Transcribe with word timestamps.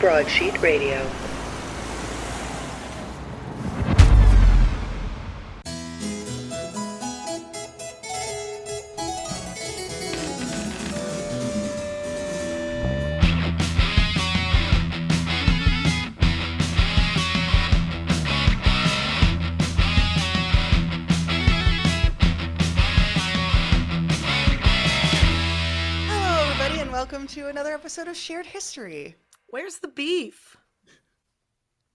Broadsheet 0.00 0.58
Radio. 0.62 0.96
Hello, 26.08 26.50
everybody, 26.50 26.80
and 26.80 26.90
welcome 26.90 27.26
to 27.26 27.48
another 27.48 27.74
episode 27.74 28.08
of 28.08 28.16
Shared 28.16 28.46
History. 28.46 29.14
Where's 29.50 29.78
the 29.78 29.88
beef? 29.88 30.56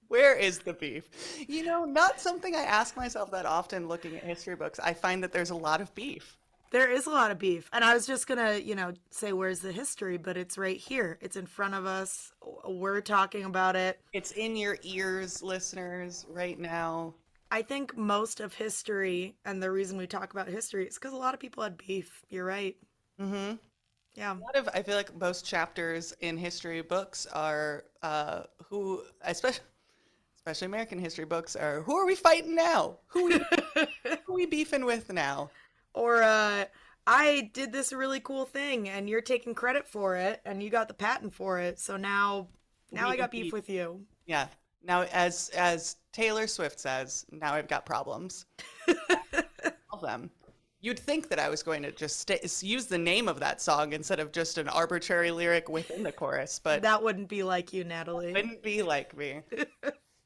Where 0.08 0.36
is 0.36 0.60
the 0.60 0.74
beef? 0.74 1.10
You 1.48 1.66
know, 1.66 1.86
not 1.86 2.20
something 2.20 2.56
I 2.56 2.62
ask 2.62 2.96
myself 2.96 3.32
that 3.32 3.46
often 3.46 3.88
looking 3.88 4.16
at 4.16 4.24
history 4.24 4.56
books. 4.56 4.80
I 4.80 4.94
find 4.94 5.24
that 5.24 5.32
there's 5.32 5.50
a 5.50 5.56
lot 5.56 5.82
of 5.82 5.94
beef. 5.96 6.38
There 6.72 6.92
is 6.92 7.08
a 7.08 7.12
lot 7.12 7.32
of 7.32 7.40
beef. 7.40 7.70
And 7.74 7.84
I 7.84 7.94
was 7.94 8.06
just 8.06 8.28
going 8.28 8.38
to, 8.38 8.62
you 8.62 8.76
know, 8.76 8.94
say 9.10 9.34
where's 9.34 9.60
the 9.60 9.72
history, 9.72 10.18
but 10.18 10.36
it's 10.36 10.58
right 10.58 10.78
here. 10.78 11.18
It's 11.22 11.38
in 11.38 11.46
front 11.46 11.74
of 11.74 11.86
us. 11.86 12.34
We're 12.68 13.02
talking 13.02 13.46
about 13.46 13.76
it. 13.76 14.00
It's 14.14 14.32
in 14.32 14.56
your 14.56 14.78
ears, 14.84 15.42
listeners, 15.42 16.26
right 16.30 16.60
now. 16.60 17.14
I 17.52 17.62
think 17.62 17.96
most 17.96 18.42
of 18.42 18.54
history 18.54 19.36
and 19.46 19.64
the 19.64 19.72
reason 19.72 19.98
we 19.98 20.08
talk 20.08 20.34
about 20.34 20.48
history 20.48 20.86
is 20.88 20.96
because 20.96 21.14
a 21.14 21.18
lot 21.18 21.34
of 21.34 21.40
people 21.40 21.64
had 21.64 21.78
beef. 21.78 22.24
You're 22.30 22.46
right. 22.46 22.76
Mm-hmm. 23.22 23.56
Yeah. 24.16 24.34
A 24.34 24.40
lot 24.40 24.56
of, 24.56 24.70
I 24.74 24.82
feel 24.82 24.96
like 24.96 25.16
most 25.20 25.46
chapters 25.46 26.14
in 26.22 26.38
history 26.38 26.82
books 26.82 27.26
are 27.28 27.86
uh, 28.02 28.44
who, 28.70 29.04
especially, 29.22 29.64
especially 30.38 30.66
American 30.68 31.00
history 31.00 31.26
books, 31.26 31.56
are 31.56 31.82
who 31.82 31.96
are 31.98 32.06
we 32.06 32.16
fighting 32.16 32.56
now? 32.56 33.00
Who 33.08 33.26
we, 33.28 33.40
who 34.26 34.34
we 34.34 34.46
beefing 34.46 34.86
with 34.86 35.12
now? 35.12 35.52
Or 35.94 36.22
uh 36.24 36.66
I 37.08 37.52
did 37.54 37.72
this 37.72 37.94
really 37.94 38.20
cool 38.20 38.46
thing 38.46 38.90
and 38.90 39.10
you're 39.10 39.22
taking 39.22 39.54
credit 39.56 39.88
for 39.88 40.16
it 40.16 40.42
and 40.46 40.62
you 40.64 40.70
got 40.70 40.88
the 40.88 40.94
patent 40.94 41.34
for 41.34 41.60
it. 41.60 41.80
So 41.80 41.98
now 41.98 42.50
now 42.92 43.10
We 43.10 43.14
I 43.14 43.18
got 43.18 43.32
beef. 43.32 43.46
beef 43.46 43.54
with 43.54 43.70
you. 43.70 44.06
Yeah. 44.26 44.48
Now, 44.84 45.04
as 45.04 45.50
as 45.50 45.98
Taylor 46.14 46.48
Swift 46.48 46.80
says, 46.80 47.26
now 47.32 47.54
I've 47.54 47.68
got 47.68 47.86
problems. 47.86 48.46
All 48.88 50.00
of 50.00 50.02
them. 50.02 50.30
You'd 50.86 51.00
think 51.00 51.30
that 51.30 51.40
I 51.40 51.50
was 51.50 51.64
going 51.64 51.82
to 51.82 51.92
just 51.92 52.30
use 52.62 52.86
the 52.86 52.98
name 53.00 53.28
of 53.28 53.40
that 53.40 53.60
song 53.60 53.94
instead 53.94 54.20
of 54.20 54.32
just 54.32 54.60
an 54.60 54.70
arbitrary 54.70 55.32
lyric 55.32 55.68
within 55.68 56.04
the 56.04 56.12
chorus, 56.12 56.60
but 56.64 56.84
That 56.84 57.02
wouldn't 57.02 57.28
be 57.28 57.42
like 57.42 57.74
you, 57.74 57.84
Natalie. 57.84 58.32
wouldn't 58.32 58.62
be 58.62 58.84
like 58.84 59.18
me. 59.18 59.42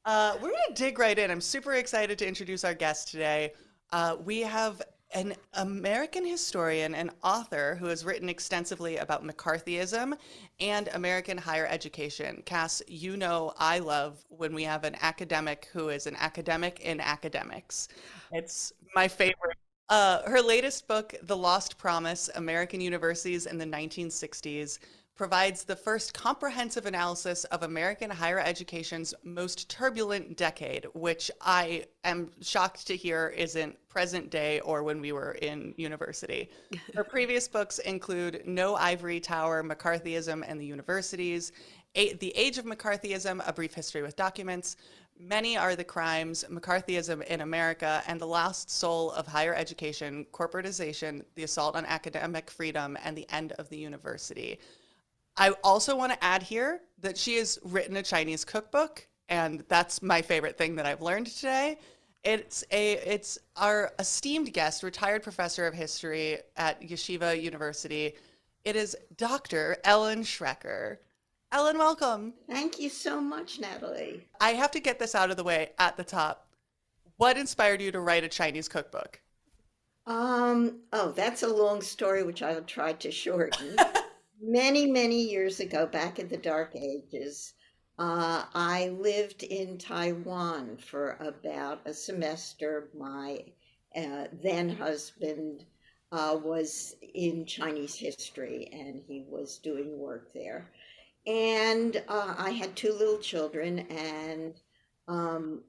Uh, 0.06 0.34
we're 0.42 0.50
going 0.50 0.62
to 0.70 0.74
dig 0.74 0.98
right 0.98 1.20
in. 1.20 1.30
I'm 1.30 1.42
super 1.42 1.74
excited 1.74 2.18
to 2.18 2.28
introduce 2.28 2.64
our 2.64 2.74
guest 2.74 3.10
today. 3.10 3.54
Uh, 3.92 4.16
we 4.24 4.40
have 4.40 4.82
an 5.14 5.36
American 5.54 6.26
historian 6.26 6.96
and 6.96 7.12
author 7.22 7.76
who 7.80 7.86
has 7.88 8.06
written 8.06 8.28
extensively 8.28 8.98
about 8.98 9.24
McCarthyism 9.28 10.18
and 10.62 10.90
American 10.94 11.38
higher 11.38 11.68
education. 11.68 12.42
Cass, 12.46 12.82
you 12.88 13.18
know 13.18 13.54
I 13.60 13.80
love 13.80 14.26
when 14.30 14.56
we 14.56 14.64
have 14.64 14.84
an 14.84 14.96
academic 15.02 15.68
who 15.74 15.90
is 15.90 16.08
an 16.08 16.16
academic 16.16 16.80
in 16.80 17.00
academics. 17.02 17.90
It's 18.32 18.72
my 18.96 19.08
favorite. 19.08 19.58
Uh, 19.90 20.22
her 20.30 20.42
latest 20.42 20.88
book, 20.88 21.16
The 21.24 21.36
Lost 21.36 21.78
Promise 21.78 22.30
American 22.36 22.80
Universities 22.80 23.48
in 23.48 23.58
the 23.58 23.66
1960s, 23.66 24.78
provides 25.16 25.64
the 25.64 25.76
first 25.76 26.14
comprehensive 26.14 26.86
analysis 26.86 27.44
of 27.46 27.64
American 27.64 28.10
higher 28.10 28.40
education's 28.40 29.14
most 29.24 29.68
turbulent 29.68 30.38
decade, 30.38 30.86
which 30.94 31.30
I 31.42 31.86
am 32.06 32.32
shocked 32.40 32.88
to 32.88 32.96
hear 32.96 33.34
isn't 33.36 33.76
present 33.90 34.30
day 34.30 34.62
or 34.62 34.84
when 34.84 35.02
we 35.02 35.12
were 35.12 35.34
in 35.42 35.74
university. 35.76 36.52
Her 36.96 37.04
previous 37.04 37.48
books 37.48 37.80
include 37.80 38.44
No 38.46 38.76
Ivory 38.76 39.20
Tower, 39.20 39.62
McCarthyism 39.62 40.44
and 40.48 40.62
the 40.62 40.66
Universities, 40.66 41.52
A- 41.96 42.14
The 42.14 42.32
Age 42.38 42.58
of 42.58 42.66
McCarthyism, 42.66 43.42
A 43.46 43.52
Brief 43.52 43.74
History 43.74 44.04
with 44.04 44.16
Documents, 44.16 44.78
Many 45.22 45.58
Are 45.58 45.76
the 45.76 45.84
Crimes, 45.84 46.46
McCarthyism 46.50 47.26
in 47.26 47.42
America, 47.42 48.02
and 48.08 48.22
The 48.22 48.26
Lost 48.26 48.72
Soul 48.72 49.12
of 49.12 49.28
Higher 49.28 49.54
Education, 49.54 50.26
Corporatization, 50.32 51.26
The 51.36 51.44
Assault 51.44 51.76
on 51.76 51.86
Academic 51.86 52.50
Freedom, 52.50 52.98
and 53.04 53.18
the 53.18 53.30
End 53.30 53.52
of 53.54 53.68
the 53.68 53.78
University. 53.78 54.60
I 55.36 55.50
also 55.62 55.98
want 55.98 56.14
to 56.14 56.24
add 56.24 56.42
here 56.42 56.80
that 57.02 57.18
she 57.18 57.36
has 57.36 57.60
written 57.64 57.98
a 57.98 58.04
Chinese 58.04 58.46
cookbook, 58.46 59.06
and 59.28 59.66
that's 59.68 60.02
my 60.02 60.22
favorite 60.22 60.58
thing 60.58 60.76
that 60.76 60.86
I've 60.86 61.02
learned 61.02 61.28
today. 61.28 61.80
It's 62.24 62.64
a 62.72 62.94
it's 62.94 63.38
our 63.58 63.92
esteemed 64.00 64.54
guest, 64.54 64.84
retired 64.84 65.24
professor 65.24 65.68
of 65.68 65.74
history 65.74 66.38
at 66.56 66.82
Yeshiva 66.82 67.42
University. 67.42 68.14
It 68.64 68.78
is 68.78 68.96
Dr. 69.18 69.78
Ellen 69.84 70.24
Schrecker. 70.24 70.98
Ellen, 71.52 71.80
welcome. 71.80 72.34
Thank 72.48 72.80
you 72.80 72.90
so 72.90 73.20
much, 73.20 73.60
Natalie. 73.60 74.28
I 74.40 74.52
have 74.52 74.70
to 74.72 74.80
get 74.80 75.00
this 75.00 75.16
out 75.16 75.32
of 75.32 75.38
the 75.38 75.44
way 75.44 75.72
at 75.80 75.98
the 75.98 76.04
top. 76.04 76.48
What 77.18 77.38
inspired 77.38 77.82
you 77.82 77.92
to 77.92 78.00
write 78.00 78.24
a 78.24 78.30
Chinese 78.30 78.68
cookbook? 78.68 79.20
Um, 80.06 80.82
oh, 80.94 81.12
that's 81.12 81.42
a 81.42 81.48
long 81.48 81.82
story, 81.82 82.22
which 82.24 82.44
I'll 82.44 82.62
try 82.62 82.94
to 82.94 83.10
shorten. 83.10 83.76
many, 84.42 84.86
many 84.86 85.24
years 85.24 85.60
ago, 85.60 85.88
back 85.88 86.20
in 86.20 86.28
the 86.28 86.38
dark 86.38 86.76
ages, 86.76 87.54
uh, 87.98 88.46
I 88.54 88.90
lived 88.90 89.42
in 89.42 89.80
Taiwan 89.80 90.78
for 90.78 91.18
about 91.20 91.82
a 91.86 91.94
semester. 91.96 92.90
My 92.96 93.44
uh, 93.96 94.26
then 94.44 94.70
husband 94.70 95.66
uh, 96.12 96.38
was 96.42 96.96
in 97.16 97.46
Chinese 97.46 97.96
history 97.96 98.70
and 98.72 99.02
he 99.08 99.26
was 99.28 99.58
doing 99.58 99.98
work 99.98 100.32
there. 100.34 100.70
And 101.30 102.02
uh, 102.08 102.34
I 102.40 102.50
had 102.50 102.76
two 102.76 102.92
little 102.92 103.20
children, 103.20 103.82
and 103.92 104.56
um, 105.08 105.62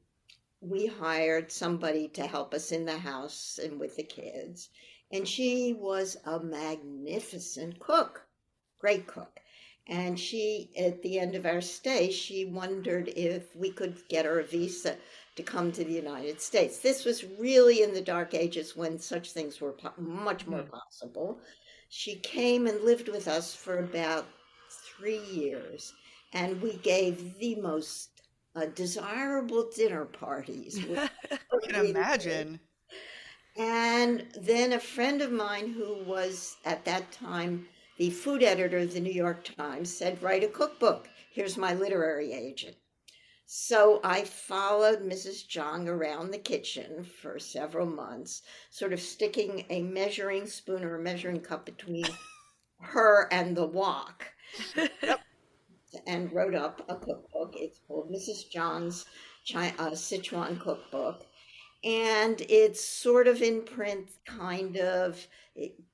we 0.63 0.87
hired 0.87 1.53
somebody 1.53 2.09
to 2.09 2.27
help 2.27 2.55
us 2.55 2.73
in 2.73 2.87
the 2.87 2.97
house 2.97 3.61
and 3.63 3.79
with 3.79 3.95
the 3.97 4.03
kids. 4.03 4.71
And 5.13 5.29
she 5.29 5.75
was 5.75 6.17
a 6.25 6.41
magnificent 6.41 7.79
cook, 7.79 8.23
great 8.79 9.07
cook. 9.07 9.39
And 9.87 10.19
she, 10.19 10.71
at 10.79 11.03
the 11.03 11.19
end 11.19 11.35
of 11.35 11.45
our 11.45 11.61
stay, 11.61 12.11
she 12.11 12.47
wondered 12.47 13.09
if 13.09 13.55
we 13.55 13.71
could 13.71 13.97
get 14.09 14.25
her 14.25 14.41
a 14.41 14.45
visa 14.45 14.97
to 15.37 15.43
come 15.43 15.73
to 15.73 15.85
the 15.85 15.93
United 15.93 16.41
States. 16.41 16.79
This 16.79 17.05
was 17.05 17.27
really 17.39 17.83
in 17.83 17.93
the 17.93 18.01
dark 18.01 18.33
ages 18.33 18.77
when 18.77 18.99
such 18.99 19.33
things 19.33 19.61
were 19.61 19.73
po- 19.73 19.93
much 19.99 20.47
more 20.47 20.63
possible. 20.63 21.39
She 21.91 22.15
came 22.15 22.67
and 22.67 22.81
lived 22.83 23.09
with 23.09 23.29
us 23.29 23.55
for 23.55 23.81
about 23.81 24.27
three 25.01 25.19
years, 25.19 25.95
and 26.35 26.61
we 26.61 26.75
gave 26.77 27.39
the 27.39 27.55
most 27.57 28.21
uh, 28.55 28.67
desirable 28.75 29.71
dinner 29.75 30.05
parties. 30.05 30.79
I 31.33 31.39
can 31.67 31.87
imagine. 31.87 32.61
and 33.57 34.27
then 34.39 34.75
a 34.75 34.81
friend 34.81 35.23
of 35.23 35.33
mine 35.33 35.73
who 35.73 36.05
was 36.05 36.57
at 36.67 36.85
that 36.85 37.11
time 37.13 37.67
the 37.97 38.11
food 38.11 38.43
editor 38.43 38.79
of 38.79 38.93
the 38.93 39.01
New 39.01 39.13
York 39.13 39.45
Times 39.57 39.95
said, 39.95 40.23
Write 40.23 40.45
a 40.45 40.49
cookbook. 40.49 41.09
Here's 41.33 41.57
my 41.57 41.75
literary 41.75 42.33
agent. 42.33 42.77
So 43.47 44.01
I 44.05 44.25
followed 44.25 45.01
Mrs. 45.01 45.47
Chiang 45.49 45.89
around 45.89 46.31
the 46.31 46.39
kitchen 46.39 47.05
for 47.05 47.39
several 47.39 47.87
months, 47.87 48.43
sort 48.71 48.93
of 48.93 49.01
sticking 49.01 49.67
a 49.71 49.83
measuring 49.83 50.47
spoon 50.47 50.85
or 50.85 50.97
a 50.97 51.03
measuring 51.03 51.41
cup 51.41 51.67
between 51.67 52.07
her 52.81 53.29
and 53.33 53.57
the 53.57 53.67
wok. 53.67 54.33
And 56.07 56.33
wrote 56.33 56.55
up 56.55 56.83
a 56.89 56.95
cookbook. 56.95 57.55
It's 57.57 57.81
called 57.89 58.13
Mrs. 58.13 58.49
Chiang's 58.49 59.07
Chi- 59.51 59.75
uh, 59.77 59.91
Sichuan 59.91 60.61
Cookbook 60.61 61.27
and 61.85 62.43
it's 62.49 62.85
sort 62.85 63.27
of 63.27 63.43
in 63.43 63.63
print, 63.63 64.11
kind 64.27 64.77
of. 64.77 65.27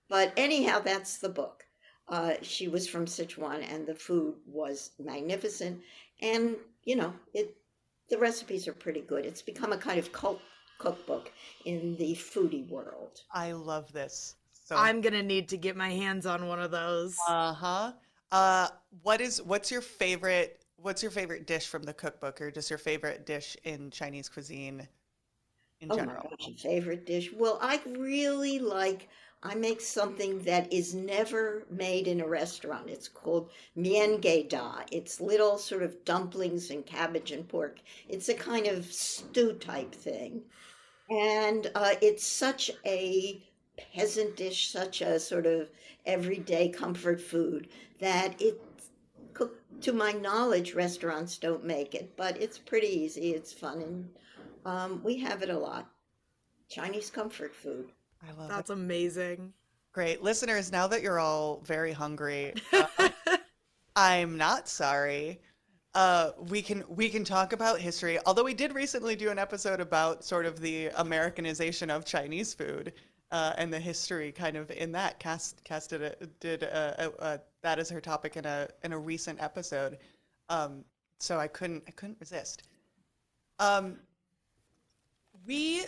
But 0.08 0.32
anyhow, 0.37 0.81
that's 0.81 1.19
the 1.19 1.29
book. 1.29 1.64
Uh, 2.08 2.35
she 2.43 2.69
was 2.69 2.88
from 2.88 3.06
Sichuan, 3.06 3.64
and 3.73 3.87
the 3.87 3.94
food 3.94 4.35
was 4.47 4.91
magnificent, 4.99 5.81
and 6.20 6.56
you 6.85 6.97
know, 6.97 7.12
it. 7.35 7.56
The 8.08 8.19
recipes 8.19 8.69
are 8.69 8.73
pretty 8.73 9.00
good. 9.00 9.25
It's 9.25 9.43
become 9.43 9.73
a 9.73 9.79
kind 9.79 9.99
of 9.99 10.12
cult 10.12 10.41
cookbook 10.79 11.32
in 11.64 11.97
the 11.97 12.14
foodie 12.14 12.69
world. 12.69 13.23
I 13.32 13.50
love 13.50 13.93
this. 13.93 14.37
So 14.53 14.76
I'm 14.76 15.00
going 15.00 15.12
to 15.14 15.25
need 15.25 15.49
to 15.49 15.56
get 15.56 15.76
my 15.76 15.91
hands 15.91 16.25
on 16.25 16.47
one 16.47 16.61
of 16.61 16.70
those. 16.70 17.17
Uh-huh. 17.26 17.93
Uh 18.32 18.69
what 19.02 19.20
is 19.20 19.40
what's 19.43 19.70
your 19.70 19.81
favorite 19.81 20.64
what's 20.76 21.02
your 21.02 21.11
favorite 21.11 21.46
dish 21.46 21.67
from 21.67 21.82
the 21.84 21.94
cookbook 21.94 22.40
or 22.40 22.50
just 22.50 22.70
your 22.70 22.78
favorite 22.78 23.25
dish 23.25 23.56
in 23.64 23.90
Chinese 23.90 24.28
cuisine 24.28 24.88
in 25.81 25.90
Oh 25.90 25.99
general? 25.99 26.14
my 26.14 26.14
gosh, 26.14 26.52
favorite 26.62 27.06
dish. 27.06 27.32
Well, 27.32 27.58
I 27.61 27.81
really 27.87 28.61
like 28.61 29.08
I 29.43 29.56
make 29.56 29.81
something 29.81 30.43
that 30.44 30.73
is 30.73 30.94
never 30.94 31.67
made 31.69 32.06
in 32.06 32.20
a 32.20 32.28
restaurant. 32.28 32.88
It's 32.88 33.08
called 33.08 33.50
mienge 33.76 34.49
da. 34.49 34.82
It's 34.93 35.20
little 35.20 35.58
sort 35.58 35.82
of 35.82 36.05
dumplings 36.05 36.70
and 36.70 36.87
cabbage 36.87 37.32
and 37.32 37.49
pork. 37.49 37.81
It's 38.08 38.29
a 38.29 38.34
kind 38.34 38.69
of 38.69 38.93
stew 38.93 39.55
type 39.55 39.93
thing. 39.93 40.44
And 41.11 41.70
uh, 41.75 41.96
it's 42.02 42.26
such 42.26 42.70
a 42.87 43.45
peasant 43.76 44.37
dish, 44.37 44.70
such 44.70 45.00
a 45.00 45.19
sort 45.19 45.46
of 45.46 45.70
everyday 46.05 46.69
comfort 46.69 47.20
food 47.20 47.69
that 48.00 48.40
it, 48.40 48.61
to 49.81 49.93
my 49.93 50.12
knowledge, 50.12 50.75
restaurants 50.75 51.38
don't 51.38 51.64
make 51.64 51.94
it, 51.94 52.17
but 52.17 52.40
it's 52.40 52.58
pretty 52.58 52.87
easy. 52.87 53.32
It's 53.32 53.52
fun, 53.52 53.82
and 53.82 54.08
um, 54.64 55.00
we 55.05 55.19
have 55.19 55.43
it 55.43 55.50
a 55.50 55.58
lot. 55.58 55.90
Chinese 56.69 57.11
comfort 57.11 57.55
food. 57.55 57.90
I 58.26 58.32
love 58.32 58.49
That's 58.49 58.70
it. 58.70 58.75
amazing. 58.75 59.52
Great. 59.93 60.22
Listeners, 60.22 60.72
now 60.72 60.87
that 60.87 61.02
you're 61.02 61.19
all 61.19 61.62
very 61.64 61.93
hungry, 61.93 62.55
uh, 62.72 63.08
I'm 63.94 64.37
not 64.37 64.69
sorry. 64.69 65.40
Uh, 65.94 66.32
we 66.49 66.61
can 66.61 66.84
we 66.88 67.08
can 67.08 67.25
talk 67.25 67.55
about 67.55 67.81
history. 67.81 68.19
Although 68.26 68.44
we 68.44 68.52
did 68.52 68.75
recently 68.75 69.17
do 69.17 69.31
an 69.31 69.38
episode 69.38 69.81
about 69.81 70.25
sort 70.25 70.44
of 70.44 70.61
the 70.61 70.88
Americanization 70.96 71.88
of 71.90 72.05
Chinese 72.05 72.52
food 72.52 72.93
uh, 73.31 73.52
and 73.58 73.73
the 73.73 73.81
history 73.81 74.32
kind 74.32 74.56
of 74.56 74.70
in 74.70 74.93
that. 74.93 75.19
Cass, 75.19 75.55
Cass 75.64 75.87
did 75.87 76.02
a, 76.02 76.14
did 76.40 76.62
a, 76.62 77.12
a, 77.19 77.40
that 77.62 77.78
as 77.78 77.90
her 77.90 78.00
topic 78.00 78.37
in 78.37 78.44
a 78.44 78.69
in 78.84 78.93
a 78.93 78.99
recent 78.99 79.43
episode. 79.43 79.99
Um, 80.49 80.84
so 81.19 81.38
I 81.38 81.49
couldn't 81.49 81.82
I 81.88 81.90
couldn't 81.93 82.19
resist. 82.20 82.64
Um, 83.58 83.96
we 85.46 85.84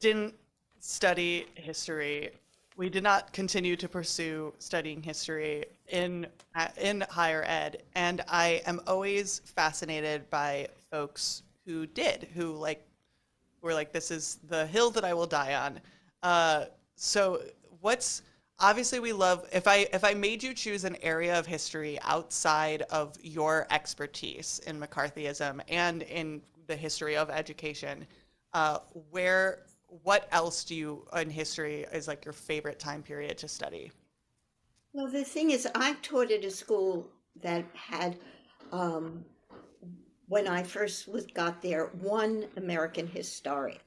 didn't 0.00 0.34
study 0.80 1.46
history. 1.54 2.30
We 2.76 2.90
did 2.90 3.02
not 3.02 3.32
continue 3.32 3.74
to 3.76 3.88
pursue 3.88 4.52
studying 4.58 5.02
history 5.02 5.64
in 5.88 6.26
uh, 6.54 6.68
in 6.78 7.04
higher 7.08 7.44
ed, 7.46 7.82
and 7.94 8.22
I 8.28 8.62
am 8.66 8.80
always 8.86 9.40
fascinated 9.44 10.28
by 10.28 10.68
folks 10.90 11.42
who 11.64 11.86
did, 11.86 12.28
who 12.34 12.52
like 12.52 12.86
were 13.62 13.72
like, 13.72 13.92
"This 13.92 14.10
is 14.10 14.38
the 14.48 14.66
hill 14.66 14.90
that 14.90 15.04
I 15.04 15.14
will 15.14 15.26
die 15.26 15.54
on." 15.54 15.80
Uh, 16.22 16.66
so, 16.94 17.42
what's 17.80 18.22
obviously 18.58 19.00
we 19.00 19.12
love 19.12 19.46
if 19.52 19.68
I 19.68 19.86
if 19.92 20.02
I 20.02 20.14
made 20.14 20.42
you 20.42 20.54
choose 20.54 20.84
an 20.84 20.96
area 21.02 21.38
of 21.38 21.46
history 21.46 21.98
outside 22.02 22.82
of 22.82 23.14
your 23.22 23.66
expertise 23.70 24.60
in 24.66 24.80
McCarthyism 24.80 25.60
and 25.68 26.02
in 26.02 26.42
the 26.66 26.76
history 26.76 27.16
of 27.16 27.30
education, 27.30 28.06
uh, 28.52 28.78
where 29.10 29.62
what 30.02 30.28
else 30.32 30.64
do 30.64 30.74
you 30.74 31.06
in 31.16 31.30
history 31.30 31.86
is 31.92 32.08
like 32.08 32.24
your 32.24 32.32
favorite 32.32 32.78
time 32.78 33.02
period 33.02 33.38
to 33.38 33.48
study? 33.48 33.92
Well, 34.92 35.08
the 35.08 35.24
thing 35.24 35.50
is, 35.50 35.68
I 35.74 35.94
taught 36.02 36.30
at 36.30 36.44
a 36.44 36.50
school 36.50 37.06
that 37.42 37.64
had, 37.74 38.16
um, 38.72 39.24
when 40.26 40.48
I 40.48 40.62
first 40.62 41.06
was, 41.06 41.26
got 41.26 41.60
there, 41.60 41.90
one 42.00 42.46
American 42.56 43.06
historian. 43.06 43.78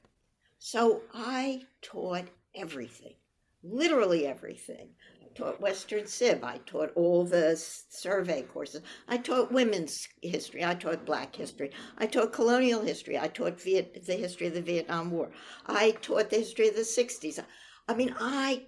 So 0.62 1.00
I 1.14 1.62
taught 1.80 2.28
everything, 2.54 3.14
literally 3.62 4.26
everything. 4.26 4.90
I 5.22 5.26
taught 5.34 5.58
Western 5.60 6.06
Civ. 6.06 6.44
I 6.44 6.58
taught 6.58 6.92
all 6.94 7.24
the 7.24 7.56
survey 7.56 8.42
courses. 8.42 8.82
I 9.08 9.16
taught 9.16 9.50
women's 9.50 10.06
history. 10.20 10.62
I 10.62 10.74
taught 10.74 11.06
black 11.06 11.34
history. 11.34 11.70
I 11.96 12.06
taught 12.06 12.34
colonial 12.34 12.82
history. 12.82 13.18
I 13.18 13.28
taught 13.28 13.58
Viet- 13.58 14.04
the 14.04 14.14
history 14.16 14.48
of 14.48 14.54
the 14.54 14.60
Vietnam 14.60 15.10
War. 15.10 15.30
I 15.64 15.92
taught 16.02 16.28
the 16.28 16.36
history 16.36 16.68
of 16.68 16.76
the 16.76 16.84
60s. 16.84 17.42
I 17.88 17.94
mean, 17.94 18.14
I 18.20 18.66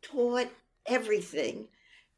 taught 0.00 0.48
everything. 0.86 1.68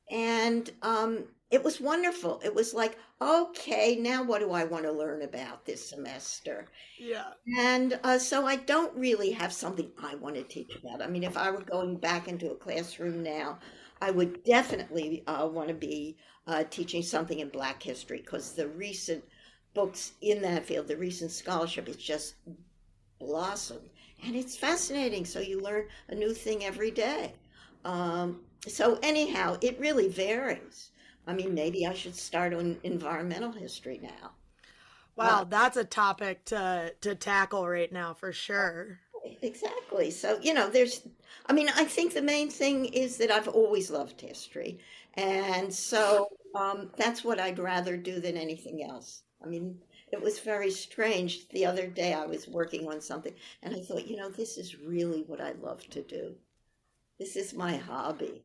And 0.09 0.71
um, 0.83 1.25
it 1.51 1.65
was 1.65 1.81
wonderful. 1.81 2.41
It 2.45 2.55
was 2.55 2.75
like, 2.75 2.97
okay, 3.21 3.97
now 3.97 4.23
what 4.23 4.41
do 4.41 4.53
I 4.53 4.65
want 4.65 4.85
to 4.85 4.93
learn 4.93 5.23
about 5.23 5.65
this 5.65 5.89
semester? 5.89 6.67
Yeah. 6.99 7.33
And 7.59 7.99
uh, 8.05 8.19
so 8.19 8.47
I 8.47 8.57
don't 8.57 8.95
really 8.97 9.31
have 9.33 9.53
something 9.53 9.91
I 10.03 10.15
want 10.17 10.37
to 10.37 10.43
teach 10.43 10.77
about. 10.77 11.03
I 11.03 11.07
mean, 11.07 11.25
if 11.25 11.37
I 11.37 11.51
were 11.51 11.63
going 11.63 11.97
back 11.97 12.29
into 12.29 12.51
a 12.51 12.57
classroom 12.57 13.23
now, 13.23 13.59
I 14.01 14.11
would 14.11 14.45
definitely 14.45 15.23
uh, 15.27 15.49
want 15.51 15.69
to 15.69 15.75
be 15.75 16.17
uh, 16.47 16.65
teaching 16.71 17.03
something 17.03 17.39
in 17.41 17.49
Black 17.49 17.83
history 17.83 18.19
because 18.19 18.53
the 18.53 18.69
recent 18.69 19.25
books 19.75 20.13
in 20.21 20.43
that 20.43 20.65
field, 20.65 20.89
the 20.89 20.97
recent 20.97 21.31
scholarship, 21.31 21.89
is 21.89 21.97
just 21.97 22.35
blossomed. 23.19 23.91
And 24.25 24.35
it's 24.37 24.57
fascinating. 24.57 25.25
So 25.25 25.41
you 25.41 25.61
learn 25.61 25.87
a 26.09 26.15
new 26.15 26.33
thing 26.35 26.65
every 26.65 26.91
day. 26.91 27.35
Um, 27.85 28.41
so, 28.67 28.99
anyhow, 29.03 29.59
it 29.61 29.79
really 29.79 30.09
varies. 30.09 30.91
I 31.27 31.35
mean, 31.35 31.55
maybe 31.55 31.87
I 31.87 31.95
should 31.95 32.17
start 32.17 32.55
on 32.55 32.79
environmental 32.83 33.53
history 33.53 34.01
now. 34.03 34.33
Wow, 35.17 35.45
that's 35.45 35.77
a 35.77 35.85
topic 35.85 36.45
to 36.47 36.95
to 37.01 37.15
tackle 37.15 37.67
right 37.69 37.91
now 37.91 38.15
for 38.15 38.33
sure. 38.33 39.01
Exactly. 39.43 40.11
So, 40.11 40.39
you 40.41 40.55
know, 40.55 40.69
there's, 40.69 41.07
I 41.47 41.53
mean, 41.53 41.69
I 41.75 41.85
think 41.85 42.15
the 42.15 42.23
main 42.23 42.51
thing 42.51 42.87
is 42.87 43.17
that 43.19 43.31
I've 43.31 43.49
always 43.49 43.91
loved 43.91 44.21
history. 44.21 44.79
And 45.15 45.73
so 45.73 46.29
um, 46.55 46.91
that's 46.97 47.25
what 47.25 47.41
I'd 47.41 47.59
rather 47.59 47.97
do 47.97 48.21
than 48.21 48.37
anything 48.37 48.83
else. 48.85 49.23
I 49.43 49.47
mean, 49.47 49.79
it 50.13 50.21
was 50.21 50.39
very 50.39 50.71
strange. 50.71 51.49
The 51.49 51.67
other 51.67 51.87
day 51.87 52.13
I 52.15 52.27
was 52.27 52.49
working 52.49 52.89
on 52.89 53.01
something 53.01 53.35
and 53.63 53.75
I 53.75 53.81
thought, 53.81 54.07
you 54.07 54.17
know, 54.17 54.31
this 54.31 54.59
is 54.59 54.79
really 54.81 55.23
what 55.23 55.41
I 55.41 55.53
love 55.53 55.89
to 55.91 56.03
do. 56.03 56.35
This 57.19 57.37
is 57.37 57.55
my 57.55 57.77
hobby. 57.77 58.45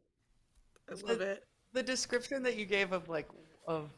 I 0.90 0.94
love 0.94 1.22
it. 1.22 1.44
The 1.74 1.84
description 1.84 2.44
that 2.44 2.58
you 2.58 2.66
gave 2.66 2.92
of 2.92 3.08
like 3.10 3.28
of 3.68 3.90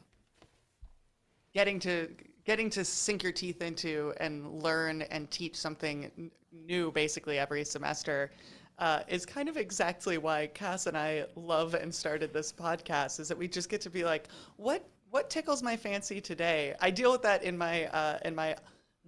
getting 1.52 1.78
to 1.80 2.08
getting 2.44 2.68
to 2.70 2.84
sink 2.84 3.22
your 3.22 3.32
teeth 3.32 3.62
into 3.62 4.12
and 4.18 4.62
learn 4.62 5.02
and 5.02 5.30
teach 5.30 5.56
something 5.56 6.30
new 6.52 6.92
basically 6.92 7.38
every 7.38 7.64
semester 7.64 8.30
uh, 8.78 9.00
is 9.08 9.24
kind 9.24 9.48
of 9.48 9.56
exactly 9.56 10.18
why 10.18 10.48
Cass 10.48 10.86
and 10.86 10.96
I 10.96 11.26
love 11.36 11.74
and 11.74 11.94
started 11.94 12.32
this 12.32 12.52
podcast 12.52 13.20
is 13.20 13.28
that 13.28 13.38
we 13.38 13.48
just 13.48 13.68
get 13.68 13.80
to 13.82 13.90
be 13.90 14.04
like 14.04 14.28
what 14.56 14.84
what 15.10 15.30
tickles 15.30 15.62
my 15.62 15.76
fancy 15.76 16.20
today? 16.20 16.74
I 16.80 16.90
deal 16.90 17.12
with 17.12 17.22
that 17.22 17.44
in 17.44 17.56
my 17.56 17.86
uh, 17.86 18.18
in 18.24 18.34
my 18.34 18.56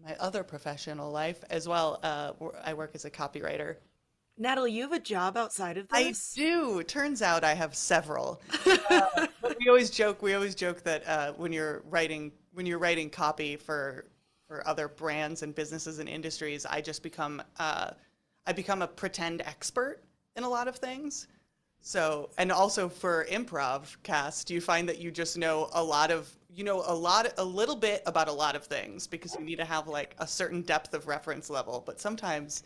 my 0.03 0.15
other 0.21 0.45
professional 0.45 1.11
life 1.11 1.43
as 1.51 1.67
well 1.67 1.99
uh, 2.03 2.33
I 2.65 2.75
work 2.75 2.93
as 2.95 3.05
a 3.05 3.11
copywriter 3.11 3.77
Natalie, 4.39 4.73
you 4.73 4.83
have 4.83 4.93
a 4.93 5.01
job 5.01 5.37
outside 5.37 5.79
of 5.79 5.89
this? 5.89 6.35
I 6.37 6.41
do. 6.41 6.83
Turns 6.83 7.23
out 7.23 7.43
I 7.45 7.55
have 7.55 7.75
several. 7.75 8.41
Uh, 8.89 9.27
but 9.43 9.57
we 9.59 9.69
always 9.69 9.91
joke. 9.91 10.23
We 10.23 10.35
always 10.35 10.55
joke 10.55 10.83
that 10.85 11.07
uh, 11.09 11.33
when 11.33 11.53
you're 11.53 11.83
writing 11.91 12.31
when 12.53 12.67
you're 12.67 12.79
writing 12.79 13.11
copy 13.11 13.57
for 13.57 14.07
for 14.47 14.67
other 14.67 14.87
brands 14.87 15.43
and 15.43 15.55
businesses 15.55 15.99
and 15.99 16.09
industries, 16.09 16.65
I 16.65 16.81
just 16.81 17.03
become 17.03 17.43
uh, 17.59 17.91
I 18.47 18.53
become 18.53 18.83
a 18.83 18.87
pretend 18.87 19.43
expert 19.43 20.03
in 20.37 20.45
a 20.45 20.49
lot 20.49 20.69
of 20.69 20.77
things. 20.77 21.27
So, 21.81 22.31
and 22.39 22.53
also 22.53 22.89
for 22.89 23.27
improv 23.31 23.97
cast, 24.03 24.51
you 24.51 24.61
find 24.61 24.89
that 24.89 24.99
you 24.99 25.11
just 25.11 25.37
know 25.37 25.69
a 25.73 25.83
lot 25.83 26.11
of 26.11 26.31
you 26.55 26.65
know 26.65 26.83
a 26.87 26.95
lot 26.95 27.33
a 27.39 27.45
little 27.45 27.77
bit 27.77 28.03
about 28.07 28.29
a 28.29 28.33
lot 28.33 28.55
of 28.55 28.65
things 28.65 29.07
because 29.07 29.35
you 29.35 29.45
need 29.45 29.57
to 29.57 29.65
have 29.65 29.89
like 29.89 30.15
a 30.19 30.27
certain 30.27 30.63
depth 30.63 30.95
of 30.95 31.09
reference 31.09 31.51
level. 31.51 31.83
But 31.85 32.01
sometimes 32.01 32.63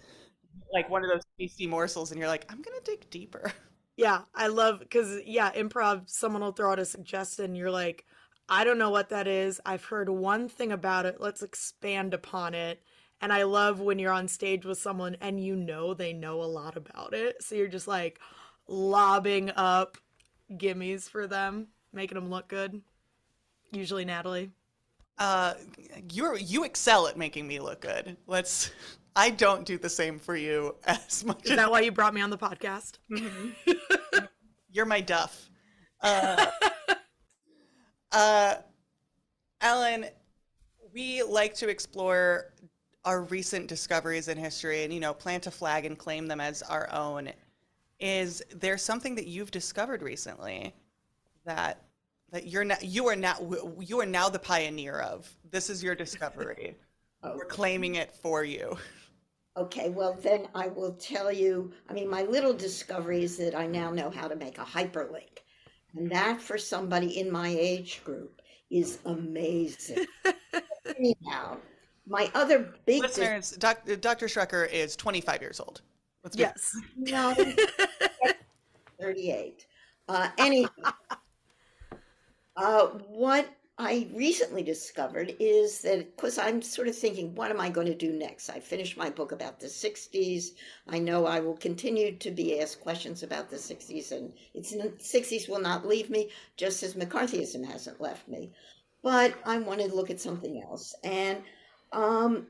like 0.73 0.89
one 0.91 1.05
of 1.05 1.11
those 1.11 1.23
tasty 1.39 1.67
morsels 1.67 2.11
and 2.11 2.19
you're 2.19 2.29
like, 2.29 2.47
I'm 2.51 2.63
gonna 2.63 2.81
dig 2.85 3.09
deeper. 3.11 3.53
Yeah, 3.97 4.23
I 4.35 4.47
love 4.47 4.79
because 4.79 5.19
yeah, 5.27 5.53
improv. 5.53 6.09
Someone 6.09 6.41
will 6.41 6.53
throw 6.53 6.73
out 6.73 6.79
a 6.79 6.87
suggestion. 6.87 7.55
You're 7.55 7.71
like, 7.71 8.07
I 8.49 8.65
don't 8.65 8.79
know 8.79 8.89
what 8.89 9.11
that 9.11 9.29
is. 9.29 9.61
I've 9.67 9.85
heard 9.85 10.09
one 10.09 10.49
thing 10.49 10.73
about 10.73 11.05
it. 11.05 11.21
Let's 11.21 11.43
expand 11.43 12.15
upon 12.15 12.55
it. 12.55 12.83
And 13.21 13.31
I 13.31 13.43
love 13.43 13.79
when 13.79 13.99
you're 13.99 14.13
on 14.13 14.27
stage 14.27 14.65
with 14.65 14.79
someone 14.79 15.17
and 15.21 15.39
you 15.45 15.55
know 15.55 15.93
they 15.93 16.15
know 16.15 16.43
a 16.43 16.45
lot 16.45 16.79
about 16.79 17.13
it. 17.13 17.43
So 17.43 17.55
you're 17.55 17.69
just 17.69 17.87
like 17.87 18.19
lobbing 18.67 19.51
up 19.51 19.99
gimmies 20.53 21.09
for 21.09 21.27
them, 21.27 21.69
making 21.93 22.15
them 22.15 22.31
look 22.31 22.49
good. 22.49 22.81
Usually 23.71 24.07
Natalie. 24.07 24.51
Uh, 25.19 25.55
you're 26.11 26.39
you 26.39 26.65
excel 26.65 27.07
at 27.07 27.19
making 27.19 27.47
me 27.47 27.61
look 27.61 27.83
good. 27.83 28.17
Let's. 28.27 28.71
I 29.17 29.31
don't 29.31 29.65
do 29.65 29.79
the 29.79 29.89
same 29.89 30.19
for 30.19 30.37
you 30.37 30.77
as 30.85 31.25
much. 31.25 31.45
Is 31.45 31.51
as 31.53 31.57
that 31.57 31.71
why 31.71 31.81
you 31.81 31.93
brought 31.93 32.15
me 32.15 32.21
on 32.21 32.31
the 32.31 32.39
podcast? 32.39 32.99
You're 34.73 34.87
my 34.87 35.01
duff. 35.01 35.51
Uh, 36.01 36.47
uh, 38.13 38.55
Ellen, 39.61 40.07
we 40.93 41.23
like 41.23 41.55
to 41.55 41.69
explore 41.69 42.53
our 43.05 43.23
recent 43.25 43.67
discoveries 43.67 44.29
in 44.29 44.37
history 44.37 44.85
and, 44.85 44.93
you 44.93 45.01
know, 45.01 45.15
plant 45.15 45.47
a 45.47 45.51
flag 45.51 45.87
and 45.87 45.99
claim 45.99 46.27
them 46.27 46.41
as 46.41 46.63
our 46.63 46.91
own. 46.93 47.31
Is 47.99 48.43
there 48.55 48.79
something 48.79 49.15
that 49.17 49.27
you've 49.27 49.51
discovered 49.51 50.03
recently 50.03 50.75
that 51.45 51.83
that 52.33 52.47
you're 52.47 52.65
now 52.65 52.77
you 52.81 53.09
are 53.09 53.17
now 53.17 53.37
you 53.81 54.01
are 54.01 54.07
now 54.07 54.29
the 54.29 54.39
pioneer 54.39 55.01
of? 55.01 55.29
This 55.51 55.69
is 55.69 55.83
your 55.83 55.95
discovery. 55.95 56.77
We're 57.23 57.45
claiming 57.45 57.97
it 57.97 58.13
for 58.13 58.45
you. 58.45 58.77
Okay, 59.57 59.91
well, 59.91 60.15
then 60.15 60.49
I 60.55 60.69
will 60.69 60.93
tell 60.95 61.31
you. 61.33 61.73
I 61.89 61.93
mean, 61.93 62.09
my 62.09 62.23
little 62.23 62.53
discovery 62.55 63.25
is 63.25 63.37
that 63.39 63.55
I 63.55 63.67
now 63.67 63.91
know 63.91 64.09
how 64.11 64.29
to 64.29 64.37
make 64.37 64.59
a 64.59 64.65
hyperlink. 64.65 65.39
And 65.97 66.11
that 66.11 66.41
for 66.41 66.57
somebody 66.57 67.19
in 67.19 67.31
my 67.31 67.49
age 67.49 68.03
group 68.05 68.41
is 68.71 69.01
amazing. 69.05 70.07
Anyhow, 70.97 71.59
my 72.07 72.31
other 72.35 72.73
big 72.87 73.03
dis- 73.03 73.19
Listeners, 73.19 73.51
doc, 73.53 73.81
Dr. 74.01 74.27
Schrecker 74.27 74.71
is 74.71 74.95
25 74.97 75.41
years 75.43 75.61
old. 75.61 75.83
Let's 76.23 76.37
be 76.37 76.43
Yes. 76.43 76.77
no, 76.97 77.35
38. 79.01 79.67
Uh, 80.09 80.29
anyhow, 80.39 80.69
uh, 82.57 82.87
what 83.09 83.49
I 83.83 84.11
recently 84.13 84.63
discovered 84.63 85.35
is 85.41 85.81
that 85.81 86.15
because 86.15 86.37
I'm 86.37 86.61
sort 86.61 86.87
of 86.87 86.95
thinking, 86.95 87.35
what 87.35 87.51
am 87.51 87.59
I 87.59 87.71
going 87.71 87.87
to 87.87 87.95
do 87.95 88.13
next? 88.13 88.51
I 88.51 88.61
finished 88.61 88.99
my 88.99 89.09
book 89.09 89.33
about 89.33 89.59
the 89.59 89.69
60s. 89.69 90.49
I 90.87 90.99
know 90.99 91.25
I 91.25 91.41
will 91.41 91.57
continue 91.57 92.15
to 92.19 92.31
be 92.31 92.61
asked 92.61 92.83
questions 92.83 93.23
about 93.23 93.49
the 93.49 93.57
60s, 93.57 94.13
and 94.13 94.35
it's 94.53 94.73
the 94.73 94.93
60s 94.99 95.49
will 95.49 95.61
not 95.61 95.89
leave 95.89 96.11
me, 96.11 96.29
just 96.59 96.83
as 96.83 96.93
McCarthyism 96.93 97.65
hasn't 97.65 98.03
left 98.03 98.29
me. 98.29 98.53
But 99.03 99.35
I 99.47 99.57
wanted 99.57 99.89
to 99.89 99.97
look 99.97 100.11
at 100.11 100.21
something 100.21 100.63
else. 100.63 100.95
And 101.03 101.43
um, 101.91 102.49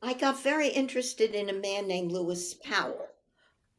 I 0.00 0.14
got 0.14 0.40
very 0.40 0.68
interested 0.68 1.34
in 1.34 1.50
a 1.50 1.52
man 1.52 1.88
named 1.88 2.12
Lewis 2.12 2.54
Powell 2.54 3.08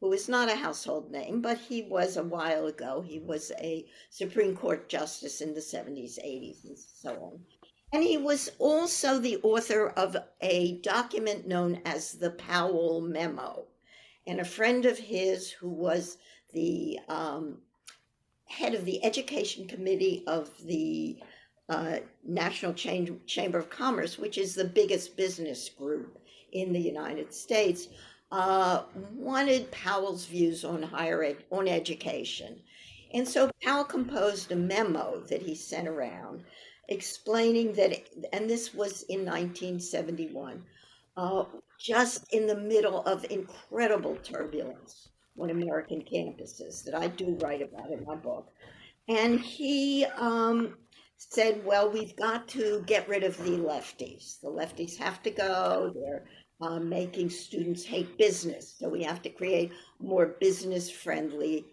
who 0.00 0.12
is 0.12 0.28
not 0.28 0.50
a 0.50 0.56
household 0.56 1.10
name, 1.10 1.40
but 1.40 1.58
he 1.58 1.82
was 1.82 2.16
a 2.16 2.22
while 2.22 2.66
ago. 2.66 3.02
He 3.06 3.18
was 3.18 3.50
a 3.60 3.86
Supreme 4.10 4.56
Court 4.56 4.88
justice 4.88 5.40
in 5.40 5.54
the 5.54 5.60
70s, 5.60 6.18
80s, 6.18 6.64
and 6.64 6.78
so 6.78 7.10
on. 7.10 7.40
And 7.92 8.02
he 8.02 8.16
was 8.16 8.50
also 8.58 9.18
the 9.18 9.38
author 9.42 9.88
of 9.88 10.16
a 10.40 10.78
document 10.82 11.48
known 11.48 11.80
as 11.84 12.12
the 12.12 12.30
Powell 12.30 13.00
Memo. 13.00 13.64
And 14.26 14.40
a 14.40 14.44
friend 14.44 14.84
of 14.84 14.98
his, 14.98 15.50
who 15.50 15.70
was 15.70 16.18
the 16.52 16.98
um, 17.08 17.58
head 18.44 18.74
of 18.74 18.84
the 18.84 19.02
Education 19.04 19.66
Committee 19.66 20.22
of 20.26 20.50
the 20.64 21.18
uh, 21.68 21.98
National 22.24 22.74
Cham- 22.74 23.20
Chamber 23.26 23.58
of 23.58 23.70
Commerce, 23.70 24.18
which 24.18 24.38
is 24.38 24.54
the 24.54 24.64
biggest 24.64 25.16
business 25.16 25.68
group 25.68 26.18
in 26.52 26.72
the 26.72 26.80
United 26.80 27.32
States, 27.32 27.88
uh, 28.30 28.82
wanted 29.14 29.70
Powell's 29.70 30.26
views 30.26 30.64
on 30.64 30.82
higher 30.82 31.22
ed- 31.24 31.44
on 31.50 31.68
education. 31.68 32.60
And 33.14 33.26
so 33.26 33.50
Powell 33.62 33.84
composed 33.84 34.52
a 34.52 34.56
memo 34.56 35.22
that 35.28 35.42
he 35.42 35.54
sent 35.54 35.88
around 35.88 36.44
explaining 36.88 37.72
that, 37.74 37.92
and 38.32 38.48
this 38.48 38.74
was 38.74 39.02
in 39.04 39.20
1971, 39.20 40.64
uh, 41.16 41.44
just 41.78 42.32
in 42.32 42.46
the 42.46 42.56
middle 42.56 43.02
of 43.02 43.24
incredible 43.30 44.16
turbulence 44.16 45.08
on 45.38 45.50
American 45.50 46.02
campuses 46.02 46.84
that 46.84 46.94
I 46.94 47.08
do 47.08 47.38
write 47.40 47.62
about 47.62 47.90
in 47.90 48.04
my 48.04 48.16
book. 48.16 48.50
And 49.08 49.40
he 49.40 50.04
um, 50.16 50.76
said, 51.16 51.64
well, 51.64 51.90
we've 51.90 52.16
got 52.16 52.48
to 52.48 52.82
get 52.86 53.08
rid 53.08 53.22
of 53.22 53.36
the 53.38 53.50
lefties. 53.50 54.40
The 54.40 54.50
lefties 54.50 54.96
have 54.98 55.22
to 55.22 55.30
go. 55.30 55.92
They're 55.94 56.24
uh, 56.60 56.78
making 56.80 57.30
students 57.30 57.84
hate 57.84 58.18
business. 58.18 58.74
So 58.78 58.88
we 58.88 59.02
have 59.04 59.22
to 59.22 59.30
create 59.30 59.72
more 60.00 60.26
business 60.40 60.90
friendly 60.90 61.66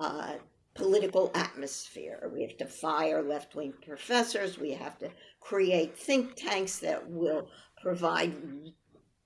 uh, 0.00 0.34
political 0.74 1.30
atmosphere. 1.34 2.30
We 2.32 2.42
have 2.42 2.56
to 2.58 2.66
fire 2.66 3.22
left 3.22 3.54
wing 3.54 3.74
professors. 3.84 4.58
We 4.58 4.72
have 4.72 4.98
to 4.98 5.10
create 5.40 5.96
think 5.96 6.34
tanks 6.34 6.78
that 6.78 7.08
will 7.08 7.48
provide 7.80 8.34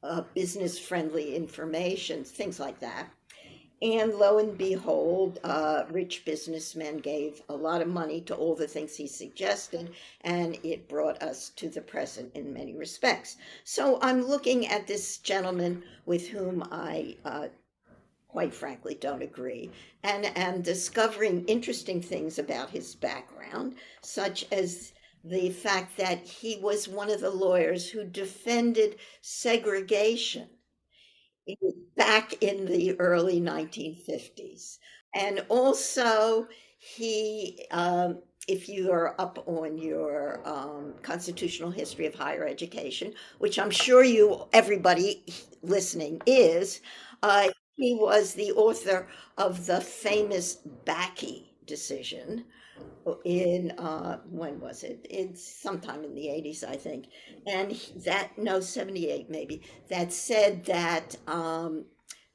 uh, 0.03 0.23
business 0.35 0.79
friendly 0.79 1.35
information, 1.35 2.25
things 2.25 2.61
like 2.61 2.81
that. 2.81 3.09
And 3.83 4.15
lo 4.15 4.39
and 4.39 4.57
behold, 4.57 5.39
uh, 5.45 5.85
rich 5.91 6.25
businessmen 6.25 6.97
gave 6.97 7.43
a 7.47 7.55
lot 7.55 7.83
of 7.83 7.89
money 7.89 8.23
to 8.23 8.35
all 8.35 8.55
the 8.55 8.67
things 8.67 8.97
he 8.97 9.07
suggested, 9.07 9.91
and 10.23 10.59
it 10.63 10.89
brought 10.89 11.23
us 11.23 11.51
to 11.57 11.69
the 11.69 11.83
present 11.83 12.35
in 12.35 12.55
many 12.55 12.75
respects. 12.75 13.37
So 13.65 13.99
I'm 14.01 14.27
looking 14.27 14.67
at 14.67 14.87
this 14.87 15.19
gentleman 15.19 15.83
with 16.07 16.29
whom 16.29 16.67
I, 16.73 17.17
uh, 17.23 17.49
quite 18.29 18.55
frankly, 18.55 18.95
don't 18.95 19.23
agree, 19.23 19.71
and 20.03 20.25
am 20.39 20.63
discovering 20.63 21.45
interesting 21.45 22.01
things 22.01 22.39
about 22.39 22.71
his 22.71 22.95
background, 22.95 23.75
such 24.01 24.51
as 24.51 24.95
the 25.23 25.51
fact 25.51 25.99
that 25.99 26.27
he 26.27 26.57
was 26.57 26.89
one 26.89 27.11
of 27.11 27.21
the 27.21 27.29
lawyers 27.31 27.91
who 27.91 28.05
defended 28.05 28.97
segregation 29.21 30.49
back 31.97 32.35
in 32.43 32.67
the 32.67 32.99
early 33.01 33.41
1950s. 33.41 34.79
And 35.15 35.45
also, 35.49 36.47
he, 36.79 37.65
um, 37.71 38.19
if 38.49 38.69
you 38.69 38.93
are 38.93 39.21
up 39.21 39.43
on 39.47 39.79
your 39.79 40.41
um, 40.47 40.95
constitutional 41.03 41.71
history 41.71 42.07
of 42.07 42.15
higher 42.15 42.47
education, 42.47 43.15
which 43.39 43.59
I'm 43.59 43.71
sure 43.71 44.05
you, 44.05 44.45
everybody 44.53 45.25
listening, 45.63 46.21
is, 46.27 46.81
uh, 47.23 47.49
he 47.77 47.95
was 47.95 48.35
the 48.35 48.53
author 48.53 49.09
of 49.39 49.67
the 49.67 49.81
famous 49.81 50.59
Bakke 50.87 51.45
decision, 51.67 52.45
in 53.25 53.73
uh, 53.73 54.21
when 54.29 54.61
was 54.61 54.83
it? 54.83 55.07
It's 55.09 55.47
sometime 55.47 56.05
in 56.05 56.15
the 56.15 56.27
80s, 56.27 56.65
I 56.65 56.77
think. 56.77 57.07
And 57.47 57.73
that, 58.05 58.37
no, 58.37 58.61
78 58.61 59.31
maybe, 59.31 59.63
that 59.89 60.13
said 60.13 60.65
that 60.67 61.17
um, 61.27 61.85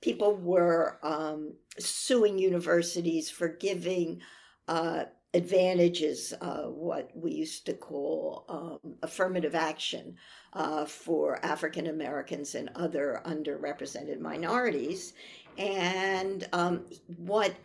people 0.02 0.36
were 0.36 1.00
um, 1.04 1.54
suing 1.78 2.38
universities 2.38 3.30
for 3.30 3.48
giving 3.48 4.22
uh, 4.68 5.06
advantages, 5.34 6.34
uh, 6.42 6.64
what 6.64 7.10
we 7.16 7.32
used 7.32 7.66
to 7.66 7.74
call 7.74 8.46
um, 8.50 8.96
affirmative 9.02 9.56
action 9.56 10.16
uh, 10.54 10.86
for 10.86 11.44
African 11.46 11.88
Americans 11.88 12.56
and 12.56 12.70
other 12.76 13.22
underrepresented 13.26 14.20
minorities. 14.20 15.14
And 15.58 16.48
um, 16.52 16.86
what 17.18 17.56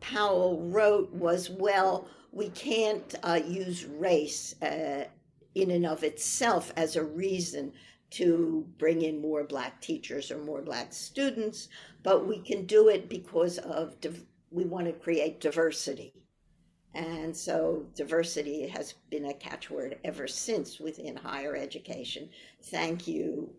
Powell 0.00 0.60
wrote 0.68 1.10
was, 1.12 1.48
well, 1.48 2.08
we 2.34 2.48
can't 2.50 3.14
uh, 3.22 3.40
use 3.46 3.84
race 3.84 4.60
uh, 4.60 5.04
in 5.54 5.70
and 5.70 5.86
of 5.86 6.02
itself 6.02 6.72
as 6.76 6.96
a 6.96 7.04
reason 7.04 7.72
to 8.10 8.66
bring 8.76 9.02
in 9.02 9.20
more 9.20 9.44
black 9.44 9.80
teachers 9.80 10.30
or 10.30 10.38
more 10.38 10.60
black 10.60 10.92
students, 10.92 11.68
but 12.02 12.26
we 12.26 12.38
can 12.40 12.66
do 12.66 12.88
it 12.88 13.08
because 13.08 13.58
of 13.58 14.00
div- 14.00 14.26
we 14.50 14.64
want 14.64 14.86
to 14.86 14.92
create 14.92 15.40
diversity. 15.40 16.12
And 16.94 17.36
so 17.36 17.86
diversity 17.94 18.68
has 18.68 18.94
been 19.10 19.26
a 19.26 19.34
catchword 19.34 19.98
ever 20.04 20.28
since 20.28 20.78
within 20.78 21.16
higher 21.16 21.56
education. 21.56 22.28
Thank 22.64 23.08
you, 23.08 23.52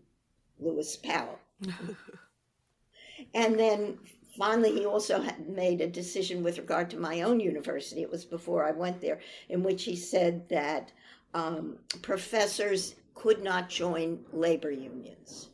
Lewis 0.58 0.96
Powell. 0.96 1.38
and 3.34 3.58
then 3.58 3.98
finally, 4.36 4.72
he 4.72 4.86
also 4.86 5.20
had 5.20 5.48
made 5.48 5.80
a 5.80 5.86
decision 5.86 6.42
with 6.42 6.58
regard 6.58 6.90
to 6.90 6.98
my 6.98 7.22
own 7.22 7.40
university. 7.40 8.02
It 8.02 8.10
was 8.10 8.24
before 8.24 8.64
I 8.64 8.72
went 8.72 9.00
there, 9.00 9.20
in 9.48 9.62
which 9.62 9.84
he 9.84 9.96
said 9.96 10.48
that 10.48 10.92
um, 11.34 11.78
professors 12.02 12.94
could 13.14 13.42
not 13.42 13.68
join 13.68 14.24
labor 14.32 14.70
unions. 14.70 15.50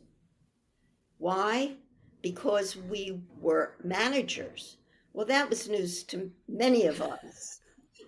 Why? 1.17 1.75
Because 2.21 2.75
we 2.75 3.21
were 3.39 3.75
managers. 3.83 4.77
Well, 5.13 5.25
that 5.27 5.49
was 5.49 5.69
news 5.69 6.03
to 6.05 6.31
many 6.47 6.85
of 6.85 7.01
us. 7.01 7.59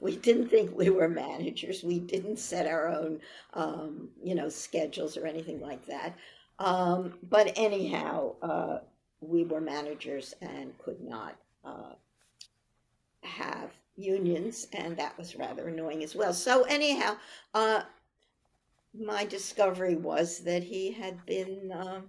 We 0.01 0.17
didn't 0.17 0.49
think 0.49 0.75
we 0.75 0.89
were 0.89 1.07
managers. 1.07 1.83
We 1.83 1.99
didn't 1.99 2.37
set 2.37 2.67
our 2.67 2.89
own, 2.89 3.21
um, 3.53 4.09
you 4.23 4.35
know, 4.35 4.49
schedules 4.49 5.17
or 5.17 5.25
anything 5.25 5.61
like 5.61 5.85
that. 5.85 6.15
Um, 6.59 7.15
but 7.23 7.53
anyhow, 7.55 8.35
uh, 8.41 8.79
we 9.27 9.43
were 9.43 9.61
managers 9.61 10.33
and 10.41 10.77
could 10.77 11.01
not 11.01 11.35
uh, 11.63 11.93
have 13.23 13.71
unions, 13.95 14.67
and 14.73 14.97
that 14.97 15.17
was 15.17 15.35
rather 15.35 15.67
annoying 15.67 16.03
as 16.03 16.15
well. 16.15 16.33
So, 16.33 16.63
anyhow, 16.63 17.17
uh, 17.53 17.83
my 18.93 19.25
discovery 19.25 19.95
was 19.95 20.39
that 20.39 20.63
he 20.63 20.91
had 20.91 21.25
been 21.25 21.71
um, 21.73 22.03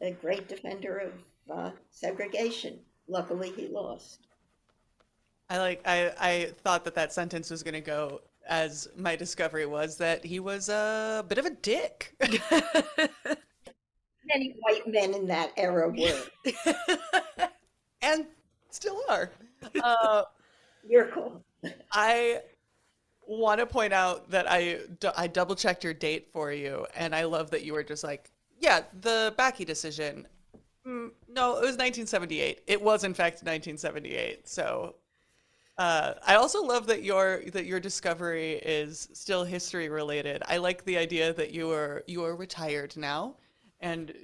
a 0.00 0.12
great 0.12 0.48
defender 0.48 0.98
of 0.98 1.12
uh, 1.56 1.70
segregation. 1.90 2.78
Luckily, 3.08 3.50
he 3.50 3.68
lost. 3.68 4.26
I 5.50 5.58
like. 5.58 5.82
I 5.86 6.12
I 6.18 6.52
thought 6.62 6.84
that 6.84 6.94
that 6.94 7.12
sentence 7.12 7.50
was 7.50 7.62
going 7.62 7.74
to 7.74 7.80
go 7.80 8.20
as 8.48 8.88
my 8.96 9.14
discovery 9.16 9.66
was 9.66 9.96
that 9.98 10.24
he 10.24 10.40
was 10.40 10.68
a 10.68 11.24
bit 11.28 11.38
of 11.38 11.46
a 11.46 11.50
dick. 11.50 12.14
Many 14.28 14.56
white 14.60 14.86
men 14.86 15.14
in 15.14 15.26
that 15.26 15.52
era 15.56 15.88
were. 15.88 16.22
and 18.02 18.26
still 18.70 19.00
are. 19.08 19.30
Uh, 19.82 20.22
You're 20.86 21.08
cool. 21.08 21.42
I 21.92 22.42
want 23.26 23.60
to 23.60 23.66
point 23.66 23.92
out 23.92 24.30
that 24.30 24.46
I, 24.48 24.78
I 25.16 25.26
double 25.26 25.54
checked 25.54 25.82
your 25.82 25.94
date 25.94 26.28
for 26.32 26.52
you, 26.52 26.86
and 26.94 27.14
I 27.14 27.24
love 27.24 27.50
that 27.50 27.64
you 27.64 27.72
were 27.72 27.82
just 27.82 28.04
like 28.04 28.30
yeah, 28.60 28.82
the 29.00 29.34
Bakke 29.38 29.64
decision. 29.66 30.26
Mm, 30.86 31.10
no, 31.28 31.56
it 31.56 31.62
was 31.62 31.76
1978. 31.76 32.62
It 32.66 32.80
was 32.80 33.04
in 33.04 33.14
fact 33.14 33.36
1978. 33.36 34.48
So 34.48 34.96
uh, 35.76 36.14
I 36.26 36.34
also 36.34 36.62
love 36.62 36.86
that 36.88 37.02
your 37.02 37.42
that 37.52 37.66
your 37.66 37.80
discovery 37.80 38.54
is 38.54 39.08
still 39.12 39.44
history 39.44 39.88
related. 39.88 40.42
I 40.46 40.56
like 40.58 40.84
the 40.84 40.96
idea 40.96 41.32
that 41.34 41.52
you 41.52 41.70
are 41.70 42.02
you 42.06 42.24
are 42.24 42.34
retired 42.34 42.96
now, 42.96 43.36
and 43.80 44.14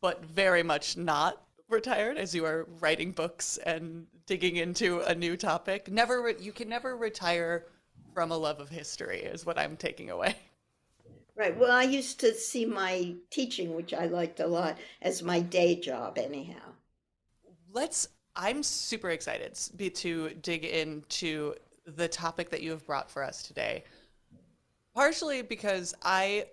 but 0.00 0.24
very 0.24 0.62
much 0.62 0.96
not 0.96 1.42
retired 1.68 2.18
as 2.18 2.34
you 2.34 2.44
are 2.44 2.66
writing 2.80 3.12
books 3.12 3.58
and 3.58 4.06
digging 4.26 4.56
into 4.56 5.00
a 5.00 5.14
new 5.14 5.36
topic. 5.36 5.90
Never 5.90 6.22
re- 6.22 6.36
you 6.38 6.52
can 6.52 6.68
never 6.68 6.96
retire 6.96 7.66
from 8.12 8.30
a 8.30 8.36
love 8.36 8.60
of 8.60 8.68
history 8.68 9.20
is 9.20 9.46
what 9.46 9.58
I'm 9.58 9.76
taking 9.76 10.10
away. 10.10 10.36
Right. 11.34 11.58
Well, 11.58 11.72
I 11.72 11.84
used 11.84 12.20
to 12.20 12.34
see 12.34 12.66
my 12.66 13.14
teaching, 13.30 13.74
which 13.74 13.94
I 13.94 14.06
liked 14.06 14.40
a 14.40 14.46
lot, 14.46 14.76
as 15.00 15.22
my 15.22 15.40
day 15.40 15.76
job, 15.76 16.18
anyhow. 16.18 16.60
Let's. 17.72 18.08
I'm 18.36 18.62
super 18.62 19.10
excited 19.10 19.54
to 19.78 20.30
dig 20.42 20.64
into 20.64 21.54
the 21.86 22.08
topic 22.08 22.50
that 22.50 22.62
you 22.62 22.70
have 22.70 22.86
brought 22.86 23.10
for 23.10 23.22
us 23.22 23.42
today. 23.42 23.84
Partially 24.94 25.42
because 25.42 25.94
I 26.02 26.46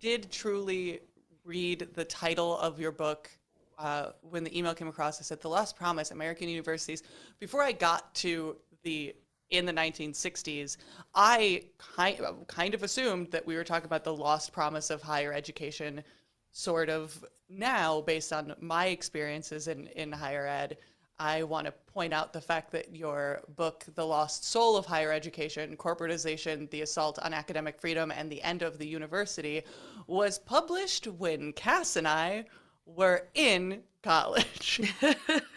did 0.00 0.30
truly 0.30 1.00
read 1.46 1.88
the 1.94 2.04
title 2.04 2.58
of 2.58 2.78
your 2.78 2.92
book 2.92 3.30
uh, 3.78 4.10
when 4.22 4.44
the 4.44 4.56
email 4.56 4.74
came 4.74 4.88
across. 4.88 5.20
I 5.20 5.22
said, 5.22 5.40
"The 5.40 5.48
Lost 5.48 5.76
Promise: 5.76 6.10
American 6.10 6.48
Universities." 6.48 7.02
Before 7.38 7.62
I 7.62 7.72
got 7.72 8.14
to 8.16 8.56
the 8.82 9.14
in 9.50 9.64
the 9.64 9.72
1960s, 9.72 10.76
I 11.14 11.62
kind, 11.78 12.18
kind 12.48 12.74
of 12.74 12.82
assumed 12.82 13.30
that 13.30 13.46
we 13.46 13.54
were 13.54 13.64
talking 13.64 13.86
about 13.86 14.02
the 14.02 14.14
lost 14.14 14.52
promise 14.52 14.90
of 14.90 15.02
higher 15.02 15.32
education, 15.32 16.02
sort 16.50 16.88
of 16.88 17.24
now, 17.48 18.00
based 18.00 18.32
on 18.32 18.54
my 18.60 18.86
experiences 18.86 19.68
in, 19.68 19.86
in 19.88 20.10
higher 20.10 20.46
ed. 20.46 20.78
I 21.18 21.42
want 21.44 21.66
to 21.66 21.72
point 21.92 22.12
out 22.12 22.32
the 22.32 22.40
fact 22.40 22.70
that 22.72 22.94
your 22.94 23.40
book, 23.56 23.84
The 23.94 24.06
Lost 24.06 24.44
Soul 24.44 24.76
of 24.76 24.84
Higher 24.84 25.12
Education 25.12 25.76
Corporatization, 25.76 26.68
The 26.70 26.82
Assault 26.82 27.18
on 27.20 27.32
Academic 27.32 27.78
Freedom, 27.78 28.10
and 28.10 28.30
the 28.30 28.42
End 28.42 28.62
of 28.62 28.78
the 28.78 28.86
University, 28.86 29.62
was 30.06 30.38
published 30.38 31.06
when 31.06 31.52
Cass 31.54 31.96
and 31.96 32.06
I 32.06 32.44
were 32.84 33.28
in 33.34 33.82
college. 34.02 34.80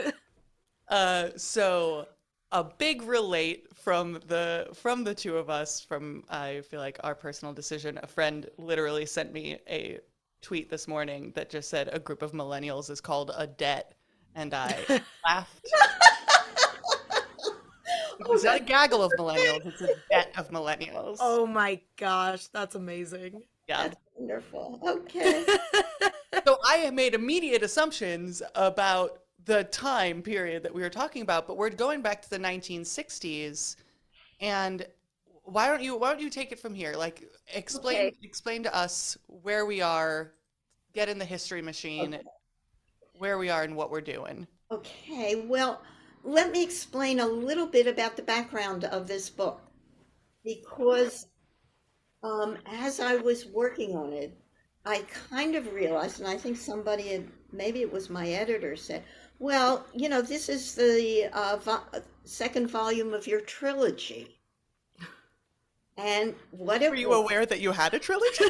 uh, 0.88 1.30
so 1.36 2.08
a 2.52 2.64
big 2.64 3.04
relate 3.04 3.68
from 3.76 4.20
the 4.28 4.68
from 4.74 5.04
the 5.04 5.14
two 5.14 5.38
of 5.38 5.50
us 5.50 5.80
from 5.80 6.24
i 6.30 6.62
feel 6.62 6.80
like 6.80 6.98
our 7.04 7.14
personal 7.14 7.54
decision 7.54 8.00
a 8.02 8.08
friend 8.08 8.50
literally 8.58 9.06
sent 9.06 9.32
me 9.32 9.60
a 9.70 10.00
tweet 10.42 10.70
this 10.70 10.88
morning 10.88 11.32
that 11.36 11.50
just 11.50 11.70
said 11.70 11.90
a 11.92 12.00
group 12.00 12.24
of 12.24 12.32
millennials 12.32 12.90
is 12.90 13.00
called 13.00 13.32
a 13.38 13.46
debt 13.46 13.94
and 14.40 14.54
i 14.54 14.86
laughed 15.28 15.68
it's 18.20 18.44
not 18.44 18.58
a 18.58 18.64
gaggle 18.64 19.04
of 19.04 19.16
millennials 19.16 19.66
it's 19.66 19.82
a 19.82 19.90
bet 20.10 20.32
of 20.38 20.50
millennials 20.50 21.18
Oh 21.20 21.46
my 21.46 21.80
gosh, 21.98 22.48
that's 22.48 22.76
amazing. 22.76 23.44
yeah 23.68 23.84
That's 23.84 23.98
wonderful. 24.16 24.80
Okay. 24.86 25.46
so 26.46 26.58
I 26.66 26.90
made 26.92 27.14
immediate 27.14 27.64
assumptions 27.64 28.42
about 28.56 29.20
the 29.46 29.64
time 29.66 30.22
period 30.22 30.64
that 30.64 30.74
we 30.74 30.82
were 30.82 30.90
talking 30.90 31.22
about, 31.22 31.48
but 31.48 31.58
we're 31.58 31.70
going 31.70 32.02
back 32.02 32.22
to 32.22 32.30
the 32.30 32.40
1960s. 32.40 33.76
And 34.40 34.86
why 35.44 35.68
don't 35.68 35.82
you 35.82 35.98
why 35.98 36.12
don't 36.12 36.22
you 36.22 36.30
take 36.30 36.52
it 36.52 36.60
from 36.60 36.74
here? 36.74 36.94
Like 36.96 37.24
explain 37.54 37.98
Okay. 37.98 38.14
explain 38.24 38.64
to 38.64 38.76
us 38.76 39.18
where 39.28 39.66
we 39.66 39.82
are, 39.82 40.32
get 40.94 41.10
in 41.10 41.18
the 41.20 41.26
history 41.26 41.62
machine, 41.62 42.14
Okay. 42.14 42.24
Where 43.20 43.38
we 43.38 43.50
are 43.50 43.64
and 43.64 43.76
what 43.76 43.92
we're 43.92 44.02
doing. 44.02 44.48
Okay, 44.72 45.36
well, 45.36 45.82
let 46.24 46.52
me 46.52 46.64
explain 46.64 47.20
a 47.20 47.26
little 47.28 47.68
bit 47.68 47.86
about 47.86 48.16
the 48.16 48.22
background 48.24 48.86
of 48.86 49.08
this 49.08 49.30
book. 49.30 49.62
Because 50.44 51.28
um, 52.24 52.58
as 52.66 53.00
I 53.00 53.16
was 53.18 53.46
working 53.46 53.96
on 53.96 54.14
it, 54.14 54.36
I 54.86 55.04
kind 55.30 55.56
of 55.56 55.74
realized, 55.74 56.20
and 56.22 56.30
I 56.30 56.38
think 56.38 56.58
somebody 56.58 57.10
had, 57.10 57.28
maybe 57.52 57.82
it 57.82 57.92
was 57.92 58.10
my 58.10 58.30
editor, 58.30 58.76
said, 58.78 59.04
Well, 59.38 59.86
you 59.94 60.08
know, 60.08 60.22
this 60.22 60.48
is 60.48 60.74
the 60.76 61.28
uh, 61.34 61.58
vo- 61.58 62.02
second 62.24 62.68
volume 62.70 63.14
of 63.14 63.28
your 63.28 63.42
trilogy. 63.42 64.40
And 65.98 66.34
what 66.52 66.80
Were 66.82 66.96
you 66.96 67.10
was- 67.10 67.18
aware 67.20 67.46
that 67.46 67.60
you 67.60 67.74
had 67.74 67.94
a 67.94 68.00
trilogy? 68.00 68.46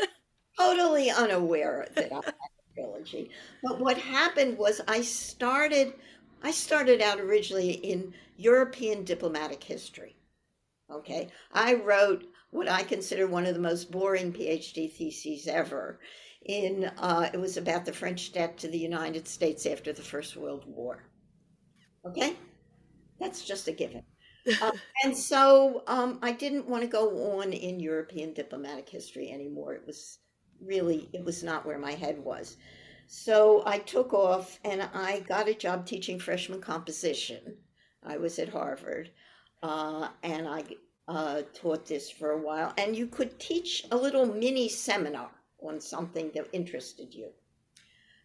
totally 0.58 1.10
unaware 1.10 1.88
that 1.94 2.10
I 2.10 2.14
had 2.16 2.34
trilogy. 2.84 3.30
But 3.62 3.80
what 3.80 3.98
happened 3.98 4.58
was 4.58 4.80
I 4.86 5.02
started 5.02 5.94
I 6.42 6.50
started 6.50 7.00
out 7.00 7.20
originally 7.20 7.72
in 7.72 8.12
European 8.36 9.04
diplomatic 9.04 9.64
history. 9.64 10.16
Okay. 10.90 11.28
I 11.52 11.74
wrote 11.74 12.24
what 12.50 12.68
I 12.68 12.82
consider 12.82 13.26
one 13.26 13.46
of 13.46 13.54
the 13.54 13.60
most 13.60 13.90
boring 13.90 14.32
PhD 14.32 14.92
theses 14.92 15.46
ever. 15.46 16.00
In 16.44 16.84
uh, 16.98 17.30
it 17.32 17.38
was 17.38 17.56
about 17.56 17.86
the 17.86 17.92
French 17.92 18.32
debt 18.32 18.58
to 18.58 18.68
the 18.68 18.78
United 18.78 19.26
States 19.26 19.64
after 19.64 19.92
the 19.94 20.02
First 20.02 20.36
World 20.36 20.64
War. 20.66 21.04
Okay, 22.06 22.36
that's 23.18 23.44
just 23.44 23.68
a 23.68 23.72
given. 23.72 24.02
Uh, 24.60 24.72
and 25.02 25.16
so 25.16 25.82
um, 25.86 26.18
I 26.20 26.32
didn't 26.32 26.68
want 26.68 26.82
to 26.82 26.86
go 26.86 27.38
on 27.38 27.54
in 27.54 27.80
European 27.80 28.34
diplomatic 28.34 28.86
history 28.86 29.30
anymore. 29.30 29.72
It 29.72 29.86
was 29.86 30.18
really, 30.60 31.08
it 31.12 31.24
was 31.24 31.42
not 31.42 31.66
where 31.66 31.78
my 31.78 31.92
head 31.92 32.18
was. 32.18 32.56
So 33.06 33.62
I 33.66 33.78
took 33.78 34.12
off 34.12 34.58
and 34.64 34.82
I 34.82 35.20
got 35.20 35.48
a 35.48 35.54
job 35.54 35.86
teaching 35.86 36.18
freshman 36.18 36.60
composition. 36.60 37.56
I 38.02 38.16
was 38.16 38.38
at 38.38 38.48
Harvard 38.48 39.10
uh, 39.62 40.08
and 40.22 40.48
I 40.48 40.64
uh, 41.06 41.42
taught 41.52 41.86
this 41.86 42.10
for 42.10 42.30
a 42.30 42.40
while. 42.40 42.72
And 42.78 42.96
you 42.96 43.06
could 43.06 43.38
teach 43.38 43.84
a 43.90 43.96
little 43.96 44.26
mini 44.26 44.68
seminar 44.68 45.30
on 45.60 45.80
something 45.80 46.30
that 46.34 46.48
interested 46.52 47.14
you. 47.14 47.30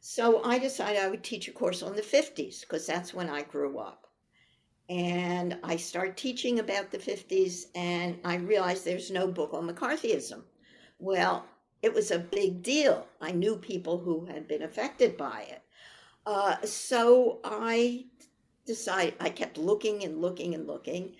So 0.02 0.44
I 0.44 0.60
decided 0.60 1.02
I 1.02 1.10
would 1.10 1.24
teach 1.24 1.48
a 1.48 1.52
course 1.52 1.84
on 1.84 1.96
the 1.96 2.02
50s 2.02 2.62
because 2.62 2.88
that's 2.88 3.14
when 3.14 3.30
I 3.30 3.44
grew 3.44 3.80
up 3.80 4.10
and 4.90 5.58
I 5.64 5.76
started 5.76 6.18
teaching 6.18 6.60
about 6.60 6.90
the 6.90 6.98
50s, 6.98 7.66
and 7.76 8.20
I 8.26 8.36
realized 8.36 8.84
there's 8.84 9.12
no 9.12 9.28
book 9.28 9.54
on 9.54 9.70
McCarthyism. 9.70 10.42
Well, 10.98 11.46
it 11.82 11.94
was 11.94 12.12
a 12.12 12.20
big 12.20 12.62
deal. 12.64 13.08
I 13.22 13.32
knew 13.32 13.56
people 13.56 14.00
who 14.00 14.26
had 14.26 14.48
been 14.48 14.64
affected 14.64 15.18
by 15.18 15.48
it. 15.50 15.62
Uh, 16.26 16.58
so 16.64 17.40
I 17.44 18.06
decided, 18.66 19.16
I 19.20 19.30
kept 19.30 19.58
looking 19.58 20.04
and 20.04 20.22
looking 20.22 20.54
and 20.54 20.68
looking. 20.68 21.16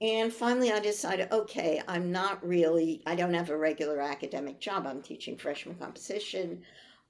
And 0.00 0.32
finally, 0.32 0.72
I 0.72 0.80
decided, 0.80 1.30
okay, 1.30 1.80
I'm 1.86 2.10
not 2.10 2.46
really, 2.46 3.02
I 3.06 3.14
don't 3.14 3.34
have 3.34 3.50
a 3.50 3.56
regular 3.56 4.00
academic 4.00 4.60
job. 4.60 4.86
I'm 4.86 5.00
teaching 5.00 5.36
freshman 5.36 5.76
composition, 5.76 6.62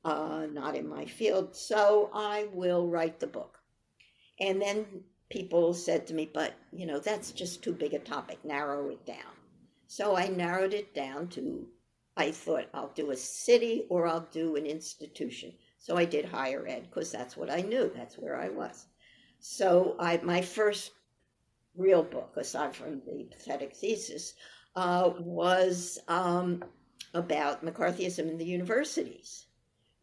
uh, 0.04 0.46
not 0.52 0.76
in 0.76 0.86
my 0.88 1.06
field. 1.06 1.56
So 1.56 2.10
I 2.12 2.48
will 2.52 2.86
write 2.88 3.18
the 3.18 3.26
book. 3.26 3.58
And 4.38 4.60
then 4.60 4.86
people 5.30 5.72
said 5.72 6.06
to 6.06 6.14
me, 6.14 6.30
but 6.32 6.52
you 6.70 6.86
know, 6.86 6.98
that's 6.98 7.32
just 7.32 7.62
too 7.62 7.72
big 7.72 7.94
a 7.94 7.98
topic, 7.98 8.44
narrow 8.44 8.90
it 8.90 9.04
down. 9.06 9.32
So 9.86 10.16
I 10.16 10.28
narrowed 10.28 10.74
it 10.74 10.94
down 10.94 11.28
to, 11.28 11.66
I 12.16 12.30
thought 12.30 12.68
I'll 12.74 12.92
do 12.94 13.10
a 13.10 13.16
city 13.16 13.86
or 13.88 14.06
I'll 14.06 14.28
do 14.32 14.56
an 14.56 14.66
institution. 14.66 15.52
So 15.78 15.96
I 15.96 16.04
did 16.04 16.24
higher 16.24 16.66
ed 16.66 16.84
because 16.88 17.10
that's 17.10 17.36
what 17.36 17.50
I 17.50 17.62
knew, 17.62 17.90
that's 17.94 18.18
where 18.18 18.40
I 18.40 18.48
was. 18.48 18.86
So 19.40 19.96
I, 19.98 20.18
my 20.18 20.42
first 20.42 20.92
real 21.76 22.02
book, 22.02 22.34
aside 22.36 22.76
from 22.76 23.00
the 23.06 23.24
pathetic 23.30 23.74
thesis, 23.74 24.34
uh, 24.76 25.10
was 25.18 25.98
um, 26.08 26.64
about 27.14 27.64
McCarthyism 27.64 28.28
in 28.30 28.38
the 28.38 28.44
universities 28.44 29.46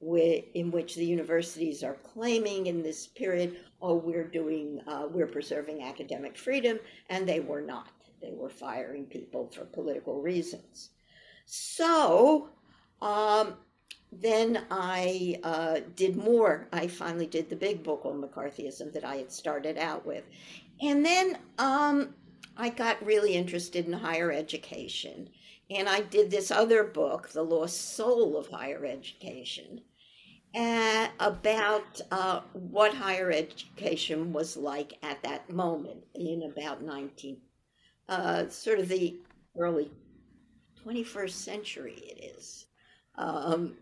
in 0.02 0.72
which 0.72 0.96
the 0.96 1.06
universities 1.06 1.84
are 1.84 1.96
claiming 1.96 2.68
in 2.68 2.82
this 2.82 3.08
period, 3.08 3.58
oh, 3.82 3.96
we're 3.96 4.28
doing, 4.28 4.80
uh, 4.88 5.08
we're 5.12 5.28
preserving 5.28 5.84
academic 5.84 6.38
freedom, 6.38 6.80
and 7.10 7.28
they 7.28 7.42
were 7.42 7.62
not. 7.62 7.92
They 8.22 8.32
were 8.32 8.50
firing 8.50 9.06
people 9.06 9.50
for 9.50 9.66
political 9.66 10.22
reasons. 10.22 10.92
So 11.52 12.50
um, 13.02 13.56
then 14.12 14.66
I 14.70 15.40
uh, 15.44 15.80
did 15.96 16.16
more. 16.16 16.68
I 16.72 16.86
finally 16.86 17.26
did 17.26 17.50
the 17.50 17.56
big 17.56 17.82
book 17.82 18.02
on 18.06 18.22
McCarthyism 18.22 18.94
that 18.94 19.04
I 19.04 19.16
had 19.16 19.32
started 19.32 19.76
out 19.80 20.06
with. 20.06 20.26
And 20.80 21.04
then 21.04 21.40
um, 21.58 22.14
I 22.56 22.70
got 22.70 23.04
really 23.04 23.34
interested 23.34 23.88
in 23.88 23.94
higher 23.94 24.32
education. 24.32 25.28
And 25.72 25.90
I 25.90 26.02
did 26.02 26.30
this 26.30 26.52
other 26.52 26.84
book, 26.84 27.30
The 27.30 27.42
Lost 27.42 27.96
Soul 27.96 28.38
of 28.38 28.50
Higher 28.50 28.86
Education, 28.86 29.82
uh, 30.54 31.08
about 31.20 32.00
uh, 32.12 32.42
what 32.54 32.94
higher 32.94 33.32
education 33.32 34.34
was 34.34 34.56
like 34.56 35.00
at 35.02 35.24
that 35.24 35.50
moment 35.50 36.04
in 36.14 36.44
about 36.44 36.84
19, 36.84 37.38
uh, 38.08 38.48
sort 38.50 38.78
of 38.78 38.88
the 38.88 39.18
early 39.58 39.90
21st 40.90 41.32
century 41.32 41.96
it 41.98 42.36
is. 42.36 42.66
Um, 43.16 43.76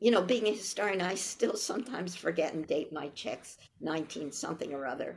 you 0.00 0.10
know, 0.10 0.22
being 0.22 0.46
a 0.46 0.52
historian, 0.52 1.00
I 1.00 1.14
still 1.14 1.56
sometimes 1.56 2.16
forget 2.16 2.54
and 2.54 2.66
date 2.66 2.92
my 2.92 3.08
checks, 3.08 3.58
19 3.80 4.32
something 4.32 4.72
or 4.72 4.86
other. 4.86 5.16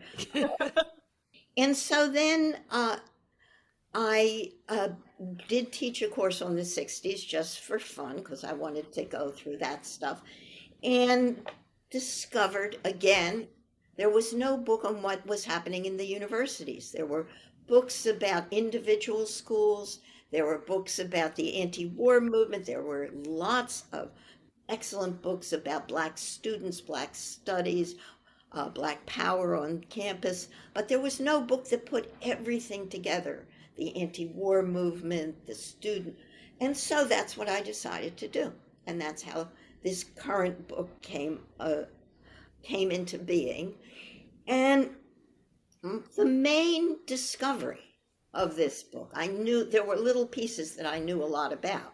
and 1.58 1.76
so 1.76 2.10
then 2.10 2.58
uh, 2.70 2.98
I 3.94 4.52
uh, 4.70 4.90
did 5.48 5.72
teach 5.72 6.02
a 6.02 6.08
course 6.08 6.42
on 6.42 6.56
the 6.56 6.62
60s 6.62 7.26
just 7.26 7.62
for 7.62 7.80
fun 7.80 8.18
because 8.18 8.44
I 8.44 8.54
wanted 8.54 8.92
to 8.94 9.06
go 9.06 9.32
through 9.32 9.58
that 9.58 9.86
stuff 9.86 10.22
and 10.84 11.48
discovered 11.90 12.78
again 12.84 13.48
there 13.96 14.10
was 14.10 14.34
no 14.34 14.58
book 14.58 14.84
on 14.86 15.02
what 15.04 15.26
was 15.28 15.46
happening 15.46 15.86
in 15.86 15.98
the 15.98 16.06
universities. 16.06 16.92
There 16.92 17.06
were 17.06 17.28
books 17.68 18.08
about 18.08 18.52
individual 18.52 19.28
schools, 19.28 20.00
there 20.34 20.46
were 20.46 20.58
books 20.58 20.98
about 20.98 21.36
the 21.36 21.62
anti 21.62 21.86
war 21.86 22.20
movement, 22.20 22.66
there 22.66 22.82
were 22.82 23.10
lots 23.14 23.84
of 23.94 24.10
excellent 24.68 25.22
books 25.22 25.54
about 25.54 25.88
Black 25.88 26.18
students, 26.18 26.82
Black 26.82 27.14
studies, 27.14 27.96
uh, 28.52 28.68
Black 28.70 29.06
power 29.06 29.56
on 29.56 29.86
campus, 29.90 30.48
but 30.74 30.88
there 30.88 31.00
was 31.00 31.20
no 31.20 31.40
book 31.40 31.70
that 31.70 31.86
put 31.86 32.12
everything 32.24 32.90
together 32.90 33.46
the 33.76 33.96
anti 33.96 34.26
war 34.26 34.64
movement, 34.64 35.46
the 35.46 35.54
student. 35.54 36.16
And 36.60 36.76
so 36.76 37.06
that's 37.06 37.38
what 37.38 37.48
I 37.48 37.62
decided 37.62 38.18
to 38.18 38.28
do. 38.28 38.54
And 38.88 39.00
that's 39.00 39.22
how 39.22 39.50
this 39.84 40.04
current 40.16 40.68
book 40.68 41.00
came, 41.02 41.42
uh, 41.60 41.84
came 42.64 42.90
into 42.90 43.20
being. 43.20 43.76
And 44.48 44.90
the 46.16 46.26
main 46.26 46.98
discovery 47.06 47.93
of 48.34 48.56
this 48.56 48.84
book, 48.84 49.12
I 49.14 49.28
knew 49.28 49.64
there 49.64 49.84
were 49.86 49.96
little 49.96 50.26
pieces 50.26 50.76
that 50.76 50.86
I 50.86 51.00
knew 51.00 51.22
a 51.22 51.26
lot 51.26 51.54
about, 51.54 51.94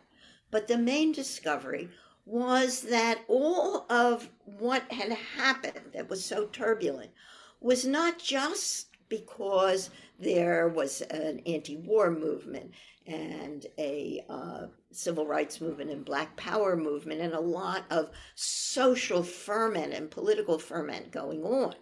but 0.52 0.67
the 0.67 0.78
main 0.78 1.12
discovery 1.12 1.89
was 2.25 2.82
that 2.82 3.21
all 3.28 3.86
of 3.89 4.30
what 4.45 4.91
had 4.91 5.12
happened 5.12 5.91
that 5.93 6.10
was 6.10 6.23
so 6.23 6.45
turbulent 6.45 7.12
was 7.60 7.86
not 7.86 8.19
just 8.19 8.88
because 9.10 9.89
there 10.19 10.69
was 10.69 11.02
an 11.02 11.41
anti 11.45 11.75
war 11.78 12.12
movement 12.12 12.71
and 13.08 13.65
a 13.80 14.23
uh, 14.30 14.67
civil 14.91 15.25
rights 15.25 15.60
movement 15.60 15.89
and 15.89 16.06
black 16.06 16.38
power 16.38 16.78
movement 16.78 17.19
and 17.21 17.34
a 17.34 17.39
lot 17.39 17.84
of 17.89 18.12
social 18.36 19.23
ferment 19.23 19.93
and 19.93 20.12
political 20.12 20.60
ferment 20.60 21.12
going 21.12 21.43
on 21.43 21.73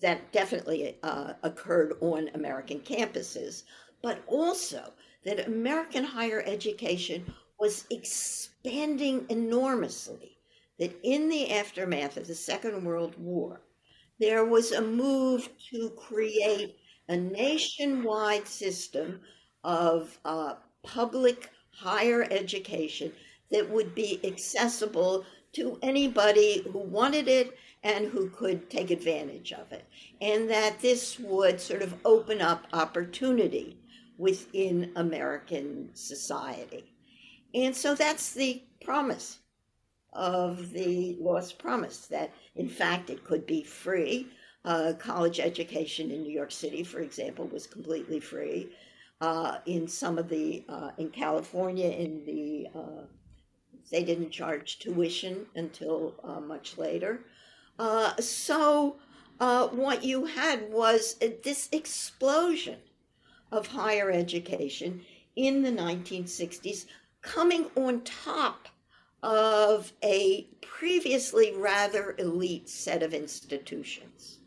that 0.00 0.32
definitely 0.32 0.98
uh, 1.02 1.34
occurred 1.42 1.94
on 2.00 2.30
American 2.34 2.80
campuses, 2.80 3.64
but 4.02 4.22
also 4.26 4.92
that 5.24 5.46
American 5.46 6.04
higher 6.04 6.42
education 6.46 7.32
was 7.58 7.84
expanding 7.90 9.26
enormously. 9.28 10.36
That 10.78 10.98
in 11.04 11.28
the 11.28 11.52
aftermath 11.52 12.16
of 12.16 12.26
the 12.26 12.34
Second 12.34 12.84
World 12.84 13.14
War, 13.16 13.60
there 14.18 14.44
was 14.44 14.72
a 14.72 14.80
move 14.80 15.48
to 15.70 15.90
create 15.90 16.76
a 17.08 17.16
nationwide 17.16 18.48
system 18.48 19.20
of 19.62 20.18
uh, 20.24 20.54
public 20.82 21.50
higher 21.70 22.26
education 22.30 23.12
that 23.50 23.68
would 23.68 23.94
be 23.94 24.20
accessible 24.24 25.24
to 25.52 25.78
anybody 25.82 26.62
who 26.72 26.78
wanted 26.78 27.28
it 27.28 27.56
and 27.82 28.06
who 28.06 28.28
could 28.30 28.70
take 28.70 28.90
advantage 28.90 29.52
of 29.52 29.72
it. 29.72 29.84
And 30.20 30.48
that 30.50 30.80
this 30.80 31.18
would 31.18 31.60
sort 31.60 31.82
of 31.82 31.94
open 32.04 32.40
up 32.40 32.66
opportunity 32.72 33.78
within 34.18 34.92
American 34.96 35.90
society. 35.94 36.84
And 37.54 37.74
so 37.74 37.94
that's 37.94 38.32
the 38.32 38.62
promise 38.84 39.38
of 40.12 40.72
the 40.72 41.16
Lost 41.20 41.58
Promise 41.58 42.06
that, 42.06 42.32
in 42.54 42.68
fact, 42.68 43.10
it 43.10 43.24
could 43.24 43.46
be 43.46 43.62
free. 43.62 44.28
Uh, 44.64 44.92
college 44.98 45.40
education 45.40 46.10
in 46.10 46.22
New 46.22 46.32
York 46.32 46.52
City, 46.52 46.84
for 46.84 47.00
example, 47.00 47.46
was 47.48 47.66
completely 47.66 48.20
free. 48.20 48.70
Uh, 49.20 49.58
in 49.66 49.88
some 49.88 50.18
of 50.18 50.28
the, 50.28 50.64
uh, 50.68 50.90
in 50.98 51.08
California, 51.08 51.88
in 51.88 52.24
the, 52.26 52.68
uh, 52.78 53.02
they 53.90 54.04
didn't 54.04 54.30
charge 54.30 54.78
tuition 54.78 55.46
until 55.56 56.14
uh, 56.24 56.40
much 56.40 56.78
later. 56.78 57.24
Uh, 57.82 58.14
so, 58.20 58.94
what 59.40 60.04
you 60.04 60.24
had 60.24 60.70
was 60.70 61.16
this 61.42 61.68
explosion 61.72 62.78
of 63.50 63.66
higher 63.66 64.08
education 64.08 65.00
in 65.34 65.62
the 65.62 65.72
1960s 65.72 66.86
coming 67.22 67.66
on 67.74 68.00
top 68.02 68.68
of 69.20 69.92
a 70.04 70.46
previously 70.60 71.52
rather 71.56 72.14
elite 72.18 72.68
set 72.68 73.02
of 73.02 73.12
institutions. 73.12 74.38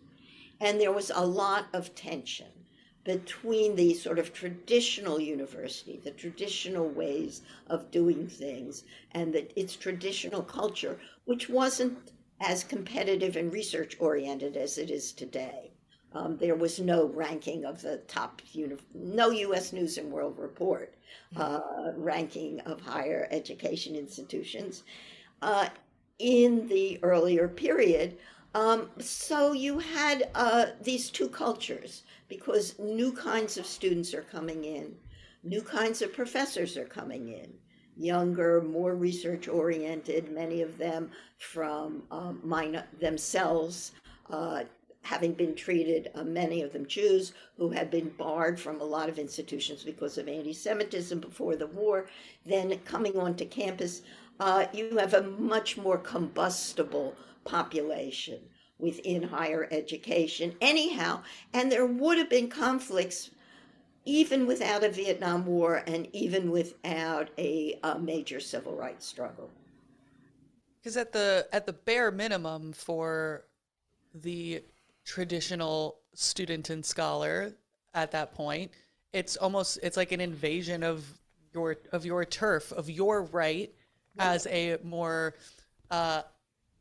And 0.61 0.79
there 0.79 0.93
was 0.93 1.11
a 1.13 1.25
lot 1.25 1.65
of 1.73 1.93
tension 1.93 2.47
between 3.03 3.75
the 3.75 3.95
sort 3.95 4.17
of 4.17 4.31
traditional 4.31 5.19
university, 5.19 5.99
the 6.01 6.11
traditional 6.11 6.87
ways 6.87 7.41
of 7.67 7.91
doing 7.91 8.29
things, 8.29 8.85
and 9.11 9.33
the, 9.33 9.59
its 9.59 9.75
traditional 9.75 10.41
culture, 10.41 10.97
which 11.25 11.49
wasn't 11.49 11.97
as 12.41 12.63
competitive 12.63 13.35
and 13.35 13.51
research 13.53 13.95
oriented 13.99 14.57
as 14.57 14.77
it 14.77 14.89
is 14.89 15.11
today. 15.11 15.71
Um, 16.13 16.37
there 16.37 16.55
was 16.55 16.79
no 16.79 17.07
ranking 17.07 17.65
of 17.65 17.81
the 17.81 17.97
top, 18.07 18.41
uni- 18.53 18.77
no 18.93 19.31
U.S. 19.31 19.73
News 19.73 19.97
and 19.97 20.11
World 20.11 20.39
Report 20.39 20.95
uh, 21.35 21.59
ranking 21.95 22.61
of 22.61 22.81
higher 22.81 23.27
education 23.31 23.95
institutions 23.95 24.83
uh, 25.41 25.67
in 26.19 26.67
the 26.67 26.99
earlier 27.03 27.47
period. 27.47 28.17
Um, 28.53 28.89
so 28.99 29.51
you 29.51 29.79
had 29.79 30.29
uh, 30.33 30.67
these 30.81 31.09
two 31.09 31.27
cultures 31.27 32.03
because 32.29 32.79
new 32.79 33.11
kinds 33.11 33.57
of 33.57 33.65
students 33.65 34.13
are 34.13 34.21
coming 34.21 34.63
in, 34.63 34.95
new 35.43 35.61
kinds 35.61 36.01
of 36.01 36.13
professors 36.13 36.77
are 36.77 36.85
coming 36.85 37.27
in, 37.27 37.53
younger, 37.97 38.61
more 38.61 38.95
research 38.95 39.47
oriented, 39.47 40.31
many 40.31 40.61
of 40.61 40.77
them 40.77 41.11
from 41.37 42.03
um, 42.11 42.41
themselves 42.99 43.91
uh, 44.29 44.63
having 45.05 45.33
been 45.33 45.53
treated, 45.53 46.09
uh, 46.15 46.23
many 46.23 46.63
of 46.63 46.73
them 46.73 46.85
Jews, 46.87 47.33
who 47.57 47.69
had 47.69 47.91
been 47.91 48.09
barred 48.09 48.59
from 48.59 48.81
a 48.81 48.85
lot 48.85 49.07
of 49.07 49.19
institutions 49.19 49.83
because 49.83 50.17
of 50.17 50.27
anti 50.27 50.51
Semitism 50.51 51.19
before 51.19 51.55
the 51.55 51.67
war, 51.67 52.07
then 52.45 52.79
coming 52.79 53.17
onto 53.17 53.45
campus, 53.45 54.01
uh, 54.39 54.65
you 54.73 54.97
have 54.97 55.13
a 55.13 55.21
much 55.21 55.77
more 55.77 55.99
combustible 55.99 57.13
population 57.45 58.39
within 58.79 59.21
higher 59.23 59.67
education, 59.71 60.55
anyhow. 60.59 61.21
And 61.53 61.71
there 61.71 61.85
would 61.85 62.17
have 62.17 62.29
been 62.29 62.49
conflicts 62.49 63.29
even 64.05 64.45
without 64.47 64.83
a 64.83 64.89
Vietnam 64.89 65.45
War 65.45 65.83
and 65.87 66.07
even 66.13 66.51
without 66.51 67.29
a, 67.37 67.79
a 67.83 67.99
major 67.99 68.39
civil 68.39 68.75
rights 68.75 69.05
struggle. 69.05 69.49
Because 70.79 70.97
at 70.97 71.11
the 71.11 71.47
at 71.51 71.65
the 71.65 71.73
bare 71.73 72.11
minimum 72.11 72.71
for 72.71 73.45
the 74.13 74.63
traditional 75.03 75.99
student 76.13 76.69
and 76.69 76.85
scholar 76.85 77.53
at 77.93 78.11
that 78.11 78.33
point. 78.33 78.71
It's 79.13 79.37
almost 79.37 79.79
it's 79.81 79.97
like 79.97 80.11
an 80.11 80.21
invasion 80.21 80.83
of 80.83 81.05
your 81.53 81.77
of 81.91 82.05
your 82.05 82.25
turf 82.25 82.71
of 82.73 82.89
your 82.89 83.23
right 83.23 83.73
as 84.17 84.47
a 84.47 84.77
more 84.83 85.35
uh, 85.91 86.21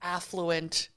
affluent 0.03 0.89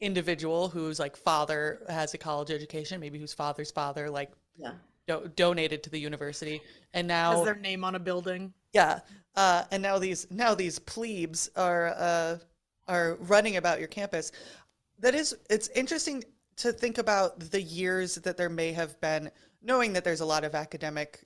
individual 0.00 0.68
whose 0.68 0.98
like 0.98 1.16
father 1.16 1.82
has 1.88 2.14
a 2.14 2.18
college 2.18 2.50
education, 2.50 3.00
maybe 3.00 3.18
whose 3.18 3.34
father's 3.34 3.70
father 3.70 4.10
like 4.10 4.30
yeah. 4.56 4.72
Do- 5.06 5.30
donated 5.36 5.82
to 5.84 5.90
the 5.90 5.98
university, 5.98 6.60
and 6.94 7.06
now 7.08 7.36
has 7.36 7.44
their 7.44 7.54
name 7.54 7.84
on 7.84 7.94
a 7.94 7.98
building. 7.98 8.52
Yeah, 8.72 9.00
uh, 9.36 9.64
and 9.70 9.82
now 9.82 9.98
these 9.98 10.26
now 10.30 10.54
these 10.54 10.78
plebes 10.78 11.50
are 11.56 11.88
uh, 11.88 12.38
are 12.88 13.16
running 13.20 13.56
about 13.56 13.78
your 13.78 13.88
campus. 13.88 14.32
That 14.98 15.14
is, 15.14 15.34
it's 15.50 15.68
interesting 15.68 16.22
to 16.56 16.72
think 16.72 16.98
about 16.98 17.40
the 17.40 17.60
years 17.60 18.16
that 18.16 18.36
there 18.36 18.48
may 18.48 18.72
have 18.72 19.00
been, 19.00 19.30
knowing 19.62 19.92
that 19.94 20.04
there's 20.04 20.20
a 20.20 20.26
lot 20.26 20.44
of 20.44 20.54
academic 20.54 21.24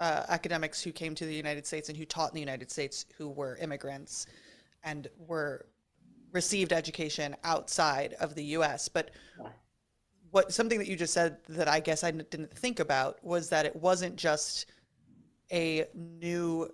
uh, 0.00 0.24
academics 0.28 0.82
who 0.82 0.90
came 0.90 1.14
to 1.14 1.24
the 1.24 1.34
United 1.34 1.64
States 1.66 1.88
and 1.88 1.96
who 1.96 2.04
taught 2.04 2.30
in 2.30 2.34
the 2.34 2.40
United 2.40 2.70
States 2.70 3.06
who 3.16 3.28
were 3.28 3.56
immigrants 3.56 4.26
and 4.82 5.06
were 5.16 5.66
received 6.32 6.72
education 6.72 7.36
outside 7.44 8.14
of 8.14 8.34
the 8.34 8.44
U.S. 8.56 8.88
But 8.88 9.10
what 10.32 10.52
something 10.52 10.78
that 10.78 10.88
you 10.88 10.96
just 10.96 11.12
said 11.12 11.36
that 11.50 11.68
I 11.68 11.78
guess 11.78 12.02
I 12.02 12.10
didn't 12.10 12.52
think 12.56 12.80
about 12.80 13.22
was 13.22 13.50
that 13.50 13.66
it 13.66 13.76
wasn't 13.76 14.16
just 14.16 14.66
a 15.52 15.86
new 15.94 16.70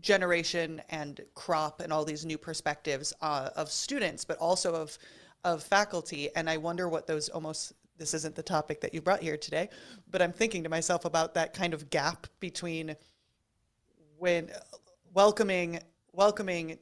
generation 0.00 0.82
and 0.90 1.20
crop 1.34 1.80
and 1.80 1.92
all 1.92 2.04
these 2.04 2.26
new 2.26 2.36
perspectives 2.36 3.14
uh, 3.22 3.50
of 3.56 3.70
students, 3.70 4.24
but 4.24 4.36
also 4.38 4.74
of 4.74 4.98
of 5.44 5.62
faculty. 5.62 6.28
And 6.34 6.50
I 6.50 6.56
wonder 6.56 6.88
what 6.88 7.06
those 7.06 7.28
almost 7.28 7.72
this 7.96 8.14
isn't 8.14 8.34
the 8.34 8.42
topic 8.42 8.80
that 8.80 8.92
you 8.92 9.00
brought 9.00 9.22
here 9.22 9.36
today, 9.36 9.68
but 10.10 10.20
I'm 10.20 10.32
thinking 10.32 10.64
to 10.64 10.68
myself 10.68 11.04
about 11.04 11.34
that 11.34 11.54
kind 11.54 11.72
of 11.72 11.88
gap 11.88 12.26
between 12.40 12.96
when 14.18 14.50
welcoming 15.14 15.78
welcoming 16.12 16.78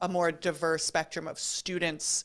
a 0.00 0.08
more 0.08 0.30
diverse 0.30 0.84
spectrum 0.84 1.26
of 1.26 1.40
students 1.40 2.22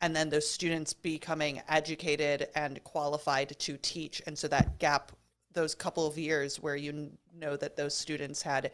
and 0.00 0.14
then 0.16 0.28
those 0.28 0.48
students 0.48 0.92
becoming 0.92 1.60
educated 1.68 2.48
and 2.54 2.82
qualified 2.84 3.50
to 3.58 3.76
teach 3.78 4.22
and 4.26 4.38
so 4.38 4.48
that 4.48 4.78
gap 4.78 5.12
those 5.52 5.74
couple 5.74 6.06
of 6.06 6.16
years 6.16 6.60
where 6.60 6.76
you 6.76 7.10
know 7.38 7.56
that 7.56 7.76
those 7.76 7.94
students 7.94 8.42
had 8.42 8.70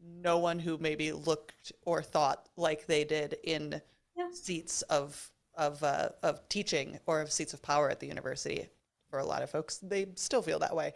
no 0.00 0.38
one 0.38 0.58
who 0.58 0.78
maybe 0.78 1.12
looked 1.12 1.72
or 1.84 2.02
thought 2.02 2.48
like 2.56 2.86
they 2.86 3.04
did 3.04 3.36
in 3.44 3.80
yeah. 4.16 4.28
seats 4.32 4.82
of 4.82 5.30
of 5.54 5.82
uh, 5.82 6.10
of 6.22 6.48
teaching 6.48 6.98
or 7.06 7.20
of 7.20 7.32
seats 7.32 7.52
of 7.52 7.60
power 7.62 7.90
at 7.90 8.00
the 8.00 8.06
university. 8.06 8.68
For 9.10 9.18
a 9.18 9.24
lot 9.24 9.42
of 9.42 9.50
folks, 9.50 9.78
they 9.78 10.06
still 10.14 10.42
feel 10.42 10.58
that 10.58 10.76
way. 10.76 10.92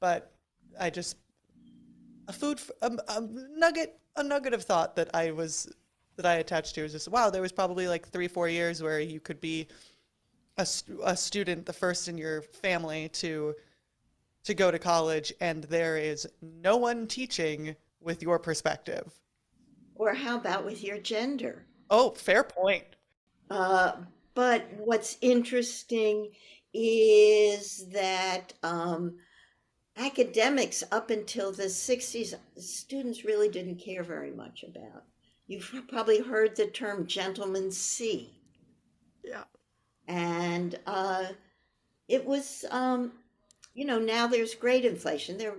But 0.00 0.32
I 0.78 0.90
just 0.90 1.16
a 2.28 2.32
food 2.32 2.60
a, 2.82 2.90
a 3.08 3.20
nugget 3.20 3.98
a 4.16 4.22
nugget 4.22 4.54
of 4.54 4.62
thought 4.62 4.96
that 4.96 5.14
I 5.14 5.32
was 5.32 5.70
that 6.16 6.26
I 6.26 6.34
attached 6.34 6.74
to 6.74 6.84
is 6.84 6.92
just 6.92 7.08
wow. 7.08 7.30
There 7.30 7.42
was 7.42 7.52
probably 7.52 7.88
like 7.88 8.08
three 8.08 8.28
four 8.28 8.48
years 8.48 8.82
where 8.82 9.00
you 9.00 9.20
could 9.20 9.40
be 9.40 9.66
a, 10.56 10.66
a 11.04 11.16
student, 11.16 11.66
the 11.66 11.72
first 11.72 12.08
in 12.08 12.18
your 12.18 12.42
family 12.42 13.08
to 13.10 13.54
to 14.44 14.54
go 14.54 14.70
to 14.70 14.78
college, 14.78 15.32
and 15.40 15.64
there 15.64 15.96
is 15.96 16.26
no 16.40 16.76
one 16.76 17.06
teaching 17.06 17.74
with 18.00 18.22
your 18.22 18.38
perspective. 18.38 19.12
Or 19.96 20.14
how 20.14 20.36
about 20.36 20.64
with 20.64 20.84
your 20.84 20.98
gender? 20.98 21.66
Oh, 21.90 22.10
fair 22.10 22.44
point. 22.44 22.84
Uh, 23.50 23.92
but 24.34 24.66
what's 24.78 25.18
interesting 25.20 26.30
is 26.72 27.88
that 27.88 28.52
um, 28.62 29.16
academics 29.96 30.84
up 30.92 31.10
until 31.10 31.52
the 31.52 31.64
60s, 31.64 32.34
students 32.58 33.24
really 33.24 33.48
didn't 33.48 33.76
care 33.76 34.02
very 34.02 34.30
much 34.30 34.62
about. 34.62 35.04
You've 35.46 35.72
probably 35.88 36.20
heard 36.20 36.56
the 36.56 36.66
term 36.66 37.06
gentleman 37.06 37.70
C. 37.70 38.32
Yeah. 39.22 39.44
And 40.08 40.78
uh, 40.86 41.26
it 42.08 42.24
was, 42.24 42.64
um, 42.70 43.12
you 43.74 43.84
know, 43.84 43.98
now 43.98 44.26
there's 44.26 44.54
great 44.54 44.84
inflation. 44.84 45.38
There, 45.38 45.54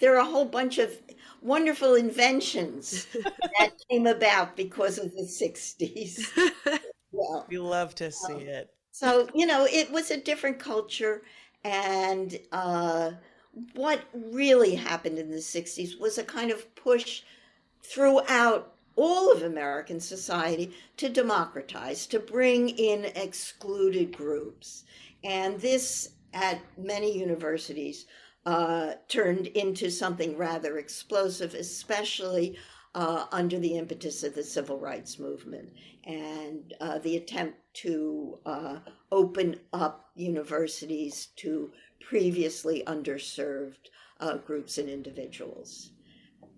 there 0.00 0.14
are 0.16 0.20
a 0.20 0.24
whole 0.24 0.44
bunch 0.44 0.78
of 0.78 0.92
wonderful 1.40 1.94
inventions 1.94 3.06
that 3.58 3.72
came 3.90 4.06
about 4.06 4.56
because 4.56 4.98
of 4.98 5.12
the 5.12 5.22
60s. 5.22 6.26
well, 7.10 7.46
we 7.50 7.58
love 7.58 7.94
to 7.96 8.10
see 8.12 8.34
um, 8.34 8.40
it. 8.40 8.70
So, 8.90 9.28
you 9.34 9.46
know, 9.46 9.66
it 9.70 9.90
was 9.90 10.10
a 10.10 10.20
different 10.20 10.58
culture. 10.58 11.22
And 11.64 12.38
uh, 12.50 13.12
what 13.74 14.02
really 14.12 14.74
happened 14.74 15.18
in 15.18 15.30
the 15.30 15.36
60s 15.38 15.98
was 15.98 16.18
a 16.18 16.24
kind 16.24 16.50
of 16.50 16.74
push 16.74 17.22
throughout 17.82 18.71
all 18.96 19.32
of 19.32 19.42
American 19.42 20.00
society 20.00 20.72
to 20.96 21.08
democratize, 21.08 22.06
to 22.06 22.18
bring 22.18 22.68
in 22.68 23.06
excluded 23.16 24.16
groups. 24.16 24.84
And 25.24 25.58
this, 25.60 26.10
at 26.32 26.60
many 26.76 27.16
universities, 27.16 28.06
uh, 28.44 28.94
turned 29.08 29.46
into 29.48 29.90
something 29.90 30.36
rather 30.36 30.78
explosive, 30.78 31.54
especially 31.54 32.56
uh, 32.94 33.26
under 33.32 33.58
the 33.58 33.76
impetus 33.76 34.22
of 34.22 34.34
the 34.34 34.42
civil 34.42 34.78
rights 34.78 35.18
movement 35.18 35.72
and 36.04 36.74
uh, 36.80 36.98
the 36.98 37.16
attempt 37.16 37.56
to 37.74 38.38
uh, 38.44 38.78
open 39.10 39.58
up 39.72 40.10
universities 40.14 41.28
to 41.36 41.70
previously 42.00 42.82
underserved 42.86 43.88
uh, 44.20 44.36
groups 44.38 44.78
and 44.78 44.88
individuals. 44.88 45.90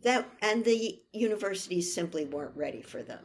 That, 0.05 0.29
and 0.43 0.65
the 0.65 1.03
universities 1.13 1.95
simply 1.95 2.27
weren't 2.27 2.57
ready 2.57 2.83
for 2.83 3.03
them. 3.03 3.25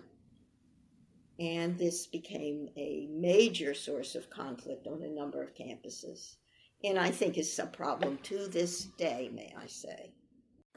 And 1.38 1.78
this 1.78 2.08
became 2.08 2.70
a 2.76 3.08
major 3.12 3.74
source 3.74 4.16
of 4.16 4.30
conflict 4.30 4.88
on 4.88 5.02
a 5.04 5.10
number 5.10 5.42
of 5.44 5.56
campuses. 5.56 6.36
And 6.84 6.98
I 6.98 7.12
think 7.12 7.38
is 7.38 7.60
a 7.60 7.66
problem 7.66 8.18
to 8.24 8.48
this 8.48 8.86
day, 8.98 9.30
may 9.34 9.54
I 9.58 9.68
say. 9.68 10.14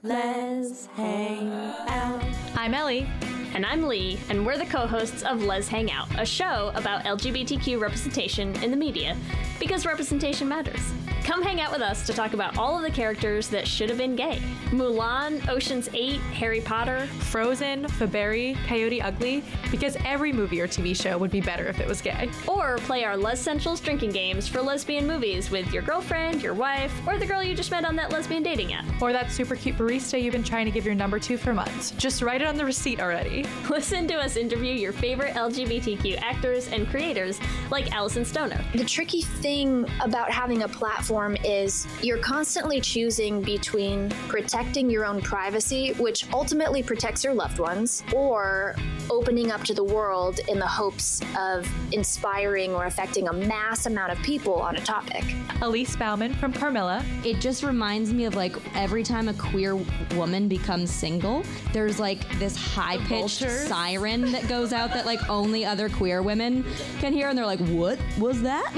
Let's 0.04 0.86
hang 0.86 1.52
out. 1.86 2.24
I'm 2.56 2.74
Ellie. 2.74 3.06
And 3.54 3.66
I'm 3.66 3.82
Lee, 3.86 4.18
and 4.30 4.46
we're 4.46 4.56
the 4.56 4.64
co 4.64 4.86
hosts 4.86 5.22
of 5.22 5.44
Let's 5.44 5.68
Hang 5.68 5.92
Out, 5.92 6.08
a 6.18 6.24
show 6.24 6.72
about 6.74 7.04
LGBTQ 7.04 7.78
representation 7.78 8.56
in 8.62 8.70
the 8.70 8.76
media, 8.78 9.14
because 9.60 9.84
representation 9.84 10.48
matters. 10.48 10.80
Come 11.22 11.42
hang 11.42 11.60
out 11.60 11.70
with 11.70 11.82
us 11.82 12.04
to 12.06 12.14
talk 12.14 12.32
about 12.32 12.58
all 12.58 12.76
of 12.76 12.82
the 12.82 12.90
characters 12.90 13.48
that 13.48 13.68
should 13.68 13.88
have 13.88 13.98
been 13.98 14.16
gay 14.16 14.40
Mulan, 14.70 15.46
Ocean's 15.48 15.88
8, 15.92 16.18
Harry 16.32 16.60
Potter, 16.62 17.06
Frozen, 17.06 17.84
Faberry, 17.84 18.56
Coyote 18.66 19.02
Ugly, 19.02 19.44
because 19.70 19.96
every 20.04 20.32
movie 20.32 20.60
or 20.60 20.66
TV 20.66 20.96
show 20.96 21.18
would 21.18 21.30
be 21.30 21.42
better 21.42 21.66
if 21.66 21.78
it 21.78 21.86
was 21.86 22.00
gay. 22.00 22.30
Or 22.48 22.78
play 22.78 23.04
our 23.04 23.16
Les 23.16 23.38
Centrals 23.38 23.80
drinking 23.80 24.12
games 24.12 24.48
for 24.48 24.62
lesbian 24.62 25.06
movies 25.06 25.50
with 25.50 25.70
your 25.72 25.82
girlfriend, 25.82 26.42
your 26.42 26.54
wife, 26.54 26.92
or 27.06 27.18
the 27.18 27.26
girl 27.26 27.42
you 27.42 27.54
just 27.54 27.70
met 27.70 27.84
on 27.84 27.94
that 27.96 28.10
lesbian 28.10 28.42
dating 28.42 28.72
app. 28.72 28.86
Or 29.00 29.12
that 29.12 29.30
super 29.30 29.54
cute 29.54 29.76
barista 29.92 30.22
you've 30.22 30.32
been 30.32 30.42
trying 30.42 30.66
to 30.66 30.72
give 30.72 30.86
your 30.86 30.94
number 30.94 31.18
to 31.18 31.36
for 31.36 31.52
months. 31.52 31.90
Just 31.92 32.22
write 32.22 32.40
it 32.40 32.46
on 32.46 32.56
the 32.56 32.64
receipt 32.64 33.00
already. 33.00 33.44
Listen 33.70 34.06
to 34.08 34.14
us 34.14 34.36
interview 34.36 34.72
your 34.72 34.92
favorite 34.92 35.34
LGBTQ 35.34 36.20
actors 36.22 36.68
and 36.68 36.88
creators 36.88 37.38
like 37.70 37.92
Alyson 37.92 38.24
Stoner. 38.24 38.62
The 38.74 38.84
tricky 38.84 39.22
thing 39.22 39.86
about 40.00 40.30
having 40.30 40.62
a 40.62 40.68
platform 40.68 40.92
platform 41.02 41.36
is 41.44 41.86
you're 42.02 42.18
constantly 42.18 42.80
choosing 42.80 43.42
between 43.42 44.10
protecting 44.28 44.90
your 44.90 45.04
own 45.04 45.20
privacy, 45.20 45.92
which 45.94 46.30
ultimately 46.32 46.82
protects 46.82 47.24
your 47.24 47.34
loved 47.34 47.58
ones, 47.58 48.02
or 48.14 48.74
opening 49.10 49.50
up 49.50 49.62
to 49.64 49.74
the 49.74 49.84
world 49.84 50.40
in 50.48 50.58
the 50.58 50.66
hopes 50.66 51.20
of 51.38 51.68
inspiring 51.92 52.72
or 52.72 52.86
affecting 52.86 53.28
a 53.28 53.32
mass 53.32 53.86
amount 53.86 54.12
of 54.12 54.18
people 54.22 54.54
on 54.54 54.76
a 54.76 54.80
topic. 54.80 55.24
Elise 55.60 55.96
Bauman 55.96 56.34
from 56.34 56.52
Carmilla. 56.52 57.04
It 57.24 57.40
just 57.40 57.62
reminds 57.62 58.12
me 58.12 58.24
of 58.24 58.34
like 58.34 58.56
every 58.74 59.02
time 59.02 59.28
a 59.28 59.34
queer 59.34 59.76
woman 60.14 60.48
becomes 60.48 60.90
single, 60.90 61.44
there's 61.72 61.98
like 61.98 62.28
this 62.38 62.56
high 62.56 62.98
pitched 62.98 63.40
siren 63.40 64.32
that 64.32 64.48
goes 64.48 64.72
out 64.72 64.92
that 64.92 65.06
like 65.06 65.28
only 65.28 65.64
other 65.64 65.88
queer 65.88 66.22
women 66.22 66.64
can 67.00 67.12
hear, 67.12 67.28
and 67.28 67.36
they're 67.36 67.46
like, 67.46 67.60
"What 67.60 67.98
was 68.18 68.42
that? 68.42 68.72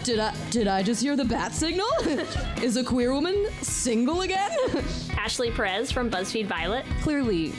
did 0.04 0.18
I 0.18 0.34
did 0.50 0.68
I 0.68 0.82
just 0.82 1.02
hear 1.02 1.16
the 1.16 1.24
bat 1.24 1.52
signal? 1.52 1.86
Is 2.62 2.76
a 2.76 2.84
queer 2.84 3.12
woman 3.12 3.46
single 3.62 4.22
again? 4.22 4.50
Ashley 5.16 5.50
Perez 5.50 5.90
from 5.90 6.10
BuzzFeed 6.10 6.46
Violet. 6.46 6.84
Clearly, 7.02 7.52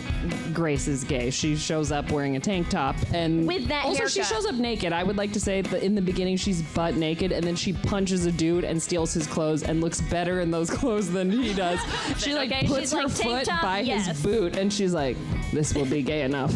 Grace 0.54 0.88
is 0.88 1.04
gay. 1.04 1.30
She 1.30 1.56
shows 1.56 1.92
up 1.92 2.12
wearing 2.12 2.36
a 2.36 2.40
tank 2.40 2.70
top 2.70 2.96
and 3.14 3.48
with 3.48 3.68
that 3.68 3.86
also 3.86 3.98
haircut. 3.98 4.12
she 4.12 4.24
shows 4.24 4.46
up 4.46 4.56
naked. 4.56 4.94
I 4.94 5.04
would 5.04 5.18
like 5.18 5.32
to 5.34 5.40
say 5.40 5.62
that 5.62 5.84
in 5.84 5.96
the 5.96 6.02
beginning 6.02 6.38
she's 6.38 6.62
butt 6.62 6.96
naked 6.96 7.32
and 7.32 7.46
then 7.46 7.56
she 7.56 7.74
punches 7.74 8.26
a 8.26 8.32
dude 8.32 8.64
and 8.64 8.82
steals 8.82 9.14
his 9.14 9.28
clothes 9.28 9.64
and 9.64 9.82
looks 9.82 10.02
better 10.02 10.42
in 10.42 10.52
those 10.52 10.70
clothes 10.80 11.12
than 11.12 11.30
he 11.32 11.54
does. 11.54 11.80
She 12.18 12.34
like 12.34 12.52
okay, 12.52 12.68
puts 12.68 12.92
her 12.92 13.04
like, 13.04 13.12
foot 13.12 13.46
top, 13.46 13.62
by 13.62 13.80
yes. 13.80 14.08
his 14.08 14.22
boot 14.22 14.58
and 14.58 14.72
she's 14.72 14.94
like, 14.94 15.18
"This 15.52 15.74
will 15.74 15.86
be 15.86 16.02
gay 16.02 16.22
enough." 16.22 16.52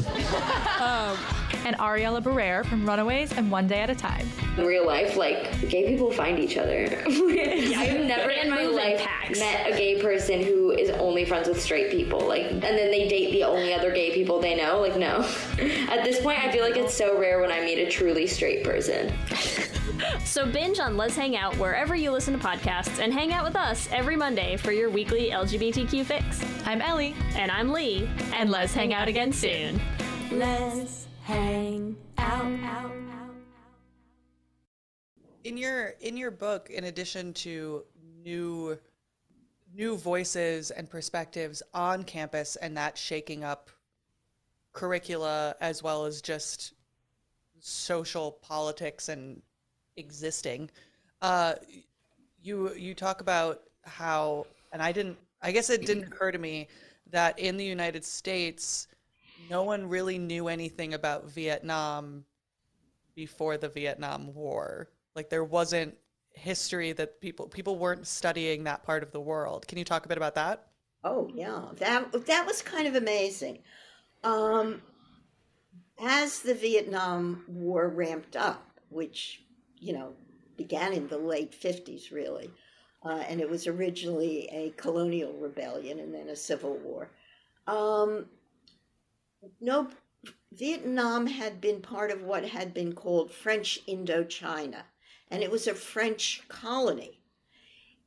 um, 0.80 1.18
and 1.66 1.78
Ariela 1.78 2.24
Barer 2.24 2.64
from 2.64 2.88
Runaways 2.88 3.34
and 3.34 3.52
One 3.52 3.68
Day 3.68 3.82
at 3.82 3.90
a 3.90 3.96
Time. 3.96 4.28
In 4.58 4.66
real 4.66 4.86
life, 4.86 5.16
like 5.18 5.60
gay 5.70 5.88
people 5.88 6.12
find 6.12 6.40
each 6.40 6.58
other. 6.58 7.04
I've 7.06 8.06
never 8.06 8.30
in 8.30 8.50
my 8.50 8.64
life 8.64 9.06
met 9.38 9.72
a 9.72 9.78
gay 9.78 10.02
person 10.02 10.42
who 10.42 10.72
is 10.72 10.90
only 10.92 11.26
friends 11.26 11.48
with 11.48 11.62
straight 11.62 11.92
people. 11.92 12.20
Like, 12.20 12.50
and 12.52 12.62
then 12.62 12.92
they 12.92 13.08
date 13.08 13.32
the 13.32 13.44
only 13.44 13.59
other 13.74 13.92
gay 13.92 14.14
people 14.14 14.40
they 14.40 14.56
know. 14.56 14.80
Like, 14.80 14.96
no. 14.96 15.18
At 15.90 16.04
this 16.04 16.22
point, 16.22 16.40
I 16.40 16.52
feel 16.52 16.64
like 16.64 16.78
it's 16.78 16.94
so 16.94 17.20
rare 17.20 17.40
when 17.40 17.52
I 17.52 17.62
meet 17.62 17.80
a 17.80 17.90
truly 17.90 18.28
straight 18.28 18.64
person. 18.64 19.14
So 20.24 20.46
binge 20.46 20.80
on 20.80 20.96
Let's 20.96 21.16
Hang 21.16 21.36
Out 21.36 21.58
wherever 21.58 21.96
you 21.96 22.12
listen 22.12 22.38
to 22.38 22.40
podcasts 22.40 23.00
and 23.00 23.12
hang 23.12 23.34
out 23.34 23.44
with 23.44 23.56
us 23.56 23.90
every 23.92 24.16
Monday 24.16 24.56
for 24.56 24.72
your 24.72 24.90
weekly 24.90 25.32
LGBTQ 25.32 26.06
fix. 26.06 26.42
I'm 26.66 26.82
Ellie. 26.82 27.16
And 27.36 27.52
I'm 27.52 27.72
Lee. 27.74 28.10
And 28.34 28.50
let's 28.50 28.74
hang 28.74 28.94
out 28.94 29.08
again 29.08 29.34
soon. 29.34 29.82
Let's 30.32 31.08
hang 31.24 31.98
out. 32.18 32.92
In 35.44 35.58
your 35.58 35.96
in 36.02 36.16
your 36.16 36.32
book, 36.32 36.70
in 36.70 36.84
addition 36.84 37.34
to 37.34 37.84
new 38.24 38.78
new 39.74 39.98
voices 39.98 40.72
and 40.72 40.90
perspectives 40.90 41.62
on 41.74 42.04
campus 42.04 42.56
and 42.56 42.76
that 42.78 42.98
shaking 42.98 43.44
up 43.44 43.70
curricula 44.74 45.56
as 45.62 45.84
well 45.84 46.06
as 46.06 46.22
just 46.22 46.74
social 47.60 48.32
politics 48.42 49.10
and 49.10 49.42
existing. 49.98 50.70
Uh, 51.22 51.56
you 52.42 52.74
you 52.74 52.94
talk 52.94 53.22
about 53.22 53.62
how, 53.84 54.46
and 54.72 54.82
I 54.82 54.92
didn't. 54.92 55.18
I 55.42 55.52
guess 55.52 55.70
it 55.70 55.86
didn't 55.86 56.04
occur 56.04 56.32
to 56.32 56.38
me 56.38 56.68
that 57.12 57.40
in 57.40 57.56
the 57.58 57.66
United 57.66 58.04
States, 58.04 58.88
no 59.50 59.64
one 59.64 59.88
really 59.88 60.18
knew 60.18 60.48
anything 60.48 60.94
about 60.94 61.30
Vietnam 61.30 62.26
before 63.16 63.58
the 63.58 63.70
Vietnam 63.70 64.34
War. 64.34 64.90
Like 65.16 65.30
there 65.30 65.44
wasn't 65.44 65.96
history 66.40 66.92
that 66.94 67.22
people 67.22 67.48
people 67.48 67.78
weren't 67.78 68.08
studying 68.08 68.64
that 68.64 68.84
part 68.84 69.04
of 69.04 69.12
the 69.12 69.22
world. 69.22 69.68
Can 69.68 69.78
you 69.78 69.86
talk 69.86 70.06
a 70.06 70.10
bit 70.10 70.18
about 70.18 70.36
that? 70.36 70.68
Oh 71.04 71.30
yeah, 71.34 71.66
that 71.78 72.26
that 72.26 72.46
was 72.46 72.62
kind 72.62 72.88
of 72.88 72.96
amazing. 72.96 73.60
Um, 74.24 74.82
as 76.00 76.40
the 76.40 76.54
Vietnam 76.54 77.44
War 77.48 77.90
ramped 77.90 78.36
up, 78.36 78.80
which, 78.90 79.42
you 79.78 79.94
know, 79.94 80.14
began 80.58 80.94
in 80.94 81.08
the 81.08 81.18
late 81.18 81.52
50s, 81.52 82.12
really, 82.12 82.50
uh, 83.04 83.24
and 83.28 83.40
it 83.42 83.50
was 83.50 83.68
originally 83.68 84.48
a 84.52 84.72
colonial 84.78 85.34
rebellion 85.34 86.00
and 86.00 86.14
then 86.14 86.30
a 86.30 86.36
civil 86.36 86.78
war. 86.78 87.10
Um, 87.68 88.26
no, 89.62 89.88
Vietnam 90.52 91.28
had 91.28 91.62
been 91.62 91.82
part 91.82 92.12
of 92.12 92.24
what 92.24 92.44
had 92.46 92.74
been 92.74 92.94
called 92.94 93.32
French 93.32 93.80
Indochina, 93.88 94.84
and 95.30 95.44
it 95.44 95.52
was 95.52 95.68
a 95.68 95.74
French 95.74 96.44
colony. 96.48 97.20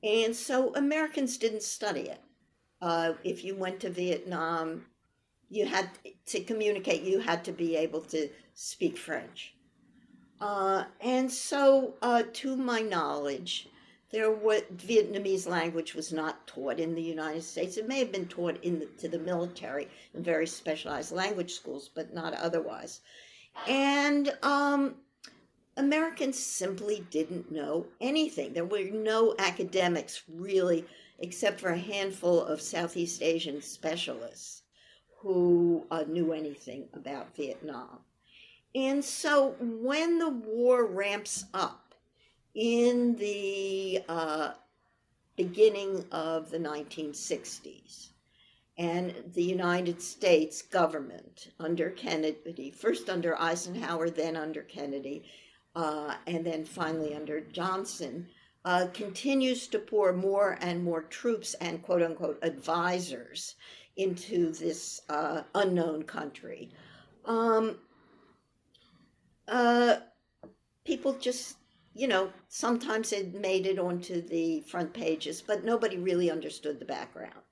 And 0.02 0.34
so 0.34 0.74
Americans 0.74 1.38
didn't 1.38 1.62
study 1.62 2.02
it. 2.02 2.20
Uh, 2.80 3.14
if 3.22 3.44
you 3.44 3.54
went 3.54 3.80
to 3.80 3.90
Vietnam, 3.90 4.86
you 5.48 5.66
had 5.66 5.88
to 6.26 6.40
communicate, 6.40 7.02
you 7.02 7.20
had 7.20 7.44
to 7.44 7.52
be 7.52 7.76
able 7.76 8.00
to 8.00 8.28
speak 8.54 8.98
French. 8.98 9.54
Uh, 10.40 10.84
and 11.00 11.30
so, 11.30 11.94
uh, 12.02 12.24
to 12.32 12.56
my 12.56 12.80
knowledge, 12.80 13.68
there 14.10 14.30
what 14.30 14.76
Vietnamese 14.76 15.48
language 15.48 15.94
was 15.94 16.12
not 16.12 16.46
taught 16.46 16.80
in 16.80 16.94
the 16.94 17.02
United 17.02 17.42
States. 17.42 17.76
It 17.76 17.88
may 17.88 17.98
have 18.00 18.12
been 18.12 18.26
taught 18.26 18.62
in 18.62 18.80
the, 18.80 18.86
to 18.98 19.08
the 19.08 19.18
military 19.18 19.88
in 20.14 20.22
very 20.22 20.46
specialized 20.46 21.12
language 21.12 21.54
schools, 21.54 21.88
but 21.94 22.12
not 22.12 22.34
otherwise. 22.34 23.00
And 23.68 24.36
um, 24.42 24.96
Americans 25.76 26.38
simply 26.38 27.06
didn't 27.10 27.50
know 27.50 27.86
anything. 28.00 28.52
There 28.52 28.64
were 28.64 28.90
no 28.90 29.34
academics 29.38 30.22
really, 30.28 30.84
except 31.18 31.60
for 31.60 31.70
a 31.70 31.78
handful 31.78 32.42
of 32.42 32.60
Southeast 32.60 33.22
Asian 33.22 33.62
specialists 33.62 34.62
who 35.20 35.86
uh, 35.90 36.04
knew 36.08 36.32
anything 36.32 36.88
about 36.94 37.34
Vietnam. 37.36 38.00
And 38.74 39.04
so 39.04 39.54
when 39.60 40.18
the 40.18 40.30
war 40.30 40.84
ramps 40.84 41.44
up, 41.54 41.82
in 42.54 43.16
the 43.16 44.02
uh, 44.08 44.52
beginning 45.36 46.04
of 46.12 46.50
the 46.50 46.58
1960s. 46.58 48.08
And 48.78 49.14
the 49.34 49.42
United 49.42 50.00
States 50.00 50.62
government 50.62 51.50
under 51.60 51.90
Kennedy, 51.90 52.70
first 52.70 53.10
under 53.10 53.38
Eisenhower, 53.38 54.08
then 54.08 54.34
under 54.34 54.62
Kennedy, 54.62 55.24
uh, 55.74 56.14
and 56.26 56.44
then 56.44 56.64
finally 56.64 57.14
under 57.14 57.40
Johnson, 57.40 58.28
uh, 58.64 58.86
continues 58.92 59.66
to 59.68 59.78
pour 59.78 60.12
more 60.12 60.56
and 60.60 60.84
more 60.84 61.02
troops 61.02 61.54
and 61.54 61.82
quote 61.82 62.02
unquote 62.02 62.38
advisors 62.42 63.56
into 63.96 64.52
this 64.52 65.00
uh, 65.08 65.42
unknown 65.54 66.02
country. 66.04 66.70
Um, 67.24 67.78
uh, 69.48 69.96
people 70.84 71.14
just 71.14 71.56
you 71.94 72.08
know, 72.08 72.30
sometimes 72.48 73.12
it 73.12 73.34
made 73.34 73.66
it 73.66 73.78
onto 73.78 74.22
the 74.22 74.62
front 74.62 74.94
pages, 74.94 75.42
but 75.42 75.62
nobody 75.64 75.98
really 75.98 76.30
understood 76.30 76.78
the 76.78 76.86
background. 76.86 77.42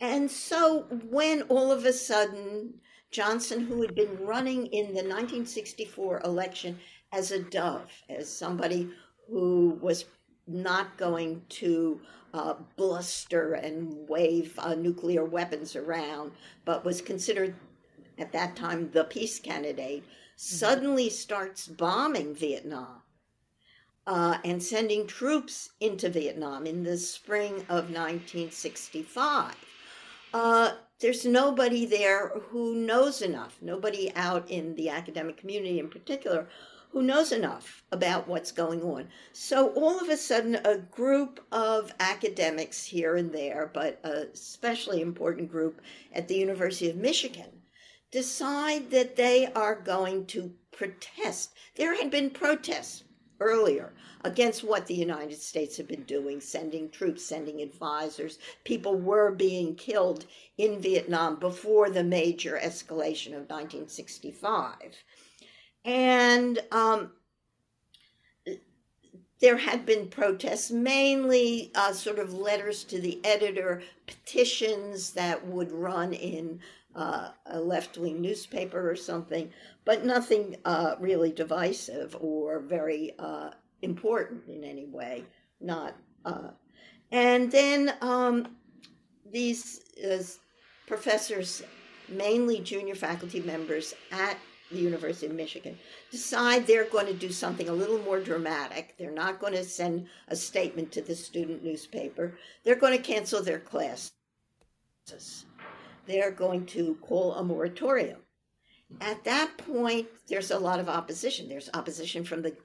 And 0.00 0.30
so 0.30 0.86
when 1.10 1.42
all 1.42 1.70
of 1.70 1.84
a 1.84 1.92
sudden 1.92 2.80
Johnson, 3.10 3.60
who 3.60 3.82
had 3.82 3.94
been 3.94 4.24
running 4.24 4.66
in 4.66 4.86
the 4.86 5.02
1964 5.02 6.22
election 6.24 6.78
as 7.12 7.30
a 7.30 7.40
dove, 7.40 7.90
as 8.08 8.28
somebody 8.28 8.88
who 9.28 9.78
was 9.80 10.04
not 10.46 10.96
going 10.96 11.42
to 11.48 12.00
uh, 12.32 12.54
bluster 12.76 13.54
and 13.54 14.08
wave 14.08 14.58
uh, 14.58 14.74
nuclear 14.74 15.24
weapons 15.24 15.76
around, 15.76 16.32
but 16.64 16.84
was 16.84 17.00
considered 17.00 17.54
at 18.18 18.32
that 18.32 18.56
time 18.56 18.90
the 18.92 19.04
peace 19.04 19.38
candidate, 19.38 20.02
mm-hmm. 20.02 20.08
suddenly 20.36 21.08
starts 21.08 21.66
bombing 21.66 22.34
Vietnam 22.34 23.02
uh, 24.06 24.38
and 24.44 24.62
sending 24.62 25.06
troops 25.06 25.70
into 25.80 26.08
Vietnam 26.08 26.66
in 26.66 26.82
the 26.82 26.96
spring 26.96 27.54
of 27.68 27.90
1965. 27.90 29.54
Uh, 30.32 30.72
there's 31.00 31.24
nobody 31.24 31.86
there 31.86 32.28
who 32.50 32.74
knows 32.74 33.22
enough, 33.22 33.56
nobody 33.60 34.12
out 34.14 34.48
in 34.50 34.74
the 34.74 34.88
academic 34.88 35.36
community 35.36 35.78
in 35.78 35.88
particular, 35.88 36.48
who 36.92 37.02
knows 37.02 37.30
enough 37.30 37.84
about 37.92 38.26
what's 38.26 38.50
going 38.50 38.82
on. 38.82 39.08
So 39.32 39.68
all 39.74 40.00
of 40.00 40.08
a 40.08 40.16
sudden, 40.16 40.56
a 40.56 40.78
group 40.78 41.40
of 41.52 41.94
academics 42.00 42.84
here 42.84 43.14
and 43.14 43.32
there, 43.32 43.70
but 43.72 44.00
a 44.02 44.26
especially 44.32 45.00
important 45.00 45.50
group 45.50 45.80
at 46.12 46.26
the 46.26 46.36
University 46.36 46.90
of 46.90 46.96
Michigan, 46.96 47.62
decide 48.10 48.90
that 48.90 49.14
they 49.14 49.46
are 49.52 49.76
going 49.76 50.26
to 50.26 50.52
protest. 50.72 51.52
There 51.76 51.94
had 51.94 52.10
been 52.10 52.30
protests 52.30 53.04
earlier 53.38 53.92
against 54.24 54.64
what 54.64 54.86
the 54.86 54.94
United 54.94 55.40
States 55.40 55.76
had 55.76 55.86
been 55.86 56.02
doing, 56.02 56.40
sending 56.40 56.90
troops, 56.90 57.24
sending 57.24 57.62
advisors. 57.62 58.38
People 58.64 58.96
were 58.96 59.30
being 59.30 59.76
killed 59.76 60.26
in 60.58 60.80
Vietnam 60.80 61.36
before 61.36 61.88
the 61.88 62.04
major 62.04 62.60
escalation 62.62 63.28
of 63.28 63.48
1965. 63.48 65.04
And 65.84 66.58
um, 66.70 67.12
there 69.40 69.56
had 69.56 69.86
been 69.86 70.08
protests, 70.08 70.70
mainly 70.70 71.70
uh, 71.74 71.92
sort 71.92 72.18
of 72.18 72.34
letters 72.34 72.84
to 72.84 73.00
the 73.00 73.20
editor, 73.24 73.82
petitions 74.06 75.12
that 75.12 75.46
would 75.46 75.72
run 75.72 76.12
in 76.12 76.60
uh, 76.94 77.30
a 77.46 77.60
left 77.60 77.96
wing 77.96 78.20
newspaper 78.20 78.90
or 78.90 78.96
something, 78.96 79.50
but 79.84 80.04
nothing 80.04 80.56
uh, 80.64 80.96
really 80.98 81.32
divisive 81.32 82.16
or 82.20 82.60
very 82.60 83.14
uh, 83.18 83.50
important 83.82 84.46
in 84.48 84.64
any 84.64 84.86
way. 84.86 85.24
Not. 85.60 85.96
Uh, 86.24 86.50
and 87.12 87.50
then 87.50 87.94
um, 88.02 88.56
these 89.30 89.80
uh, 90.04 90.22
professors, 90.86 91.62
mainly 92.08 92.60
junior 92.60 92.94
faculty 92.94 93.40
members 93.40 93.94
at 94.10 94.36
the 94.70 94.78
University 94.78 95.26
of 95.26 95.34
Michigan, 95.34 95.78
decide 96.10 96.66
they're 96.66 96.84
going 96.84 97.06
to 97.06 97.14
do 97.14 97.30
something 97.30 97.68
a 97.68 97.72
little 97.72 97.98
more 97.98 98.20
dramatic. 98.20 98.94
They're 98.98 99.10
not 99.10 99.40
going 99.40 99.52
to 99.54 99.64
send 99.64 100.06
a 100.28 100.36
statement 100.36 100.92
to 100.92 101.02
the 101.02 101.14
student 101.14 101.64
newspaper. 101.64 102.38
They're 102.64 102.76
going 102.76 102.96
to 102.96 103.02
cancel 103.02 103.42
their 103.42 103.58
classes. 103.58 104.12
They're 106.06 106.30
going 106.30 106.66
to 106.66 106.96
call 107.02 107.34
a 107.34 107.44
moratorium. 107.44 108.20
At 109.00 109.22
that 109.24 109.56
point, 109.56 110.08
there's 110.28 110.50
a 110.50 110.58
lot 110.58 110.80
of 110.80 110.88
opposition. 110.88 111.48
There's 111.48 111.70
opposition 111.74 112.24
from 112.24 112.42
the 112.42 112.56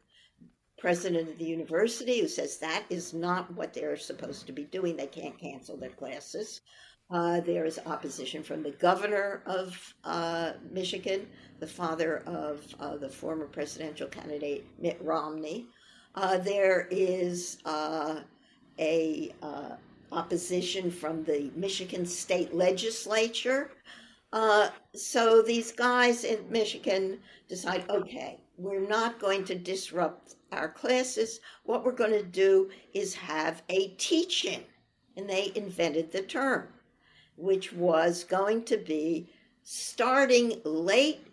president 0.78 1.30
of 1.30 1.38
the 1.38 1.46
university 1.46 2.20
who 2.20 2.28
says 2.28 2.58
that 2.58 2.84
is 2.89 3.13
not 3.13 3.52
what 3.54 3.74
they're 3.74 3.98
supposed 3.98 4.46
to 4.48 4.52
be 4.52 4.63
doing. 4.65 4.96
They 4.96 5.08
can't 5.08 5.38
cancel 5.38 5.78
their 5.78 5.89
classes. 5.89 6.62
Uh, 7.12 7.39
there 7.41 7.65
is 7.65 7.80
opposition 7.86 8.44
from 8.44 8.63
the 8.63 8.72
governor 8.72 9.44
of 9.46 9.96
uh, 10.04 10.54
Michigan, 10.72 11.28
the 11.60 11.68
father 11.68 12.24
of 12.26 12.63
uh, 12.80 12.98
the 12.98 13.10
former 13.10 13.46
presidential 13.46 14.08
candidate 14.08 14.65
Mitt 14.80 14.98
Romney. 15.02 15.68
Uh, 16.15 16.38
there 16.38 16.88
is 16.91 17.58
uh, 17.65 18.22
a 18.80 19.34
uh, 19.41 19.76
opposition 20.12 20.91
from 20.91 21.24
the 21.24 21.52
Michigan 21.56 22.06
state 22.06 22.54
legislature. 22.54 23.72
so 24.94 25.41
these 25.41 25.72
guys 25.72 26.24
in 26.24 26.39
Michigan 26.50 27.20
decide, 27.48 27.86
okay, 27.89 28.39
we're 28.58 28.88
not 28.88 29.20
going 29.20 29.44
to 29.46 29.56
disrupt 29.56 30.36
our 30.52 30.70
classes. 30.70 31.39
What 31.63 31.84
we're 31.84 31.91
going 31.91 32.12
to 32.12 32.24
do 32.24 32.70
is 32.94 33.13
have 33.15 33.63
a 33.70 33.89
teach-in. 33.98 34.63
And 35.18 35.30
they 35.30 35.52
invented 35.56 36.12
the 36.12 36.22
term, 36.22 36.68
which 37.38 37.72
was 37.72 38.26
going 38.26 38.64
to 38.66 38.78
be 38.78 39.30
starting 39.64 40.62
late 40.64 41.26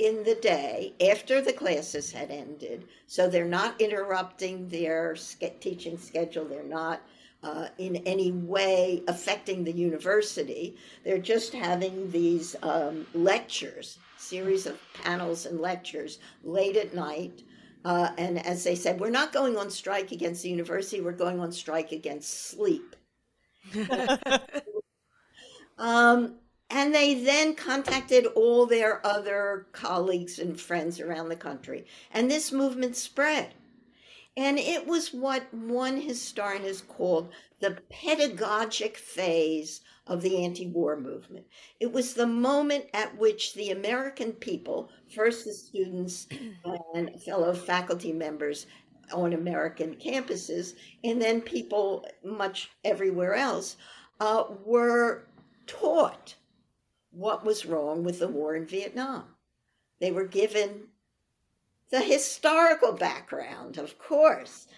in 0.00 0.24
the 0.24 0.34
day 0.34 0.94
after 1.10 1.42
the 1.42 1.52
classes 1.52 2.10
had 2.10 2.30
ended. 2.30 2.88
So 3.06 3.28
they're 3.28 3.44
not 3.44 3.80
interrupting 3.80 4.68
their 4.68 5.14
teaching 5.60 5.98
schedule. 5.98 6.46
They're 6.46 6.62
not 6.62 7.02
uh, 7.42 7.68
in 7.78 7.96
any 8.06 8.32
way 8.32 9.02
affecting 9.08 9.62
the 9.62 9.72
university. 9.72 10.76
They're 11.04 11.18
just 11.18 11.52
having 11.52 12.10
these 12.10 12.56
um, 12.62 13.06
lectures, 13.12 13.98
series 14.16 14.66
of 14.66 14.80
panels 14.94 15.44
and 15.44 15.60
lectures 15.60 16.18
late 16.42 16.76
at 16.76 16.94
night. 16.94 17.42
Uh, 17.84 18.10
and 18.16 18.44
as 18.46 18.64
they 18.64 18.74
said, 18.74 19.00
we're 19.00 19.10
not 19.10 19.32
going 19.32 19.56
on 19.56 19.70
strike 19.70 20.12
against 20.12 20.42
the 20.42 20.50
university, 20.50 21.00
we're 21.00 21.12
going 21.12 21.40
on 21.40 21.52
strike 21.52 21.92
against 21.92 22.50
sleep. 22.50 22.96
um, 25.78 26.39
and 26.70 26.94
they 26.94 27.14
then 27.14 27.54
contacted 27.54 28.26
all 28.26 28.64
their 28.64 29.04
other 29.04 29.66
colleagues 29.72 30.38
and 30.38 30.60
friends 30.60 31.00
around 31.00 31.28
the 31.28 31.36
country. 31.36 31.84
And 32.12 32.30
this 32.30 32.52
movement 32.52 32.96
spread. 32.96 33.54
And 34.36 34.58
it 34.58 34.86
was 34.86 35.12
what 35.12 35.52
one 35.52 36.00
historian 36.00 36.62
has 36.62 36.80
called 36.80 37.32
the 37.58 37.78
pedagogic 37.90 38.96
phase 38.96 39.80
of 40.06 40.22
the 40.22 40.44
anti 40.44 40.68
war 40.68 40.96
movement. 40.96 41.46
It 41.80 41.92
was 41.92 42.14
the 42.14 42.26
moment 42.26 42.86
at 42.94 43.18
which 43.18 43.54
the 43.54 43.70
American 43.70 44.32
people, 44.32 44.90
first 45.12 45.44
the 45.44 45.52
students 45.52 46.28
and 46.94 47.20
fellow 47.20 47.52
faculty 47.52 48.12
members 48.12 48.66
on 49.12 49.32
American 49.32 49.96
campuses, 49.96 50.74
and 51.02 51.20
then 51.20 51.40
people 51.40 52.06
much 52.24 52.70
everywhere 52.84 53.34
else, 53.34 53.76
uh, 54.20 54.44
were 54.64 55.26
taught 55.66 56.36
what 57.10 57.44
was 57.44 57.66
wrong 57.66 58.04
with 58.04 58.18
the 58.18 58.28
war 58.28 58.54
in 58.54 58.66
Vietnam. 58.66 59.24
They 60.00 60.10
were 60.10 60.26
given 60.26 60.88
the 61.90 62.00
historical 62.00 62.92
background, 62.92 63.76
of 63.76 63.98
course, 63.98 64.68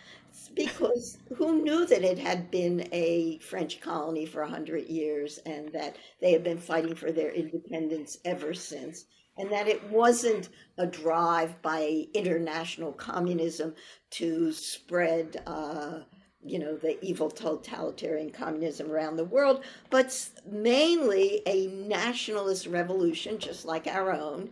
because 0.54 1.18
who 1.36 1.62
knew 1.62 1.86
that 1.86 2.02
it 2.02 2.18
had 2.18 2.50
been 2.50 2.88
a 2.92 3.38
French 3.38 3.80
colony 3.80 4.26
for 4.26 4.42
100 4.42 4.88
years 4.88 5.38
and 5.44 5.72
that 5.72 5.96
they 6.20 6.32
had 6.32 6.42
been 6.42 6.58
fighting 6.58 6.94
for 6.94 7.12
their 7.12 7.30
independence 7.30 8.18
ever 8.24 8.54
since, 8.54 9.04
and 9.36 9.50
that 9.52 9.68
it 9.68 9.82
wasn't 9.90 10.48
a 10.78 10.86
drive 10.86 11.60
by 11.62 12.06
international 12.14 12.92
communism 12.92 13.74
to 14.10 14.52
spread. 14.52 15.42
Uh, 15.46 16.00
you 16.44 16.58
know, 16.58 16.76
the 16.76 17.02
evil 17.04 17.30
totalitarian 17.30 18.30
communism 18.30 18.90
around 18.90 19.16
the 19.16 19.24
world, 19.24 19.64
but 19.90 20.28
mainly 20.44 21.42
a 21.46 21.68
nationalist 21.68 22.66
revolution, 22.66 23.38
just 23.38 23.64
like 23.64 23.86
our 23.86 24.12
own, 24.12 24.50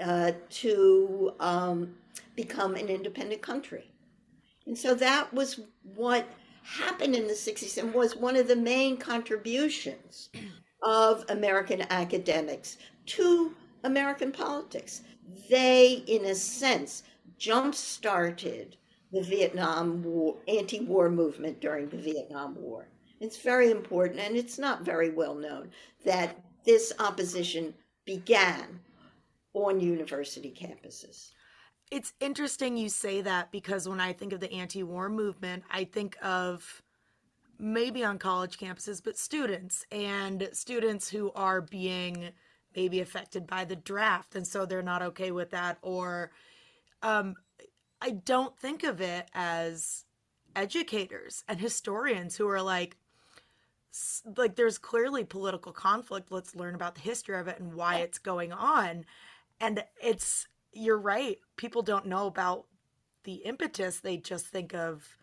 uh, 0.00 0.32
to 0.48 1.34
um, 1.40 1.94
become 2.34 2.74
an 2.74 2.88
independent 2.88 3.42
country. 3.42 3.90
And 4.66 4.78
so 4.78 4.94
that 4.94 5.32
was 5.34 5.60
what 5.94 6.26
happened 6.62 7.14
in 7.14 7.26
the 7.26 7.34
60s 7.34 7.76
and 7.76 7.92
was 7.92 8.16
one 8.16 8.36
of 8.36 8.48
the 8.48 8.56
main 8.56 8.96
contributions 8.96 10.30
of 10.82 11.24
American 11.28 11.82
academics 11.90 12.78
to 13.06 13.54
American 13.84 14.32
politics. 14.32 15.02
They, 15.50 16.04
in 16.06 16.24
a 16.24 16.34
sense, 16.34 17.02
jump 17.38 17.74
started 17.74 18.76
the 19.12 19.22
Vietnam 19.22 20.02
War, 20.02 20.36
anti 20.48 20.80
war 20.80 21.10
movement 21.10 21.60
during 21.60 21.88
the 21.88 21.98
Vietnam 21.98 22.56
War. 22.56 22.88
It's 23.20 23.38
very 23.38 23.70
important, 23.70 24.20
and 24.20 24.36
it's 24.36 24.58
not 24.58 24.84
very 24.84 25.10
well 25.10 25.34
known, 25.34 25.70
that 26.04 26.36
this 26.64 26.92
opposition 26.98 27.74
began 28.04 28.80
on 29.54 29.80
university 29.80 30.50
campuses. 30.50 31.30
It's 31.90 32.14
interesting 32.20 32.76
you 32.76 32.88
say 32.88 33.20
that 33.20 33.52
because 33.52 33.88
when 33.88 34.00
I 34.00 34.12
think 34.14 34.32
of 34.32 34.40
the 34.40 34.52
anti 34.52 34.82
war 34.82 35.08
movement, 35.08 35.62
I 35.70 35.84
think 35.84 36.16
of 36.22 36.82
maybe 37.58 38.02
on 38.02 38.18
college 38.18 38.58
campuses, 38.58 39.02
but 39.04 39.18
students 39.18 39.84
and 39.92 40.48
students 40.52 41.08
who 41.10 41.30
are 41.32 41.60
being 41.60 42.30
maybe 42.74 43.00
affected 43.00 43.46
by 43.46 43.64
the 43.64 43.76
draft. 43.76 44.34
And 44.34 44.46
so 44.46 44.64
they're 44.64 44.82
not 44.82 45.02
okay 45.02 45.30
with 45.30 45.50
that. 45.50 45.78
Or 45.82 46.32
um, 47.02 47.36
I 48.02 48.10
don't 48.10 48.58
think 48.58 48.82
of 48.82 49.00
it 49.00 49.28
as 49.32 50.04
educators 50.56 51.44
and 51.46 51.60
historians 51.60 52.36
who 52.36 52.48
are 52.48 52.60
like, 52.60 52.96
like 54.36 54.56
there's 54.56 54.76
clearly 54.76 55.22
political 55.22 55.70
conflict 55.70 56.32
let's 56.32 56.56
learn 56.56 56.74
about 56.74 56.96
the 56.96 57.02
history 57.02 57.38
of 57.38 57.46
it 57.46 57.60
and 57.60 57.74
why 57.74 57.98
it's 57.98 58.18
going 58.18 58.52
on 58.52 59.04
and 59.60 59.84
it's 60.02 60.48
you're 60.72 60.98
right. 60.98 61.38
People 61.56 61.82
don't 61.82 62.06
know 62.06 62.26
about 62.26 62.66
the 63.24 63.34
impetus. 63.34 64.00
They 64.00 64.16
just 64.16 64.46
think 64.46 64.74
of 64.74 65.16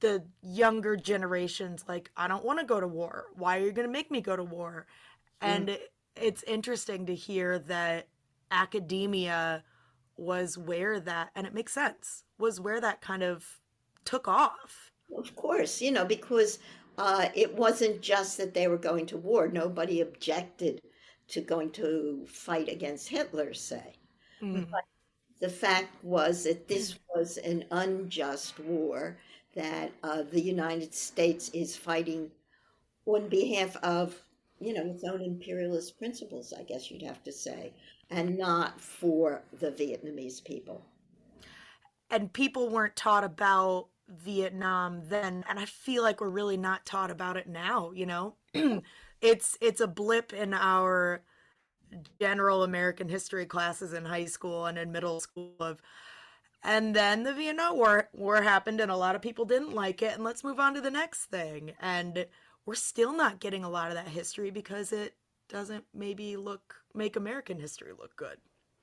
the 0.00 0.24
younger 0.42 0.96
generations 0.96 1.84
like, 1.88 2.10
I 2.16 2.26
don't 2.26 2.44
want 2.44 2.58
to 2.58 2.66
go 2.66 2.80
to 2.80 2.88
war. 2.88 3.26
Why 3.34 3.58
are 3.58 3.64
you 3.64 3.72
going 3.72 3.86
to 3.86 3.92
make 3.92 4.10
me 4.10 4.20
go 4.20 4.34
to 4.34 4.42
war? 4.42 4.86
And 5.40 5.68
mm. 5.68 5.78
it's 6.16 6.42
interesting 6.42 7.06
to 7.06 7.14
hear 7.14 7.58
that 7.60 8.08
academia 8.50 9.62
was 10.16 10.56
where 10.56 11.00
that, 11.00 11.30
and 11.34 11.46
it 11.46 11.54
makes 11.54 11.72
sense, 11.72 12.24
was 12.38 12.60
where 12.60 12.80
that 12.80 13.00
kind 13.00 13.22
of 13.22 13.44
took 14.04 14.28
off. 14.28 14.90
Of 15.16 15.36
course, 15.36 15.80
you 15.80 15.90
know, 15.90 16.04
because 16.04 16.58
uh, 16.98 17.28
it 17.34 17.54
wasn't 17.54 18.00
just 18.00 18.38
that 18.38 18.54
they 18.54 18.68
were 18.68 18.78
going 18.78 19.06
to 19.06 19.16
war. 19.16 19.48
Nobody 19.48 20.00
objected 20.00 20.80
to 21.28 21.40
going 21.40 21.70
to 21.72 22.24
fight 22.28 22.68
against 22.68 23.08
Hitler, 23.08 23.52
say. 23.52 23.94
Mm. 24.42 24.70
But 24.70 24.84
the 25.40 25.48
fact 25.48 26.02
was 26.02 26.44
that 26.44 26.68
this 26.68 26.98
was 27.14 27.36
an 27.38 27.64
unjust 27.70 28.58
war 28.60 29.18
that 29.54 29.92
uh, 30.02 30.22
the 30.22 30.40
United 30.40 30.94
States 30.94 31.50
is 31.50 31.76
fighting 31.76 32.30
on 33.06 33.28
behalf 33.28 33.76
of, 33.76 34.20
you 34.60 34.74
know, 34.74 34.86
its 34.86 35.04
own 35.04 35.22
imperialist 35.22 35.98
principles, 35.98 36.52
I 36.58 36.62
guess 36.62 36.90
you'd 36.90 37.02
have 37.02 37.22
to 37.24 37.32
say, 37.32 37.72
and 38.10 38.38
not 38.38 38.80
for 38.80 39.42
the 39.58 39.70
Vietnamese 39.70 40.42
people. 40.44 40.84
And 42.10 42.32
people 42.32 42.68
weren't 42.68 42.96
taught 42.96 43.24
about 43.24 43.88
Vietnam 44.08 45.02
then, 45.08 45.44
and 45.48 45.58
I 45.58 45.64
feel 45.64 46.02
like 46.02 46.20
we're 46.20 46.28
really 46.28 46.56
not 46.56 46.86
taught 46.86 47.10
about 47.10 47.36
it 47.36 47.48
now, 47.48 47.90
you 47.92 48.06
know? 48.06 48.36
it's 49.20 49.56
it's 49.60 49.80
a 49.80 49.88
blip 49.88 50.32
in 50.32 50.54
our 50.54 51.22
general 52.20 52.62
American 52.62 53.08
history 53.08 53.46
classes 53.46 53.92
in 53.92 54.04
high 54.04 54.24
school 54.24 54.66
and 54.66 54.78
in 54.78 54.92
middle 54.92 55.20
school 55.20 55.54
of 55.60 55.80
and 56.62 56.96
then 56.96 57.22
the 57.22 57.32
Vietnam 57.32 57.76
War 57.76 58.08
war 58.12 58.42
happened 58.42 58.80
and 58.80 58.90
a 58.90 58.96
lot 58.96 59.14
of 59.14 59.22
people 59.22 59.44
didn't 59.44 59.72
like 59.72 60.02
it 60.02 60.14
and 60.14 60.24
let's 60.24 60.44
move 60.44 60.58
on 60.58 60.74
to 60.74 60.80
the 60.80 60.90
next 60.90 61.26
thing 61.26 61.72
and 61.80 62.26
we're 62.66 62.74
still 62.74 63.12
not 63.12 63.40
getting 63.40 63.64
a 63.64 63.70
lot 63.70 63.88
of 63.88 63.94
that 63.94 64.08
history 64.08 64.50
because 64.50 64.92
it 64.92 65.14
doesn't 65.48 65.84
maybe 65.94 66.36
look 66.36 66.82
make 66.96 67.16
American 67.16 67.58
history 67.58 67.92
look 67.98 68.16
good. 68.16 68.38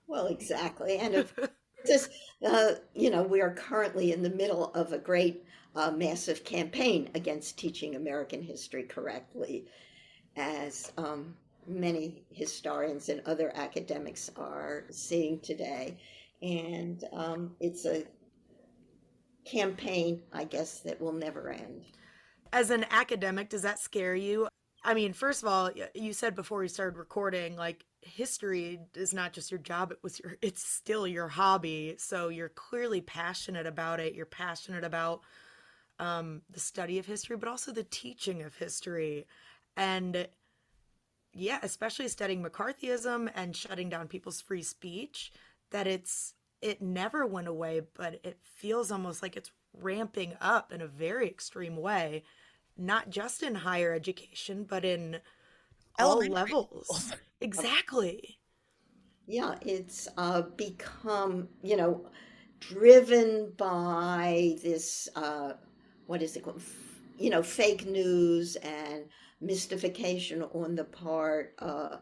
Well, 0.07 0.27
exactly. 0.27 0.97
And 0.97 1.15
if 1.15 1.33
just 1.87 2.11
uh, 2.45 2.73
you 2.93 3.09
know, 3.09 3.23
we 3.23 3.41
are 3.41 3.53
currently 3.53 4.11
in 4.11 4.21
the 4.21 4.29
middle 4.29 4.73
of 4.73 4.93
a 4.93 4.97
great 4.97 5.45
uh, 5.75 5.91
massive 5.91 6.43
campaign 6.43 7.09
against 7.15 7.57
teaching 7.57 7.95
American 7.95 8.41
history 8.41 8.83
correctly 8.83 9.65
as 10.35 10.91
um, 10.97 11.35
many 11.67 12.23
historians 12.31 13.09
and 13.09 13.21
other 13.25 13.51
academics 13.55 14.29
are 14.37 14.85
seeing 14.89 15.39
today. 15.39 15.97
And 16.41 17.03
um, 17.13 17.55
it's 17.59 17.85
a 17.85 18.03
campaign, 19.45 20.21
I 20.31 20.43
guess, 20.43 20.79
that 20.81 20.99
will 20.99 21.13
never 21.13 21.49
end. 21.49 21.85
As 22.51 22.69
an 22.69 22.85
academic, 22.91 23.49
does 23.49 23.61
that 23.63 23.79
scare 23.79 24.15
you? 24.15 24.47
I 24.83 24.93
mean, 24.93 25.13
first 25.13 25.41
of 25.43 25.47
all, 25.47 25.71
you 25.93 26.13
said 26.13 26.35
before 26.35 26.59
we 26.59 26.67
started 26.67 26.97
recording, 26.97 27.55
like 27.55 27.85
history 28.01 28.79
is 28.95 29.13
not 29.13 29.31
just 29.31 29.49
your 29.49 29.59
job; 29.59 29.91
it 29.91 29.99
was 30.03 30.19
your, 30.19 30.37
it's 30.41 30.63
still 30.63 31.07
your 31.07 31.29
hobby. 31.29 31.95
So 31.97 32.29
you're 32.29 32.49
clearly 32.49 33.01
passionate 33.01 33.65
about 33.65 33.99
it. 33.99 34.13
You're 34.13 34.25
passionate 34.25 34.83
about 34.83 35.21
um, 35.99 36.41
the 36.49 36.59
study 36.59 36.99
of 36.99 37.05
history, 37.05 37.37
but 37.37 37.47
also 37.47 37.71
the 37.71 37.83
teaching 37.85 38.43
of 38.43 38.55
history. 38.55 39.25
And 39.77 40.27
yeah, 41.33 41.59
especially 41.63 42.07
studying 42.09 42.43
McCarthyism 42.43 43.31
and 43.35 43.55
shutting 43.55 43.89
down 43.89 44.07
people's 44.07 44.41
free 44.41 44.63
speech, 44.63 45.31
that 45.71 45.87
it's 45.87 46.33
it 46.61 46.81
never 46.81 47.25
went 47.25 47.47
away, 47.47 47.81
but 47.95 48.19
it 48.23 48.37
feels 48.41 48.91
almost 48.91 49.21
like 49.21 49.35
it's 49.35 49.51
ramping 49.73 50.33
up 50.39 50.71
in 50.71 50.81
a 50.81 50.87
very 50.87 51.27
extreme 51.27 51.75
way, 51.77 52.23
not 52.77 53.09
just 53.09 53.43
in 53.43 53.55
higher 53.55 53.93
education, 53.93 54.65
but 54.67 54.83
in 54.85 55.19
all 55.99 56.19
levels. 56.19 57.13
exactly. 57.41 58.39
Yeah, 59.27 59.55
it's 59.61 60.07
uh, 60.17 60.41
become, 60.57 61.47
you 61.61 61.77
know, 61.77 62.07
driven 62.59 63.53
by 63.57 64.57
this, 64.63 65.07
uh, 65.15 65.53
what 66.07 66.21
is 66.21 66.35
it 66.35 66.43
called? 66.43 66.61
You 67.17 67.29
know, 67.29 67.43
fake 67.43 67.85
news 67.85 68.55
and 68.57 69.05
mystification 69.39 70.43
on 70.43 70.75
the 70.75 70.83
part 70.83 71.53
uh, 71.59 71.97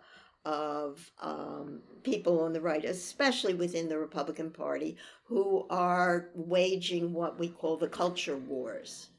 of 0.46 1.12
um, 1.22 1.82
people 2.04 2.40
on 2.42 2.54
the 2.54 2.62
right, 2.62 2.84
especially 2.86 3.54
within 3.54 3.88
the 3.88 4.00
Republican 4.00 4.50
Party, 4.50 4.98
who 5.26 5.68
are 5.70 6.30
waging 6.34 7.14
what 7.14 7.38
we 7.38 7.50
call 7.50 7.78
the 7.78 7.88
culture 7.88 8.38
wars 8.38 9.11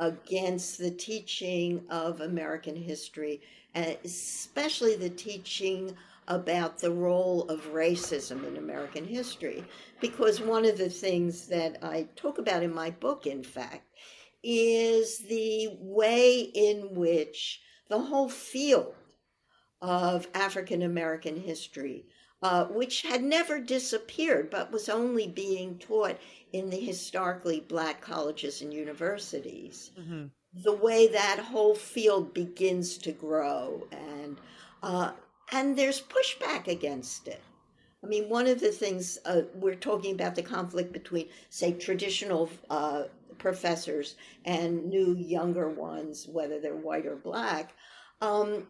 against 0.00 0.78
the 0.78 0.90
teaching 0.90 1.82
of 1.90 2.20
American 2.22 2.74
history, 2.74 3.40
and 3.74 3.96
especially 4.02 4.96
the 4.96 5.10
teaching 5.10 5.94
about 6.26 6.78
the 6.78 6.90
role 6.90 7.42
of 7.48 7.72
racism 7.72 8.46
in 8.46 8.56
American 8.56 9.04
history. 9.04 9.64
Because 10.00 10.40
one 10.40 10.64
of 10.64 10.78
the 10.78 10.88
things 10.88 11.46
that 11.48 11.76
I 11.82 12.08
talk 12.16 12.38
about 12.38 12.62
in 12.62 12.74
my 12.74 12.90
book, 12.90 13.26
in 13.26 13.44
fact, 13.44 13.86
is 14.42 15.18
the 15.18 15.76
way 15.78 16.40
in 16.40 16.94
which 16.94 17.60
the 17.88 17.98
whole 17.98 18.28
field 18.28 18.94
of 19.82 20.26
African 20.34 20.82
American 20.82 21.36
history 21.36 22.06
uh, 22.42 22.64
which 22.66 23.02
had 23.02 23.22
never 23.22 23.60
disappeared 23.60 24.50
but 24.50 24.72
was 24.72 24.88
only 24.88 25.26
being 25.26 25.78
taught 25.78 26.18
in 26.52 26.70
the 26.70 26.80
historically 26.80 27.60
black 27.60 28.00
colleges 28.00 28.62
and 28.62 28.72
universities. 28.72 29.90
Mm-hmm. 29.98 30.26
The 30.62 30.72
way 30.72 31.06
that 31.08 31.38
whole 31.38 31.74
field 31.74 32.34
begins 32.34 32.98
to 32.98 33.12
grow, 33.12 33.86
and 33.92 34.36
uh, 34.82 35.12
and 35.52 35.76
there's 35.76 36.00
pushback 36.00 36.66
against 36.66 37.28
it. 37.28 37.40
I 38.02 38.06
mean, 38.06 38.28
one 38.28 38.46
of 38.46 38.60
the 38.60 38.72
things 38.72 39.18
uh, 39.26 39.42
we're 39.54 39.74
talking 39.74 40.14
about 40.14 40.34
the 40.34 40.42
conflict 40.42 40.92
between, 40.92 41.28
say, 41.50 41.72
traditional 41.72 42.50
uh, 42.68 43.04
professors 43.38 44.16
and 44.44 44.86
new 44.86 45.14
younger 45.14 45.68
ones, 45.68 46.26
whether 46.26 46.60
they're 46.60 46.74
white 46.74 47.06
or 47.06 47.16
black, 47.16 47.74
um, 48.20 48.66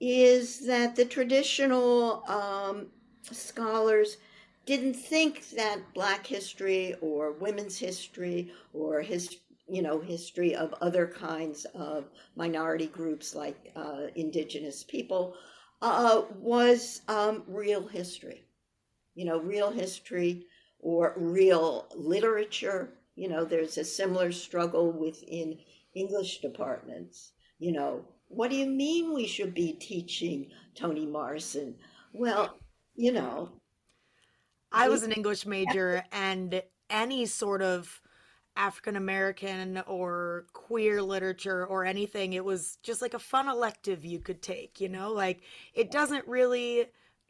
is 0.00 0.66
that 0.66 0.96
the 0.96 1.04
traditional 1.04 2.24
um, 2.28 2.88
scholars 3.32 4.16
didn't 4.66 4.94
think 4.94 5.50
that 5.50 5.92
black 5.94 6.26
history 6.26 6.94
or 7.00 7.32
women's 7.32 7.78
history 7.78 8.52
or 8.72 9.02
his 9.02 9.36
you 9.68 9.82
know 9.82 10.00
history 10.00 10.54
of 10.54 10.74
other 10.80 11.06
kinds 11.06 11.64
of 11.74 12.04
minority 12.36 12.86
groups 12.86 13.34
like 13.34 13.72
uh, 13.76 14.06
indigenous 14.14 14.84
people 14.84 15.34
uh, 15.82 16.22
was 16.38 17.02
um, 17.08 17.42
real 17.46 17.86
history. 17.86 18.42
You 19.14 19.26
know 19.26 19.38
real 19.40 19.70
history 19.70 20.46
or 20.80 21.14
real 21.16 21.86
literature. 21.94 22.94
You 23.16 23.28
know 23.28 23.44
there's 23.44 23.78
a 23.78 23.84
similar 23.84 24.32
struggle 24.32 24.92
within 24.92 25.58
english 25.94 26.40
departments. 26.40 27.32
You 27.58 27.72
know 27.72 28.04
what 28.28 28.50
do 28.50 28.56
you 28.56 28.66
mean 28.66 29.12
we 29.14 29.26
should 29.26 29.54
be 29.54 29.72
teaching 29.72 30.50
toni 30.74 31.06
morrison? 31.06 31.76
Well 32.12 32.58
you 32.94 33.12
know 33.12 33.50
I 34.72 34.88
was 34.88 35.02
an 35.04 35.12
English 35.12 35.46
major, 35.46 36.04
and 36.10 36.62
any 36.90 37.26
sort 37.26 37.62
of 37.62 38.00
African 38.56 38.96
American 38.96 39.82
or 39.86 40.46
queer 40.52 41.00
literature 41.02 41.64
or 41.66 41.84
anything, 41.84 42.32
it 42.32 42.44
was 42.44 42.78
just 42.82 43.00
like 43.00 43.14
a 43.14 43.18
fun 43.18 43.48
elective 43.48 44.04
you 44.04 44.18
could 44.20 44.42
take, 44.42 44.80
you 44.80 44.88
know? 44.88 45.12
Like, 45.12 45.42
it 45.74 45.90
doesn't 45.90 46.26
really 46.26 46.86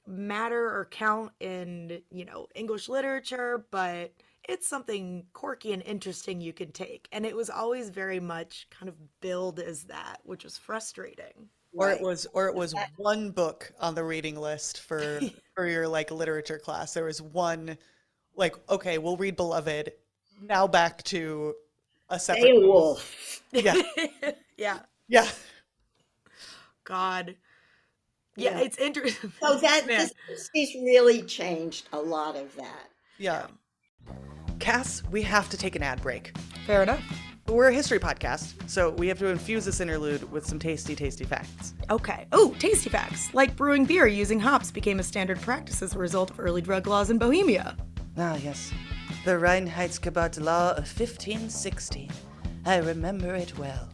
matter 0.06 0.66
or 0.66 0.86
count 0.90 1.32
in, 1.40 2.02
you 2.10 2.24
know, 2.24 2.46
English 2.54 2.88
literature, 2.88 3.66
but 3.70 4.12
it's 4.48 4.68
something 4.68 5.24
quirky 5.32 5.72
and 5.72 5.82
interesting 5.82 6.40
you 6.40 6.52
can 6.52 6.72
take. 6.72 7.08
And 7.12 7.24
it 7.26 7.36
was 7.36 7.50
always 7.50 7.90
very 7.90 8.20
much 8.20 8.68
kind 8.70 8.88
of 8.88 8.96
billed 9.20 9.60
as 9.60 9.84
that, 9.84 10.20
which 10.24 10.44
was 10.44 10.58
frustrating 10.58 11.48
or 11.74 11.86
right. 11.86 11.96
it 11.96 12.02
was 12.02 12.26
or 12.32 12.48
it 12.48 12.54
was 12.54 12.74
one 12.96 13.30
book 13.30 13.72
on 13.80 13.94
the 13.94 14.04
reading 14.04 14.36
list 14.36 14.80
for 14.80 15.20
for 15.54 15.66
your 15.68 15.88
like 15.88 16.10
literature 16.10 16.58
class. 16.58 16.94
There 16.94 17.04
was 17.04 17.20
one 17.20 17.76
like 18.36 18.54
okay 18.70 18.98
we'll 18.98 19.16
read 19.16 19.36
beloved. 19.36 19.92
Now 20.40 20.66
back 20.66 21.02
to 21.04 21.54
a 22.08 22.18
separate 22.18 22.44
Beowulf. 22.44 23.42
yeah. 23.52 23.80
Yeah. 24.56 24.78
Yeah. 25.08 25.28
God. 26.84 27.34
Yeah, 28.36 28.58
yeah. 28.58 28.64
it's 28.64 28.78
interesting 28.78 29.32
so 29.40 29.58
that 29.58 29.84
this, 29.84 30.12
this 30.28 30.74
really 30.76 31.22
changed 31.22 31.88
a 31.92 31.98
lot 31.98 32.36
of 32.36 32.54
that. 32.54 32.90
Yeah. 33.18 33.48
Cass 34.60 35.02
we 35.10 35.22
have 35.22 35.50
to 35.50 35.56
take 35.56 35.74
an 35.74 35.82
ad 35.82 36.00
break. 36.02 36.36
Fair 36.66 36.84
enough 36.84 37.02
we're 37.48 37.68
a 37.68 37.72
history 37.72 37.98
podcast, 37.98 38.54
so 38.68 38.90
we 38.90 39.06
have 39.08 39.18
to 39.18 39.26
infuse 39.26 39.64
this 39.64 39.80
interlude 39.80 40.30
with 40.32 40.46
some 40.46 40.58
tasty, 40.58 40.96
tasty 40.96 41.24
facts. 41.24 41.74
Okay. 41.90 42.26
Oh, 42.32 42.54
tasty 42.58 42.90
facts. 42.90 43.32
Like 43.34 43.54
brewing 43.54 43.84
beer 43.84 44.06
using 44.06 44.40
hops 44.40 44.70
became 44.70 44.98
a 44.98 45.02
standard 45.02 45.40
practice 45.40 45.82
as 45.82 45.94
a 45.94 45.98
result 45.98 46.30
of 46.30 46.40
early 46.40 46.62
drug 46.62 46.86
laws 46.86 47.10
in 47.10 47.18
Bohemia. 47.18 47.76
Ah, 48.16 48.36
yes. 48.36 48.72
The 49.24 49.32
Reinheitsgebot 49.32 50.40
Law 50.40 50.70
of 50.70 50.84
1516. 50.84 52.10
I 52.66 52.76
remember 52.78 53.34
it 53.34 53.56
well. 53.58 53.88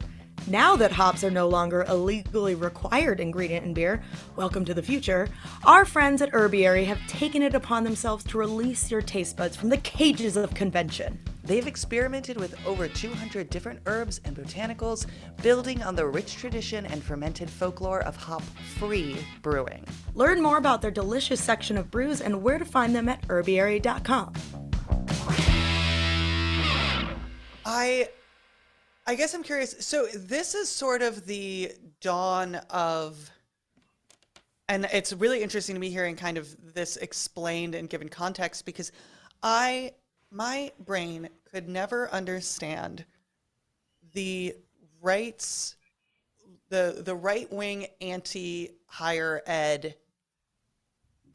Now 0.47 0.75
that 0.77 0.93
hops 0.93 1.23
are 1.23 1.31
no 1.31 1.49
longer 1.49 1.85
a 1.87 1.95
legally 1.95 2.55
required 2.55 3.21
ingredient 3.21 3.67
in 3.67 3.75
beer, 3.75 4.03
welcome 4.37 4.65
to 4.65 4.75
the 4.75 4.83
future, 4.83 5.29
our 5.65 5.85
friends 5.85 6.23
at 6.23 6.31
Herbiary 6.31 6.85
have 6.87 7.05
taken 7.07 7.43
it 7.43 7.55
upon 7.55 7.85
themselves 7.85 8.25
to 8.25 8.39
release 8.39 8.91
your 8.91 9.03
taste 9.03 9.37
buds 9.37 9.55
from 9.55 9.69
the 9.69 9.77
cages 9.79 10.37
of 10.37 10.55
convention. 10.55 11.21
They've 11.45 11.67
experimented 11.67 12.37
with 12.37 12.55
over 12.67 12.89
200 12.89 13.51
different 13.51 13.81
herbs 13.87 14.21
and 14.25 14.37
botanicals, 14.37 15.07
building 15.43 15.83
on 15.83 15.97
the 15.97 16.07
rich 16.07 16.35
tradition 16.35 16.87
and 16.87 17.03
fermented 17.03 17.51
folklore 17.51 18.03
of 18.03 18.17
hop 18.17 18.43
free 18.79 19.17
brewing. 19.43 19.85
Learn 20.15 20.41
more 20.41 20.59
about 20.59 20.83
their 20.83 20.91
delicious 20.91 21.43
section 21.43 21.77
of 21.77 21.91
brews 21.91 22.21
and 22.21 22.43
where 22.43 22.59
to 22.59 22.65
find 22.65 22.95
them 22.95 23.09
at 23.09 23.23
herbiary.com. 23.27 24.35
I 27.65 28.09
I 29.07 29.15
guess 29.15 29.35
I'm 29.35 29.43
curious. 29.43 29.75
So 29.81 30.07
this 30.15 30.55
is 30.55 30.69
sort 30.69 31.03
of 31.03 31.27
the 31.27 31.73
dawn 32.01 32.57
of 32.71 33.31
and 34.69 34.85
it's 34.93 35.13
really 35.13 35.43
interesting 35.43 35.75
to 35.75 35.81
me 35.81 35.91
hearing 35.91 36.15
kind 36.15 36.39
of 36.39 36.75
this 36.75 36.97
explained 36.97 37.75
and 37.75 37.91
given 37.91 38.09
context 38.09 38.65
because 38.65 38.93
I 39.43 39.95
my 40.31 40.73
brain 40.79 41.29
could 41.51 41.69
never 41.69 42.11
understand 42.11 43.05
the 44.13 44.55
rights 45.01 45.77
the 46.69 47.03
the 47.05 47.15
right 47.15 47.53
wing 47.53 47.87
anti 48.01 48.71
higher 48.87 49.43
ed 49.47 49.95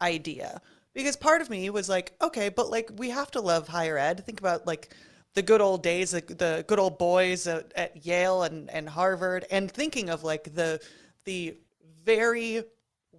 idea. 0.01 0.61
Because 0.93 1.17
part 1.17 1.41
of 1.41 1.49
me 1.49 1.69
was 1.69 1.89
like 1.89 2.13
okay 2.21 2.49
but 2.49 2.69
like 2.69 2.89
we 2.97 3.09
have 3.09 3.31
to 3.31 3.41
love 3.41 3.67
higher 3.67 3.97
ed. 3.97 4.25
Think 4.25 4.39
about 4.39 4.65
like 4.65 4.93
the 5.33 5.41
good 5.41 5.61
old 5.61 5.83
days 5.83 6.11
the, 6.11 6.21
the 6.21 6.63
good 6.67 6.79
old 6.79 6.97
boys 6.97 7.47
at, 7.47 7.71
at 7.75 8.05
Yale 8.05 8.43
and, 8.43 8.69
and 8.69 8.87
Harvard 8.87 9.45
and 9.51 9.69
thinking 9.69 10.09
of 10.09 10.23
like 10.23 10.55
the 10.55 10.79
the 11.25 11.57
very 12.05 12.63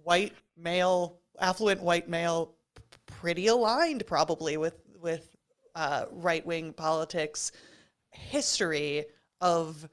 white 0.03 0.33
male 0.57 1.19
affluent 1.39 1.81
white 1.81 2.09
male 2.09 2.55
pretty 3.05 3.47
aligned 3.47 4.05
probably 4.07 4.57
with 4.57 4.75
with 4.99 5.36
uh, 5.77 6.05
right 6.11 6.43
wing 6.43 6.73
politics 6.73 7.51
history 8.09 9.05
of 9.41 9.87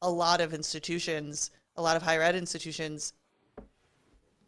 a 0.00 0.10
lot 0.10 0.40
of 0.40 0.54
institutions, 0.54 1.50
a 1.76 1.82
lot 1.82 1.94
of 1.94 2.02
higher 2.02 2.22
ed 2.22 2.34
institutions. 2.34 3.12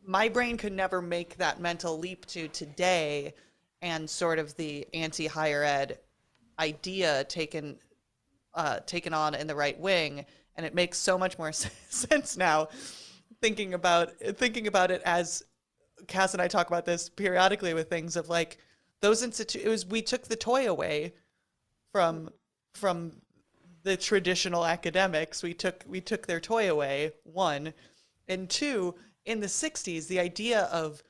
My 0.03 0.31
brain 0.31 0.57
could 0.57 0.73
never 0.73 1.03
make 1.03 1.37
that 1.37 1.61
mental 1.61 1.99
leap 1.99 2.25
to 2.27 2.49
today 2.49 3.35
and 3.83 4.09
sort 4.09 4.39
of 4.39 4.57
the 4.57 4.87
anti 4.95 5.27
higher 5.27 5.63
ed 5.63 5.99
idea 6.59 7.23
taken 7.25 7.77
uh, 8.55 8.81
taken 8.87 9.13
on 9.13 9.35
in 9.35 9.47
the 9.47 9.55
right 9.55 9.79
wing, 9.79 10.25
and 10.57 10.65
it 10.65 10.75
makes 10.75 10.97
so 10.97 11.19
much 11.19 11.39
more 11.39 11.53
sense 11.53 12.37
now. 12.39 12.69
Thinking 13.43 13.75
about 13.75 14.19
thinking 14.19 14.67
about 14.67 14.91
it 14.91 15.03
as 15.05 15.45
Cass 16.07 16.33
and 16.33 16.41
I 16.41 16.49
talk 16.49 16.69
about 16.69 16.87
this 16.87 17.11
periodically 17.11 17.75
with 17.75 17.91
things 17.91 18.17
of 18.17 18.31
like 18.31 18.57
those 19.01 19.23
institute 19.23 19.63
it 19.65 19.69
was 19.69 19.87
we 19.87 20.03
took 20.03 20.25
the 20.25 20.37
toy 20.37 20.69
away 20.69 21.15
from 21.93 22.31
from 22.75 23.13
the 23.83 23.97
traditional 23.97 24.65
academics. 24.67 25.43
We 25.43 25.55
took 25.55 25.85
we 25.87 26.01
took 26.01 26.27
their 26.27 26.41
toy 26.41 26.71
away 26.71 27.13
one. 27.25 27.73
And 28.29 28.49
two 28.49 28.95
in 29.25 29.41
the 29.41 29.47
60s 29.47 30.07
the 30.07 30.21
idea 30.21 30.63
of 30.65 31.03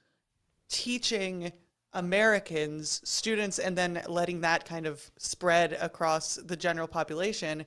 teaching 0.68 1.50
americans 1.94 3.00
students 3.02 3.58
and 3.58 3.76
then 3.76 4.02
letting 4.06 4.42
that 4.42 4.66
kind 4.66 4.86
of 4.86 5.10
spread 5.16 5.72
across 5.80 6.34
the 6.34 6.56
general 6.56 6.86
population 6.86 7.64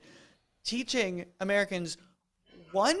teaching 0.62 1.24
americans 1.40 1.96
one 2.70 3.00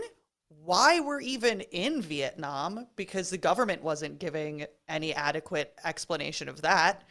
why 0.64 1.00
we're 1.00 1.20
even 1.20 1.60
in 1.72 2.00
Vietnam 2.00 2.86
because 2.96 3.30
the 3.30 3.38
government 3.38 3.82
wasn't 3.82 4.18
giving 4.18 4.64
any 4.88 5.14
adequate 5.14 5.74
explanation 5.84 6.48
of 6.48 6.62
that. 6.62 7.02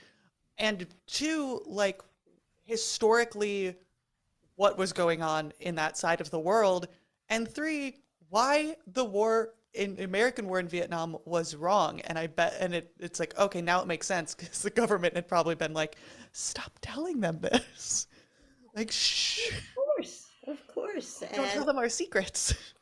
And 0.58 0.88
two, 1.08 1.62
like 1.66 2.02
historically, 2.64 3.76
what 4.56 4.78
was 4.78 4.93
going 4.93 5.22
on 5.22 5.52
in 5.60 5.76
that 5.76 5.97
side 5.97 6.22
of 6.22 6.30
the 6.30 6.39
world. 6.39 6.88
And 7.30 7.47
three, 7.47 7.97
why 8.30 8.76
the 8.88 9.04
war 9.04 9.54
in 9.74 9.99
American 10.02 10.47
war 10.47 10.60
in 10.60 10.68
Vietnam 10.68 11.18
was 11.26 11.56
wrong. 11.56 12.02
And 12.02 12.18
I 12.18 12.28
bet, 12.28 12.56
and 12.60 12.74
it, 12.74 12.91
it's 12.99 13.20
like, 13.20 13.38
okay, 13.38 13.62
now 13.62 13.82
it 13.82 13.88
makes 13.88 14.08
sense 14.08 14.36
because 14.36 14.62
the 14.62 14.70
government 14.70 15.16
had 15.16 15.28
probably 15.28 15.56
been 15.56 15.74
like, 15.74 15.95
stop 16.32 16.72
telling 16.82 17.20
them 17.20 17.39
this. 17.41 18.08
Like, 18.76 18.91
shh. 18.91 19.49
Of 19.49 19.76
course, 19.76 20.28
of 20.47 20.68
course. 20.68 21.20
Don't 21.20 21.39
and- 21.39 21.52
tell 21.52 21.66
them 21.66 21.78
our 21.78 21.89
secrets. 21.89 22.54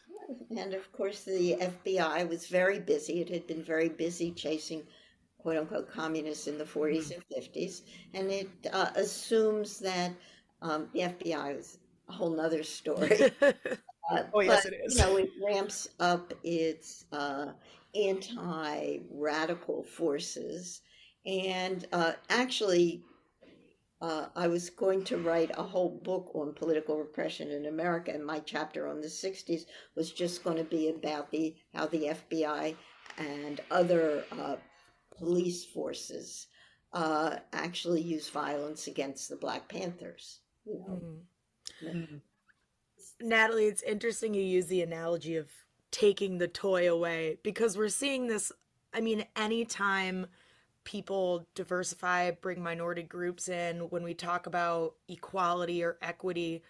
And 0.55 0.73
of 0.73 0.91
course, 0.91 1.23
the 1.23 1.55
FBI 1.59 2.27
was 2.27 2.47
very 2.47 2.79
busy. 2.79 3.21
It 3.21 3.29
had 3.29 3.47
been 3.47 3.63
very 3.63 3.89
busy 3.89 4.31
chasing 4.31 4.83
quote 5.39 5.57
unquote 5.57 5.89
communists 5.89 6.47
in 6.47 6.57
the 6.57 6.65
40s 6.65 7.11
and 7.11 7.23
50s. 7.35 7.81
And 8.13 8.31
it 8.31 8.49
uh, 8.71 8.89
assumes 8.95 9.79
that 9.79 10.11
um, 10.61 10.89
the 10.93 11.01
FBI 11.01 11.55
was 11.55 11.77
a 12.07 12.13
whole 12.13 12.31
nother 12.31 12.63
story. 12.63 13.31
Uh, 14.11 14.23
oh, 14.33 14.39
yes, 14.39 14.63
but, 14.63 14.73
it 14.73 14.81
is. 14.85 14.97
You 14.97 15.01
know, 15.03 15.17
it 15.17 15.29
ramps 15.45 15.87
up 15.99 16.33
its 16.43 17.05
uh, 17.11 17.51
anti 17.93 18.97
radical 19.11 19.83
forces. 19.83 20.81
And 21.25 21.85
uh, 21.91 22.13
actually, 22.29 23.03
uh, 24.01 24.27
I 24.35 24.47
was 24.47 24.69
going 24.69 25.03
to 25.05 25.17
write 25.17 25.51
a 25.57 25.63
whole 25.63 25.99
book 26.03 26.31
on 26.33 26.53
political 26.53 26.97
repression 26.97 27.51
in 27.51 27.65
America, 27.65 28.11
and 28.11 28.25
my 28.25 28.39
chapter 28.39 28.87
on 28.87 29.01
the 29.01 29.07
60s 29.07 29.63
was 29.95 30.11
just 30.11 30.43
going 30.43 30.57
to 30.57 30.63
be 30.63 30.89
about 30.89 31.31
the 31.31 31.55
how 31.73 31.87
the 31.87 32.15
FBI 32.31 32.75
and 33.17 33.59
other 33.69 34.23
uh, 34.31 34.55
police 35.17 35.65
forces 35.65 36.47
uh, 36.93 37.37
actually 37.51 38.01
use 38.01 38.29
violence 38.29 38.87
against 38.87 39.29
the 39.29 39.35
Black 39.35 39.67
Panthers. 39.67 40.39
You 40.65 40.79
know? 40.79 41.01
mm-hmm. 41.83 42.17
Natalie, 43.21 43.65
it's 43.65 43.83
interesting 43.83 44.33
you 44.33 44.41
use 44.41 44.67
the 44.67 44.81
analogy 44.81 45.35
of 45.35 45.49
taking 45.91 46.37
the 46.37 46.47
toy 46.47 46.89
away 46.89 47.37
because 47.43 47.77
we're 47.77 47.89
seeing 47.89 48.27
this. 48.27 48.51
I 48.93 49.01
mean, 49.01 49.25
anytime 49.35 50.27
people 50.83 51.47
diversify, 51.55 52.31
bring 52.31 52.61
minority 52.61 53.03
groups 53.03 53.49
in, 53.49 53.79
when 53.89 54.03
we 54.03 54.13
talk 54.13 54.47
about 54.47 54.95
equality 55.07 55.83
or 55.83 55.97
equity, 56.01 56.63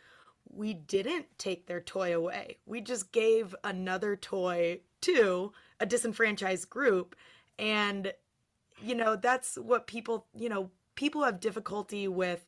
we 0.52 0.74
didn't 0.74 1.26
take 1.38 1.68
their 1.68 1.82
toy 1.82 2.16
away. 2.16 2.58
We 2.66 2.82
just 2.82 3.12
gave 3.12 3.56
another 3.64 4.16
toy 4.16 4.80
to 5.02 5.52
a 5.80 5.86
disenfranchised 5.86 6.70
group. 6.70 7.16
And, 7.58 8.14
you 8.82 8.96
know, 8.96 9.16
that's 9.16 9.58
what 9.58 9.88
people, 9.88 10.26
you 10.36 10.50
know, 10.50 10.72
people 10.96 11.24
have 11.24 11.40
difficulty 11.40 12.08
with 12.08 12.46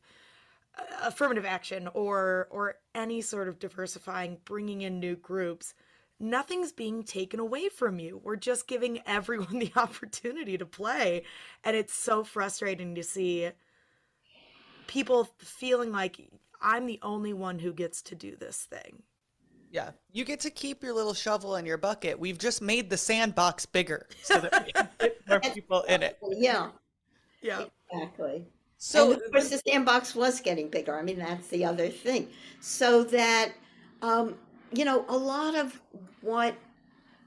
uh, 0.78 0.82
affirmative 1.02 1.44
action 1.44 1.88
or 1.94 2.48
or 2.50 2.76
any 2.94 3.20
sort 3.20 3.48
of 3.48 3.58
diversifying 3.58 4.38
bringing 4.44 4.82
in 4.82 5.00
new 5.00 5.16
groups 5.16 5.74
nothing's 6.22 6.72
being 6.72 7.02
taken 7.02 7.40
away 7.40 7.68
from 7.68 7.98
you. 7.98 8.20
We're 8.22 8.36
just 8.36 8.68
giving 8.68 9.00
everyone 9.06 9.58
the 9.58 9.72
opportunity 9.76 10.56
to 10.56 10.66
play. 10.66 11.24
And 11.64 11.76
it's 11.76 11.94
so 11.94 12.24
frustrating 12.24 12.94
to 12.94 13.02
see 13.02 13.50
people 14.86 15.28
feeling 15.38 15.92
like 15.92 16.20
i'm 16.60 16.86
the 16.86 16.98
only 17.02 17.32
one 17.32 17.58
who 17.58 17.72
gets 17.72 18.02
to 18.02 18.14
do 18.14 18.36
this 18.36 18.66
thing. 18.70 19.02
Yeah 19.70 19.90
you 20.12 20.24
get 20.24 20.40
to 20.40 20.50
keep 20.50 20.82
your 20.82 20.92
little 20.92 21.14
shovel 21.14 21.54
and 21.56 21.66
your 21.66 21.78
bucket. 21.78 22.18
We've 22.18 22.38
just 22.38 22.60
made 22.60 22.90
the 22.90 22.96
sandbox 22.96 23.64
bigger 23.64 24.06
so 24.22 24.38
that 24.38 24.66
we 24.66 24.72
can 24.72 24.88
get 24.98 25.28
more 25.28 25.40
people 25.54 25.82
in 25.82 26.02
it. 26.02 26.18
Yeah. 26.22 26.70
Yeah. 27.40 27.64
Exactly. 27.90 28.44
So 28.76 29.12
and 29.12 29.22
of 29.22 29.30
course 29.30 29.48
the 29.48 29.62
sandbox 29.66 30.14
was 30.14 30.40
getting 30.40 30.68
bigger. 30.68 30.98
I 30.98 31.02
mean, 31.02 31.18
that's 31.18 31.48
the 31.48 31.64
other 31.64 31.88
thing. 31.88 32.28
So 32.60 33.04
that 33.04 33.52
um, 34.02 34.34
you 34.72 34.84
know, 34.84 35.04
a 35.08 35.16
lot 35.16 35.54
of 35.54 35.80
what 36.20 36.54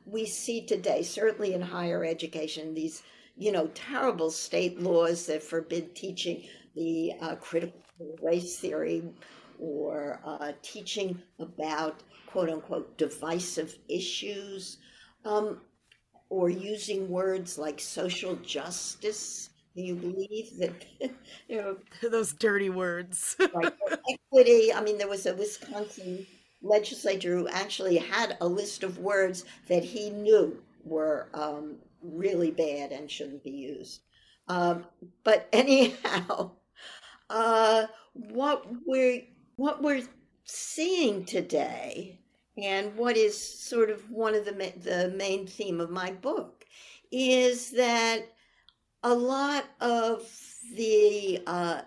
we 0.05 0.25
see 0.25 0.65
today, 0.65 1.01
certainly 1.03 1.53
in 1.53 1.61
higher 1.61 2.03
education, 2.03 2.73
these 2.73 3.03
you 3.37 3.51
know 3.51 3.67
terrible 3.73 4.31
state 4.31 4.79
laws 4.79 5.25
that 5.25 5.43
forbid 5.43 5.95
teaching 5.95 6.43
the 6.75 7.11
uh, 7.21 7.35
critical 7.35 7.81
race 8.21 8.57
theory 8.59 9.03
or 9.59 10.21
uh, 10.25 10.51
teaching 10.61 11.21
about 11.39 12.01
quote 12.27 12.49
unquote 12.49 12.97
divisive 12.97 13.77
issues 13.89 14.77
um, 15.25 15.61
or 16.29 16.49
using 16.49 17.09
words 17.09 17.57
like 17.57 17.79
social 17.79 18.35
justice 18.37 19.49
do 19.75 19.81
you 19.81 19.95
believe 19.95 20.57
that 20.57 20.85
you 21.49 21.57
know 21.57 21.77
those 22.09 22.33
dirty 22.33 22.69
words? 22.69 23.35
right, 23.53 23.73
equity. 24.09 24.73
I 24.73 24.81
mean, 24.81 24.97
there 24.97 25.09
was 25.09 25.25
a 25.25 25.35
Wisconsin 25.35 26.25
legislator 26.61 27.35
who 27.35 27.47
actually 27.47 27.97
had 27.97 28.37
a 28.41 28.47
list 28.47 28.83
of 28.83 28.99
words 28.99 29.45
that 29.67 29.83
he 29.83 30.09
knew 30.09 30.61
were 30.83 31.27
um, 31.33 31.75
really 32.01 32.51
bad 32.51 32.91
and 32.91 33.09
shouldn't 33.09 33.43
be 33.43 33.51
used. 33.51 34.01
Um, 34.47 34.85
but 35.23 35.47
anyhow, 35.53 36.51
uh, 37.29 37.87
what 38.13 38.65
we're 38.85 39.23
what 39.55 39.81
we're 39.81 40.03
seeing 40.43 41.25
today, 41.25 42.19
and 42.57 42.95
what 42.95 43.17
is 43.17 43.37
sort 43.37 43.89
of 43.89 44.09
one 44.11 44.35
of 44.35 44.45
the 44.45 44.53
ma- 44.53 44.81
the 44.83 45.13
main 45.15 45.47
theme 45.47 45.79
of 45.81 45.89
my 45.89 46.11
book, 46.11 46.65
is 47.11 47.71
that 47.71 48.27
a 49.03 49.13
lot 49.13 49.65
of 49.81 50.27
the 50.75 51.41
uh, 51.47 51.81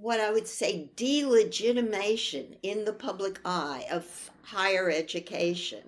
what 0.00 0.18
I 0.18 0.32
would 0.32 0.48
say 0.48 0.88
delegitimation 0.96 2.56
in 2.62 2.86
the 2.86 2.92
public 2.92 3.38
eye 3.44 3.84
of 3.90 4.30
higher 4.42 4.90
education 4.90 5.82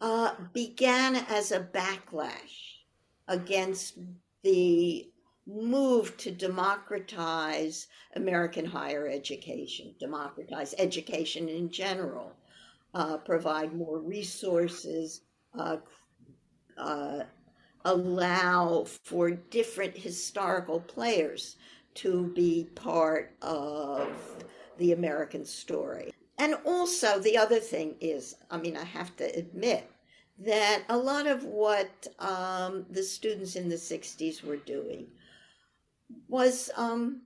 uh, 0.00 0.32
began 0.54 1.16
as 1.28 1.52
a 1.52 1.60
backlash 1.60 2.78
against 3.26 3.98
the 4.42 5.10
move 5.46 6.16
to 6.16 6.30
democratize 6.30 7.88
American 8.16 8.64
higher 8.64 9.06
education, 9.06 9.94
democratize 10.00 10.74
education 10.78 11.50
in 11.50 11.70
general, 11.70 12.32
uh, 12.94 13.18
provide 13.18 13.74
more 13.74 13.98
resources, 13.98 15.20
uh, 15.58 15.76
uh, 16.78 17.20
allow 17.84 18.84
for 19.04 19.30
different 19.30 19.96
historical 19.96 20.80
players 20.80 21.56
to 21.98 22.32
be 22.34 22.68
part 22.74 23.34
of 23.42 24.08
the 24.78 24.92
American 24.92 25.44
story. 25.44 26.12
And 26.38 26.54
also, 26.64 27.18
the 27.18 27.36
other 27.36 27.58
thing 27.58 27.96
is, 28.00 28.36
I 28.50 28.58
mean, 28.58 28.76
I 28.76 28.84
have 28.84 29.16
to 29.16 29.24
admit 29.24 29.90
that 30.38 30.84
a 30.88 30.96
lot 30.96 31.26
of 31.26 31.44
what 31.44 32.06
um, 32.20 32.86
the 32.90 33.02
students 33.02 33.56
in 33.56 33.68
the 33.68 33.74
60s 33.74 34.44
were 34.44 34.56
doing 34.56 35.08
was 36.28 36.70
um, 36.76 37.22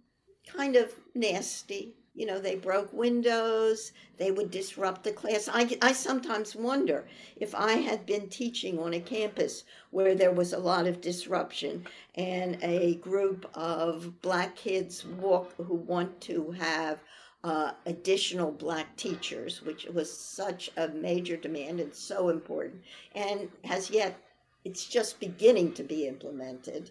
kind 0.46 0.76
of 0.76 0.92
nasty, 1.14 1.94
you 2.14 2.26
know, 2.26 2.38
they 2.38 2.56
broke 2.56 2.92
windows, 2.92 3.92
they 4.18 4.30
would 4.30 4.50
disrupt 4.50 5.02
the 5.02 5.12
class. 5.12 5.48
I, 5.50 5.76
I 5.80 5.92
sometimes 5.92 6.54
wonder 6.54 7.06
if 7.36 7.54
I 7.54 7.72
had 7.72 8.04
been 8.04 8.28
teaching 8.28 8.78
on 8.78 8.94
a 8.94 9.00
campus 9.00 9.64
where 9.90 10.14
there 10.14 10.32
was 10.32 10.52
a 10.52 10.58
lot 10.58 10.86
of 10.86 11.00
disruption 11.00 11.86
and 12.14 12.58
a 12.62 12.96
group 12.96 13.50
of 13.54 14.20
black 14.20 14.56
kids 14.56 15.06
walk 15.06 15.54
who 15.56 15.74
want 15.74 16.20
to 16.22 16.50
have 16.52 16.98
uh, 17.44 17.72
additional 17.86 18.52
black 18.52 18.94
teachers, 18.96 19.62
which 19.62 19.86
was 19.86 20.16
such 20.16 20.70
a 20.76 20.88
major 20.88 21.36
demand 21.36 21.80
and 21.80 21.94
so 21.94 22.28
important, 22.28 22.80
and 23.14 23.48
has 23.64 23.90
yet, 23.90 24.16
it's 24.64 24.84
just 24.84 25.18
beginning 25.18 25.72
to 25.72 25.82
be 25.82 26.06
implemented. 26.06 26.90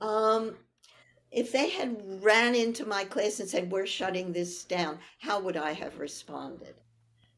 Um, 0.00 0.56
if 1.32 1.50
they 1.50 1.70
had 1.70 1.96
ran 2.22 2.54
into 2.54 2.84
my 2.84 3.04
class 3.04 3.40
and 3.40 3.48
said 3.48 3.72
we're 3.72 3.86
shutting 3.86 4.32
this 4.32 4.64
down 4.64 4.98
how 5.18 5.40
would 5.40 5.56
i 5.56 5.72
have 5.72 5.98
responded 5.98 6.74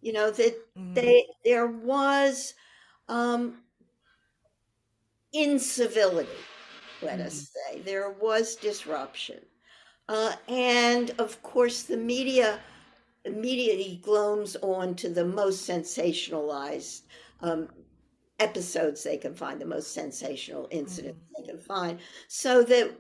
you 0.01 0.13
know 0.13 0.31
that 0.31 0.55
mm-hmm. 0.77 0.95
they 0.95 1.27
there 1.45 1.67
was 1.67 2.55
um 3.09 3.57
incivility 5.33 6.29
let 7.03 7.19
mm-hmm. 7.19 7.27
us 7.27 7.51
say 7.53 7.81
there 7.81 8.11
was 8.21 8.57
disruption 8.57 9.41
uh, 10.09 10.33
and 10.49 11.13
of 11.19 11.43
course 11.43 11.85
the 11.85 11.97
media 11.97 12.61
immediately 13.25 14.01
gloms 14.05 14.55
on 14.63 14.95
to 14.95 15.09
the 15.09 15.25
most 15.25 15.67
sensationalized 15.69 17.03
um, 17.41 17.69
episodes 18.39 19.03
they 19.03 19.17
can 19.17 19.35
find 19.35 19.61
the 19.61 19.67
most 19.67 19.95
sensational 19.95 20.69
incidents 20.71 21.19
mm-hmm. 21.19 21.43
they 21.43 21.49
can 21.53 21.61
find 21.61 21.99
so 22.29 22.63
that 22.63 22.93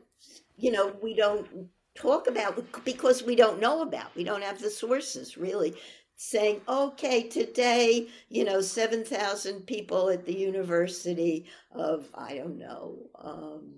you 0.56 0.70
know, 0.70 0.94
we 1.02 1.14
don't 1.14 1.68
talk 1.94 2.26
about 2.26 2.62
because 2.84 3.22
we 3.22 3.36
don't 3.36 3.60
know 3.60 3.82
about. 3.82 4.14
We 4.16 4.24
don't 4.24 4.42
have 4.42 4.60
the 4.60 4.70
sources 4.70 5.36
really 5.36 5.74
saying, 6.16 6.60
okay, 6.68 7.24
today, 7.24 8.08
you 8.28 8.44
know, 8.44 8.60
7,000 8.60 9.66
people 9.66 10.10
at 10.10 10.24
the 10.24 10.36
University 10.36 11.46
of, 11.72 12.08
I 12.14 12.36
don't 12.36 12.58
know, 12.58 12.98
um, 13.18 13.74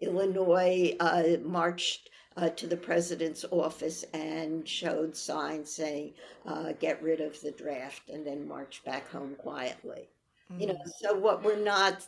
Illinois 0.00 0.96
uh, 1.00 1.24
marched 1.42 2.10
uh, 2.36 2.48
to 2.50 2.66
the 2.66 2.76
president's 2.76 3.44
office 3.50 4.04
and 4.12 4.68
showed 4.68 5.16
signs 5.16 5.72
saying, 5.72 6.14
uh, 6.46 6.72
get 6.72 7.02
rid 7.02 7.20
of 7.20 7.40
the 7.40 7.52
draft, 7.52 8.08
and 8.08 8.26
then 8.26 8.46
marched 8.46 8.84
back 8.84 9.08
home 9.10 9.36
quietly. 9.36 10.08
Mm-hmm. 10.50 10.60
You 10.60 10.66
know, 10.68 10.74
mm. 10.74 10.90
so 11.00 11.16
what 11.16 11.44
we're 11.44 11.62
not 11.62 12.04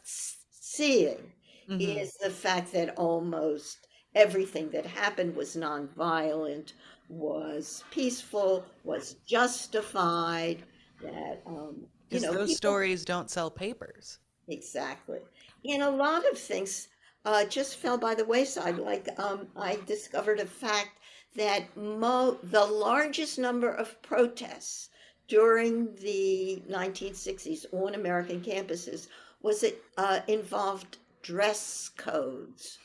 seeing 0.51 1.33
mm-hmm. 1.71 1.81
is 1.81 2.15
the 2.15 2.31
fact 2.31 2.73
that 2.73 2.97
almost 2.97 3.86
everything 4.17 4.71
that 4.71 4.87
happened 4.87 5.37
was 5.37 5.55
nonviolent, 5.55 6.73
was 7.09 7.85
peaceful, 7.93 8.64
was 8.83 9.17
justified. 9.27 10.64
That 11.03 11.43
um, 11.47 11.87
you 12.11 12.21
know, 12.21 12.33
those 12.33 12.49
people, 12.49 12.57
stories 12.57 13.05
don't 13.05 13.31
sell 13.31 13.51
papers. 13.51 14.19
Exactly, 14.49 15.21
and 15.64 15.83
a 15.83 15.91
lot 15.91 16.29
of 16.29 16.39
things 16.39 16.89
uh, 17.25 17.45
just 17.45 17.77
fell 17.77 17.99
by 17.99 18.14
the 18.14 18.25
wayside. 18.25 18.79
Like 18.79 19.09
um, 19.19 19.49
I 19.55 19.79
discovered 19.87 20.41
a 20.41 20.47
fact 20.47 20.99
that 21.37 21.77
mo- 21.77 22.39
the 22.43 22.64
largest 22.64 23.39
number 23.39 23.71
of 23.71 24.01
protests 24.01 24.89
during 25.29 25.95
the 25.97 26.62
1960s 26.71 27.67
on 27.73 27.95
American 27.95 28.41
campuses 28.41 29.09
was 29.43 29.62
it 29.62 29.83
uh, 29.99 30.21
involved 30.29 30.99
dress 31.23 31.91
codes. 31.97 32.79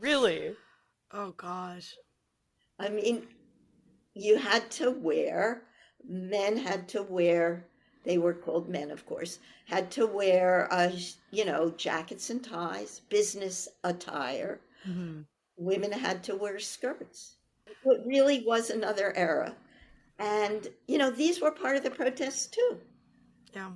Really? 0.00 0.54
Oh 1.12 1.32
gosh. 1.32 1.94
I 2.78 2.88
mean, 2.88 3.26
you 4.14 4.36
had 4.36 4.70
to 4.72 4.90
wear, 4.90 5.62
men 6.06 6.56
had 6.56 6.88
to 6.88 7.02
wear, 7.02 7.66
they 8.04 8.18
were 8.18 8.34
called 8.34 8.68
men, 8.68 8.90
of 8.90 9.06
course, 9.06 9.38
had 9.66 9.90
to 9.92 10.06
wear, 10.06 10.68
uh, 10.72 10.92
you 11.30 11.44
know, 11.44 11.70
jackets 11.70 12.30
and 12.30 12.42
ties, 12.42 13.00
business 13.08 13.68
attire. 13.84 14.60
Mm-hmm. 14.86 15.22
Women 15.56 15.92
had 15.92 16.22
to 16.24 16.36
wear 16.36 16.58
skirts. 16.58 17.36
It 17.66 18.02
really 18.04 18.44
was 18.46 18.70
another 18.70 19.16
era. 19.16 19.54
And, 20.18 20.68
you 20.86 20.98
know, 20.98 21.10
these 21.10 21.40
were 21.40 21.50
part 21.50 21.76
of 21.76 21.82
the 21.82 21.90
protests 21.90 22.46
too. 22.46 22.78
Yeah. 23.54 23.72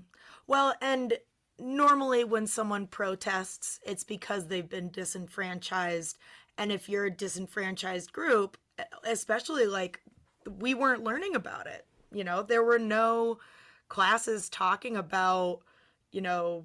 Well, 0.47 0.75
and 0.81 1.15
normally 1.61 2.25
when 2.25 2.47
someone 2.47 2.87
protests, 2.87 3.81
it's 3.85 4.05
because 4.05 4.47
they've 4.47 4.69
been 4.69 4.91
disenfranchised. 4.91 6.19
And 6.59 6.73
if 6.73 6.89
you're 6.89 7.07
a 7.07 7.11
disenfranchised 7.11 8.13
group, 8.13 8.57
especially 9.05 9.67
like 9.67 10.01
we 10.59 10.75
weren't 10.75 11.05
learning 11.05 11.35
about 11.35 11.67
it, 11.67 11.87
you 12.13 12.25
know, 12.25 12.43
there 12.43 12.65
were 12.65 12.79
no 12.79 13.39
classes 13.89 14.49
talking 14.49 14.97
about, 14.97 15.61
you 16.11 16.21
know, 16.21 16.65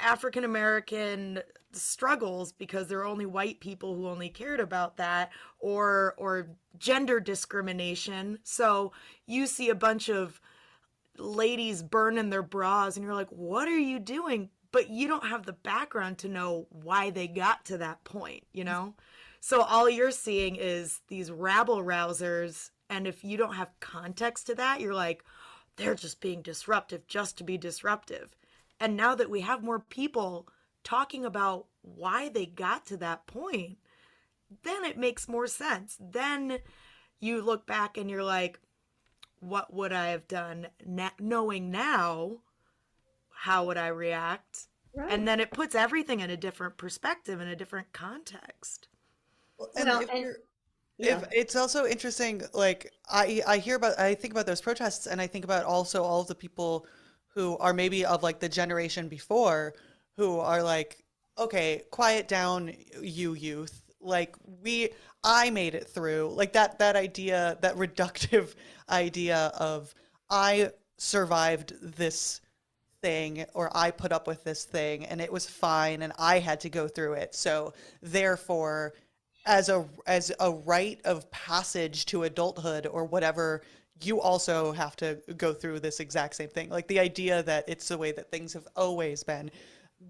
African 0.00 0.44
American 0.44 1.40
struggles 1.72 2.52
because 2.52 2.88
there 2.88 3.00
are 3.00 3.06
only 3.06 3.26
white 3.26 3.60
people 3.60 3.94
who 3.94 4.08
only 4.08 4.28
cared 4.28 4.60
about 4.60 4.96
that 4.96 5.30
or 5.58 6.14
or 6.16 6.48
gender 6.78 7.20
discrimination. 7.20 8.38
So 8.42 8.92
you 9.26 9.46
see 9.46 9.70
a 9.70 9.74
bunch 9.74 10.08
of 10.08 10.40
ladies 11.18 11.82
burning 11.82 12.30
their 12.30 12.42
bras 12.42 12.96
and 12.96 13.04
you're 13.04 13.14
like 13.14 13.30
what 13.30 13.68
are 13.68 13.78
you 13.78 13.98
doing? 13.98 14.50
But 14.72 14.90
you 14.90 15.06
don't 15.06 15.26
have 15.26 15.46
the 15.46 15.52
background 15.52 16.18
to 16.18 16.28
know 16.28 16.66
why 16.70 17.10
they 17.10 17.28
got 17.28 17.64
to 17.66 17.78
that 17.78 18.04
point 18.04 18.44
you 18.52 18.64
know? 18.64 18.94
So 19.40 19.62
all 19.62 19.88
you're 19.90 20.10
seeing 20.10 20.56
is 20.56 21.00
these 21.08 21.30
rabble 21.30 21.82
rousers 21.82 22.70
and 22.90 23.06
if 23.06 23.24
you 23.24 23.36
don't 23.36 23.54
have 23.54 23.80
context 23.80 24.46
to 24.46 24.54
that 24.56 24.80
you're 24.80 24.94
like 24.94 25.24
they're 25.76 25.94
just 25.94 26.20
being 26.20 26.42
disruptive 26.42 27.06
just 27.06 27.38
to 27.38 27.44
be 27.44 27.58
disruptive. 27.58 28.36
And 28.80 28.96
now 28.96 29.14
that 29.14 29.30
we 29.30 29.40
have 29.40 29.62
more 29.62 29.80
people 29.80 30.48
talking 30.82 31.24
about 31.24 31.66
why 31.82 32.28
they 32.28 32.46
got 32.46 32.86
to 32.86 32.96
that 32.98 33.26
point 33.26 33.78
then 34.62 34.84
it 34.84 34.98
makes 34.98 35.28
more 35.28 35.46
sense. 35.46 35.96
Then 35.98 36.58
you 37.20 37.42
look 37.42 37.66
back 37.66 37.96
and 37.96 38.10
you're 38.10 38.24
like 38.24 38.60
what 39.48 39.72
would 39.72 39.92
I 39.92 40.08
have 40.08 40.26
done 40.28 40.68
na- 40.84 41.10
knowing 41.20 41.70
now 41.70 42.38
how 43.30 43.66
would 43.66 43.76
I 43.76 43.88
react 43.88 44.68
right. 44.94 45.12
and 45.12 45.26
then 45.28 45.40
it 45.40 45.50
puts 45.50 45.74
everything 45.74 46.20
in 46.20 46.30
a 46.30 46.36
different 46.36 46.76
perspective 46.76 47.40
in 47.40 47.48
a 47.48 47.56
different 47.56 47.92
context 47.92 48.88
well, 49.58 49.70
and, 49.76 49.88
well, 49.88 50.00
if 50.00 50.10
and 50.10 50.36
yeah. 50.98 51.18
if 51.18 51.24
it's 51.32 51.56
also 51.56 51.86
interesting 51.86 52.42
like 52.52 52.90
I 53.08 53.42
I 53.46 53.58
hear 53.58 53.76
about 53.76 53.98
I 53.98 54.14
think 54.14 54.32
about 54.32 54.46
those 54.46 54.60
protests 54.60 55.06
and 55.06 55.20
I 55.20 55.26
think 55.26 55.44
about 55.44 55.64
also 55.64 56.02
all 56.02 56.20
of 56.20 56.28
the 56.28 56.34
people 56.34 56.86
who 57.34 57.58
are 57.58 57.72
maybe 57.72 58.04
of 58.04 58.22
like 58.22 58.40
the 58.40 58.48
generation 58.48 59.08
before 59.08 59.74
who 60.16 60.38
are 60.38 60.62
like 60.62 61.04
okay 61.38 61.82
quiet 61.90 62.28
down 62.28 62.72
you 63.02 63.34
youth 63.34 63.83
like 64.04 64.36
we 64.62 64.90
i 65.22 65.50
made 65.50 65.74
it 65.74 65.88
through 65.88 66.32
like 66.34 66.52
that 66.52 66.78
that 66.78 66.96
idea 66.96 67.58
that 67.60 67.74
reductive 67.76 68.54
idea 68.90 69.52
of 69.58 69.94
i 70.30 70.70
survived 70.98 71.72
this 71.80 72.40
thing 73.02 73.44
or 73.52 73.70
i 73.76 73.90
put 73.90 74.12
up 74.12 74.26
with 74.26 74.42
this 74.44 74.64
thing 74.64 75.04
and 75.04 75.20
it 75.20 75.30
was 75.30 75.46
fine 75.46 76.02
and 76.02 76.12
i 76.18 76.38
had 76.38 76.60
to 76.60 76.70
go 76.70 76.88
through 76.88 77.12
it. 77.14 77.34
So 77.34 77.74
therefore 78.00 78.94
as 79.46 79.68
a 79.68 79.86
as 80.06 80.32
a 80.40 80.50
rite 80.50 81.00
of 81.04 81.30
passage 81.30 82.06
to 82.06 82.22
adulthood 82.22 82.86
or 82.86 83.04
whatever 83.04 83.62
you 84.02 84.20
also 84.20 84.72
have 84.72 84.96
to 84.96 85.18
go 85.36 85.52
through 85.52 85.80
this 85.80 86.00
exact 86.00 86.34
same 86.34 86.48
thing. 86.48 86.68
Like 86.68 86.88
the 86.88 86.98
idea 86.98 87.42
that 87.44 87.64
it's 87.68 87.88
the 87.88 87.98
way 87.98 88.12
that 88.12 88.30
things 88.30 88.52
have 88.54 88.66
always 88.74 89.22
been. 89.22 89.50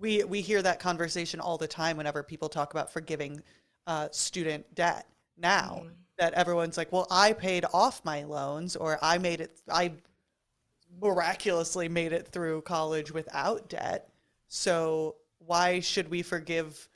We 0.00 0.24
we 0.24 0.40
hear 0.40 0.62
that 0.62 0.80
conversation 0.80 1.40
all 1.40 1.58
the 1.58 1.68
time 1.68 1.96
whenever 1.96 2.22
people 2.22 2.48
talk 2.48 2.72
about 2.72 2.92
forgiving 2.92 3.42
uh, 3.86 4.08
student 4.10 4.74
debt 4.74 5.06
now 5.36 5.80
mm-hmm. 5.80 5.88
that 6.18 6.34
everyone's 6.34 6.76
like, 6.76 6.92
well, 6.92 7.06
I 7.10 7.32
paid 7.32 7.64
off 7.72 8.04
my 8.04 8.24
loans 8.24 8.76
or 8.76 8.98
I 9.02 9.18
made 9.18 9.40
it, 9.40 9.60
I 9.70 9.92
miraculously 11.00 11.88
made 11.88 12.12
it 12.12 12.28
through 12.28 12.62
college 12.62 13.12
without 13.12 13.68
debt. 13.68 14.08
So 14.48 15.16
why 15.38 15.80
should 15.80 16.08
we 16.08 16.22
forgive 16.22 16.88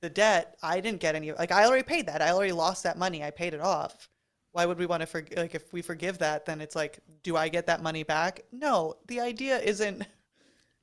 the 0.00 0.10
debt? 0.10 0.56
I 0.62 0.80
didn't 0.80 1.00
get 1.00 1.14
any, 1.14 1.32
like, 1.32 1.52
I 1.52 1.64
already 1.66 1.82
paid 1.82 2.06
that. 2.06 2.22
I 2.22 2.30
already 2.30 2.52
lost 2.52 2.82
that 2.84 2.98
money. 2.98 3.24
I 3.24 3.30
paid 3.30 3.54
it 3.54 3.60
off. 3.60 4.08
Why 4.52 4.64
would 4.64 4.78
we 4.78 4.86
want 4.86 5.02
to 5.02 5.06
forgive? 5.06 5.36
Like, 5.36 5.54
if 5.54 5.72
we 5.72 5.82
forgive 5.82 6.18
that, 6.18 6.46
then 6.46 6.60
it's 6.60 6.76
like, 6.76 7.00
do 7.22 7.36
I 7.36 7.48
get 7.48 7.66
that 7.66 7.82
money 7.82 8.04
back? 8.04 8.42
No, 8.52 8.94
the 9.08 9.20
idea 9.20 9.58
isn't. 9.58 10.06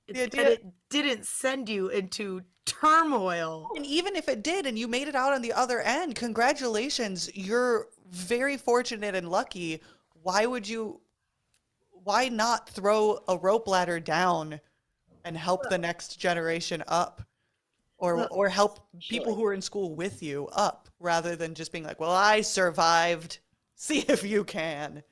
The 0.08 0.24
idea, 0.24 0.50
it 0.50 0.66
didn't 0.90 1.26
send 1.26 1.70
you 1.70 1.88
into 1.88 2.42
turmoil. 2.66 3.70
And 3.76 3.86
even 3.86 4.16
if 4.16 4.28
it 4.28 4.44
did 4.44 4.66
and 4.66 4.78
you 4.78 4.88
made 4.88 5.08
it 5.08 5.16
out 5.16 5.34
on 5.34 5.42
the 5.42 5.54
other 5.54 5.82
end, 5.82 6.16
congratulations. 6.16 7.30
You're 7.34 7.88
very 8.10 8.58
fortunate 8.58 9.16
and 9.16 9.30
lucky. 9.30 9.82
Why 10.22 10.46
would 10.46 10.68
you 10.68 11.02
why 12.04 12.28
not 12.28 12.70
throw 12.70 13.20
a 13.28 13.38
rope 13.38 13.68
ladder 13.68 14.00
down 14.00 14.60
and 15.24 15.38
help 15.38 15.70
the 15.70 15.78
next 15.78 16.20
generation 16.20 16.84
up? 16.88 17.22
Or 17.98 18.18
well, 18.18 18.28
or 18.32 18.50
help 18.50 18.86
people 19.00 19.34
who 19.34 19.46
are 19.46 19.54
in 19.54 19.62
school 19.62 19.96
with 19.96 20.22
you 20.22 20.50
up 20.52 20.90
rather 21.00 21.38
than 21.38 21.54
just 21.56 21.72
being 21.72 21.86
like, 21.86 22.02
"Well, 22.02 22.12
I 22.12 22.42
survived. 22.42 23.40
See 23.76 24.00
if 24.00 24.26
you 24.26 24.44
can." 24.44 25.04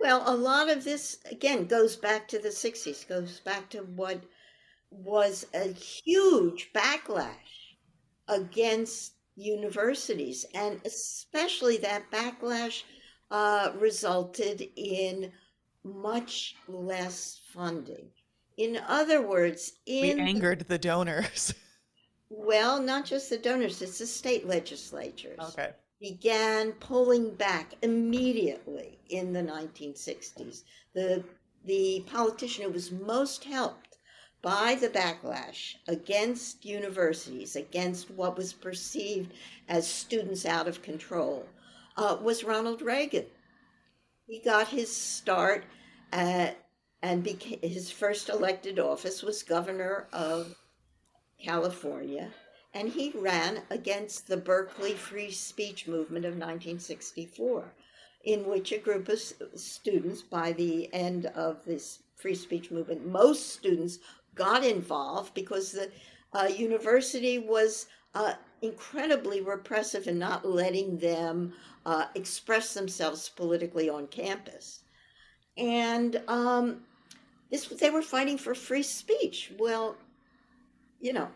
Well, 0.00 0.22
a 0.26 0.36
lot 0.36 0.70
of 0.70 0.84
this 0.84 1.18
again 1.30 1.66
goes 1.66 1.96
back 1.96 2.28
to 2.28 2.38
the 2.38 2.50
60s, 2.50 3.08
goes 3.08 3.40
back 3.40 3.70
to 3.70 3.78
what 3.78 4.20
was 4.90 5.46
a 5.54 5.72
huge 5.72 6.70
backlash 6.74 7.74
against 8.28 9.14
universities, 9.36 10.46
and 10.54 10.80
especially 10.84 11.76
that 11.78 12.10
backlash 12.10 12.82
uh, 13.30 13.72
resulted 13.78 14.68
in 14.76 15.32
much 15.84 16.56
less 16.68 17.40
funding. 17.52 18.08
In 18.56 18.80
other 18.88 19.22
words, 19.22 19.74
in 19.86 20.16
we 20.16 20.22
angered 20.22 20.66
the 20.68 20.78
donors. 20.78 21.52
well, 22.30 22.80
not 22.80 23.04
just 23.04 23.30
the 23.30 23.38
donors; 23.38 23.82
it's 23.82 23.98
the 23.98 24.06
state 24.06 24.46
legislatures. 24.46 25.38
Okay. 25.40 25.72
Began 26.00 26.72
pulling 26.72 27.34
back 27.34 27.74
immediately 27.82 28.98
in 29.08 29.32
the 29.32 29.42
1960s. 29.42 30.62
The 30.94 31.24
the 31.64 32.04
politician 32.06 32.64
who 32.64 32.70
was 32.70 32.92
most 32.92 33.44
helped 33.44 33.98
by 34.40 34.76
the 34.76 34.88
backlash 34.88 35.74
against 35.88 36.64
universities, 36.64 37.56
against 37.56 38.10
what 38.10 38.36
was 38.36 38.52
perceived 38.52 39.32
as 39.68 39.86
students 39.86 40.46
out 40.46 40.68
of 40.68 40.82
control, 40.82 41.44
uh, 41.96 42.16
was 42.22 42.44
Ronald 42.44 42.82
Reagan. 42.82 43.26
He 44.26 44.40
got 44.40 44.68
his 44.68 44.94
start 44.94 45.64
at, 46.12 46.56
and 47.02 47.24
became, 47.24 47.58
his 47.60 47.90
first 47.90 48.28
elected 48.28 48.78
office 48.78 49.22
was 49.22 49.42
governor 49.42 50.06
of 50.12 50.54
California, 51.42 52.32
and 52.76 52.90
he 52.90 53.10
ran 53.14 53.62
against 53.70 54.26
the 54.26 54.36
Berkeley 54.36 54.92
free 54.92 55.30
speech 55.30 55.88
movement 55.88 56.26
of 56.26 56.32
1964, 56.32 57.72
in 58.24 58.46
which 58.46 58.70
a 58.70 58.76
group 58.76 59.08
of 59.08 59.18
students, 59.54 60.20
by 60.20 60.52
the 60.52 60.92
end 60.92 61.24
of 61.34 61.64
this 61.64 62.00
free 62.16 62.34
speech 62.34 62.70
movement, 62.70 63.06
most 63.06 63.54
students 63.54 63.98
got 64.34 64.62
involved 64.62 65.32
because 65.32 65.72
the 65.72 65.90
uh, 66.34 66.48
university 66.54 67.38
was 67.38 67.86
uh, 68.14 68.34
incredibly 68.60 69.40
repressive 69.40 70.06
in 70.06 70.18
not 70.18 70.46
letting 70.46 70.98
them 70.98 71.54
uh, 71.86 72.04
express 72.14 72.74
themselves 72.74 73.30
politically 73.30 73.88
on 73.88 74.06
campus. 74.08 74.82
And 75.56 76.20
um, 76.28 76.82
this, 77.50 77.68
they 77.68 77.88
were 77.88 78.02
fighting 78.02 78.36
for 78.36 78.54
free 78.54 78.82
speech. 78.82 79.50
Well, 79.58 79.96
you 81.00 81.14
know, 81.14 81.28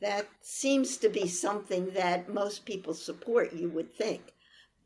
that 0.00 0.26
seems 0.40 0.96
to 0.98 1.08
be 1.08 1.28
something 1.28 1.90
that 1.90 2.32
most 2.32 2.64
people 2.64 2.94
support, 2.94 3.52
you 3.52 3.68
would 3.70 3.94
think. 3.94 4.32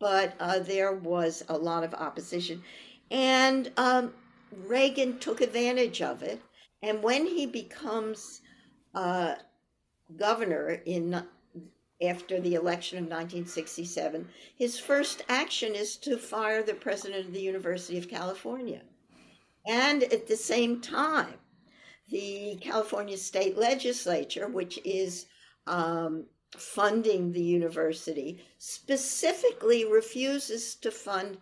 But 0.00 0.34
uh, 0.40 0.58
there 0.58 0.92
was 0.92 1.44
a 1.48 1.56
lot 1.56 1.84
of 1.84 1.94
opposition. 1.94 2.62
And 3.10 3.70
um, 3.76 4.12
Reagan 4.66 5.18
took 5.18 5.40
advantage 5.40 6.02
of 6.02 6.22
it 6.22 6.40
and 6.84 7.02
when 7.02 7.26
he 7.26 7.46
becomes 7.46 8.42
uh, 8.94 9.36
governor 10.18 10.82
in 10.84 11.24
after 12.02 12.38
the 12.38 12.56
election 12.56 12.98
of 12.98 13.04
1967, 13.04 14.28
his 14.54 14.78
first 14.78 15.22
action 15.30 15.74
is 15.74 15.96
to 15.96 16.18
fire 16.18 16.62
the 16.62 16.74
president 16.74 17.24
of 17.24 17.32
the 17.32 17.40
University 17.40 17.96
of 17.96 18.10
California. 18.10 18.82
And 19.66 20.02
at 20.02 20.26
the 20.26 20.36
same 20.36 20.82
time, 20.82 21.36
the 22.11 22.59
California 22.61 23.16
State 23.16 23.57
Legislature, 23.57 24.48
which 24.48 24.78
is 24.84 25.26
um, 25.66 26.26
funding 26.57 27.32
the 27.32 27.42
university, 27.42 28.44
specifically 28.59 29.84
refuses 29.84 30.74
to 30.76 30.90
fund 30.90 31.38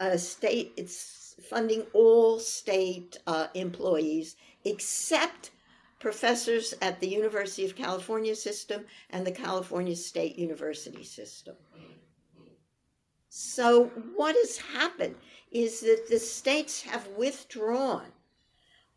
a 0.00 0.18
state. 0.18 0.72
It's 0.76 1.36
funding 1.48 1.82
all 1.92 2.38
state 2.38 3.18
uh, 3.26 3.48
employees 3.54 4.36
except 4.64 5.50
professors 5.98 6.74
at 6.82 7.00
the 7.00 7.08
University 7.08 7.64
of 7.64 7.74
California 7.74 8.34
system 8.34 8.84
and 9.10 9.26
the 9.26 9.32
California 9.32 9.96
State 9.96 10.38
University 10.38 11.02
system. 11.02 11.56
So, 13.30 13.86
what 14.14 14.36
has 14.36 14.58
happened 14.58 15.16
is 15.50 15.80
that 15.80 16.06
the 16.08 16.18
states 16.18 16.82
have 16.82 17.08
withdrawn 17.08 18.12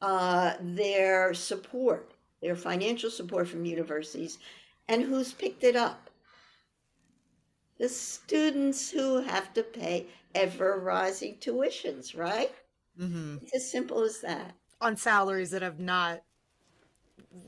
uh, 0.02 0.54
their 0.60 1.34
support, 1.34 2.12
their 2.42 2.56
financial 2.56 3.10
support 3.10 3.48
from 3.48 3.66
universities, 3.66 4.38
and 4.88 5.04
who's 5.04 5.34
picked 5.34 5.64
it 5.64 5.76
up? 5.76 6.10
The 7.80 7.90
students 7.90 8.90
who 8.90 9.22
have 9.22 9.54
to 9.54 9.64
pay 9.64 10.08
ever 10.34 10.80
rising 10.80 11.36
tuitions, 11.40 12.18
right? 12.18 12.52
Mm-hmm. 13.00 13.38
It's 13.44 13.56
as 13.56 13.72
simple 13.72 14.04
as 14.04 14.22
that. 14.22 14.54
On 14.82 14.96
salaries 14.96 15.52
that 15.52 15.62
have 15.62 15.80
not 15.80 16.22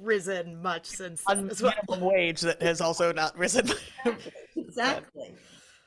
risen 0.02 0.62
much 0.62 0.86
since 0.86 1.24
on 1.28 1.50
well. 1.62 1.74
minimum 1.90 2.12
wage 2.12 2.42
that 2.42 2.62
has 2.62 2.82
also 2.82 3.12
not 3.12 3.38
risen. 3.38 3.70
exactly. 4.56 5.34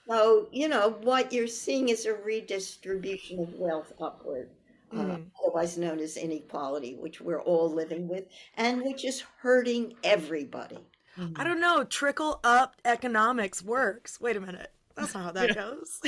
So 0.08 0.48
you 0.52 0.68
know 0.68 0.96
what 1.02 1.32
you're 1.32 1.46
seeing 1.46 1.88
is 1.88 2.06
a 2.06 2.14
redistribution 2.14 3.40
of 3.40 3.54
wealth 3.54 3.92
upward. 4.00 4.50
Uh, 4.92 4.96
mm-hmm. 4.96 5.22
otherwise 5.42 5.78
known 5.78 5.98
as 5.98 6.16
inequality, 6.16 6.94
which 6.94 7.20
we're 7.20 7.40
all 7.40 7.72
living 7.72 8.08
with, 8.08 8.24
and 8.56 8.82
which 8.82 9.04
is 9.04 9.24
hurting 9.38 9.94
everybody. 10.04 10.78
Mm-hmm. 11.18 11.40
I 11.40 11.44
don't 11.44 11.60
know. 11.60 11.84
Trickle 11.84 12.40
up 12.44 12.76
economics 12.84 13.62
works. 13.62 14.20
Wait 14.20 14.36
a 14.36 14.40
minute. 14.40 14.72
That's 14.94 15.14
not 15.14 15.24
how 15.24 15.32
that 15.32 15.54
goes. 15.54 16.00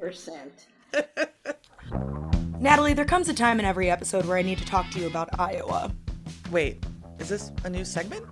Percent. 0.00 0.66
Natalie, 2.60 2.94
there 2.94 3.04
comes 3.04 3.28
a 3.28 3.34
time 3.34 3.58
in 3.60 3.66
every 3.66 3.90
episode 3.90 4.24
where 4.24 4.36
I 4.36 4.42
need 4.42 4.58
to 4.58 4.64
talk 4.64 4.90
to 4.90 5.00
you 5.00 5.06
about 5.06 5.28
Iowa. 5.38 5.92
Wait, 6.50 6.84
is 7.18 7.28
this 7.28 7.52
a 7.64 7.70
new 7.70 7.84
segment? 7.84 8.24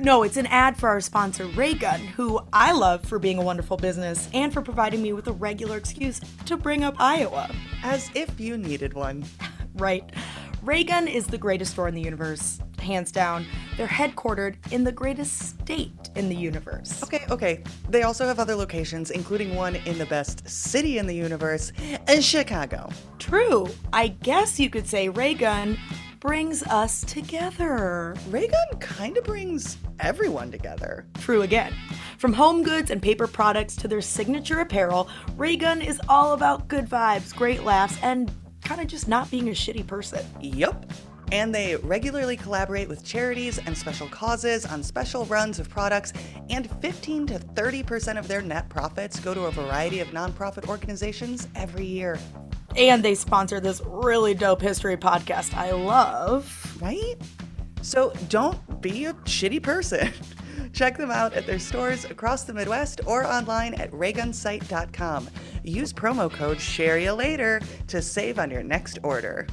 No, 0.00 0.22
it's 0.22 0.36
an 0.36 0.46
ad 0.46 0.76
for 0.78 0.88
our 0.88 1.00
sponsor, 1.00 1.46
Raygun, 1.48 2.00
who 2.00 2.40
I 2.52 2.72
love 2.72 3.04
for 3.04 3.18
being 3.18 3.38
a 3.38 3.42
wonderful 3.42 3.76
business 3.76 4.28
and 4.32 4.52
for 4.52 4.62
providing 4.62 5.02
me 5.02 5.12
with 5.12 5.28
a 5.28 5.32
regular 5.32 5.76
excuse 5.76 6.20
to 6.46 6.56
bring 6.56 6.82
up 6.82 6.94
Iowa. 6.98 7.50
As 7.84 8.10
if 8.14 8.40
you 8.40 8.56
needed 8.56 8.94
one. 8.94 9.24
right. 9.74 10.10
Raygun 10.62 11.08
is 11.08 11.26
the 11.26 11.38
greatest 11.38 11.72
store 11.72 11.88
in 11.88 11.94
the 11.94 12.00
universe, 12.00 12.60
hands 12.78 13.12
down. 13.12 13.44
They're 13.76 13.86
headquartered 13.86 14.56
in 14.72 14.84
the 14.84 14.92
greatest 14.92 15.38
state 15.38 15.92
in 16.14 16.28
the 16.28 16.36
universe. 16.36 17.02
Okay, 17.02 17.24
okay. 17.30 17.62
They 17.88 18.02
also 18.02 18.26
have 18.26 18.38
other 18.38 18.54
locations, 18.54 19.10
including 19.10 19.54
one 19.54 19.76
in 19.76 19.98
the 19.98 20.06
best 20.06 20.48
city 20.48 20.98
in 20.98 21.06
the 21.06 21.14
universe, 21.14 21.72
in 22.08 22.20
Chicago. 22.20 22.90
True. 23.18 23.68
I 23.92 24.08
guess 24.08 24.58
you 24.60 24.70
could 24.70 24.86
say 24.86 25.08
Raygun 25.08 25.78
brings 26.22 26.62
us 26.62 27.00
together. 27.00 28.14
Raygun 28.30 28.78
kind 28.78 29.16
of 29.16 29.24
brings 29.24 29.76
everyone 29.98 30.52
together. 30.52 31.04
True 31.18 31.42
again. 31.42 31.74
From 32.16 32.32
home 32.32 32.62
goods 32.62 32.92
and 32.92 33.02
paper 33.02 33.26
products 33.26 33.74
to 33.76 33.88
their 33.88 34.00
signature 34.00 34.60
apparel, 34.60 35.08
Raygun 35.36 35.82
is 35.82 36.00
all 36.08 36.34
about 36.34 36.68
good 36.68 36.88
vibes, 36.88 37.34
great 37.34 37.64
laughs, 37.64 37.98
and 38.04 38.30
kind 38.62 38.80
of 38.80 38.86
just 38.86 39.08
not 39.08 39.32
being 39.32 39.48
a 39.48 39.50
shitty 39.50 39.84
person. 39.84 40.24
Yep. 40.40 40.92
And 41.32 41.52
they 41.52 41.74
regularly 41.74 42.36
collaborate 42.36 42.88
with 42.88 43.04
charities 43.04 43.58
and 43.58 43.76
special 43.76 44.06
causes 44.06 44.64
on 44.64 44.84
special 44.84 45.24
runs 45.24 45.58
of 45.58 45.68
products, 45.68 46.12
and 46.50 46.70
15 46.80 47.26
to 47.26 47.40
30% 47.40 48.16
of 48.16 48.28
their 48.28 48.42
net 48.42 48.68
profits 48.68 49.18
go 49.18 49.34
to 49.34 49.46
a 49.46 49.50
variety 49.50 49.98
of 49.98 50.06
nonprofit 50.08 50.68
organizations 50.68 51.48
every 51.56 51.84
year. 51.84 52.16
And 52.76 53.02
they 53.02 53.14
sponsor 53.14 53.60
this 53.60 53.82
really 53.86 54.34
dope 54.34 54.62
history 54.62 54.96
podcast 54.96 55.54
I 55.54 55.72
love. 55.72 56.76
Right? 56.80 57.16
So 57.82 58.12
don't 58.28 58.80
be 58.80 59.06
a 59.06 59.14
shitty 59.14 59.62
person. 59.62 60.12
Check 60.72 60.96
them 60.96 61.10
out 61.10 61.34
at 61.34 61.46
their 61.46 61.58
stores 61.58 62.04
across 62.06 62.44
the 62.44 62.54
Midwest 62.54 63.02
or 63.06 63.26
online 63.26 63.74
at 63.74 63.90
raygunsite.com. 63.90 65.28
Use 65.64 65.92
promo 65.92 66.32
code 66.32 66.58
SHAREYOULATER 66.58 67.62
to 67.88 68.00
save 68.00 68.38
on 68.38 68.50
your 68.50 68.62
next 68.62 68.98
order. 69.02 69.46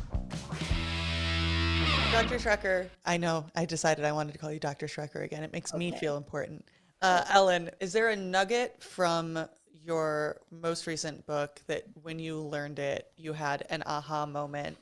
Dr. 2.11 2.37
Schrecker, 2.37 2.89
I 3.05 3.17
know 3.17 3.45
I 3.55 3.65
decided 3.65 4.05
I 4.05 4.11
wanted 4.11 4.31
to 4.31 4.39
call 4.39 4.51
you 4.51 4.59
Dr. 4.59 4.87
Schrecker 4.87 5.23
again. 5.23 5.43
It 5.43 5.51
makes 5.53 5.71
okay. 5.71 5.79
me 5.79 5.91
feel 5.97 6.17
important. 6.17 6.65
Uh, 7.01 7.23
Ellen, 7.29 7.69
is 7.79 7.93
there 7.93 8.09
a 8.09 8.15
nugget 8.15 8.81
from 8.81 9.45
your 9.89 10.39
most 10.51 10.85
recent 10.85 11.25
book 11.25 11.61
that 11.65 11.83
when 12.03 12.19
you 12.19 12.39
learned 12.39 12.77
it, 12.77 13.11
you 13.17 13.33
had 13.33 13.65
an 13.71 13.81
aha 13.87 14.23
moment 14.27 14.77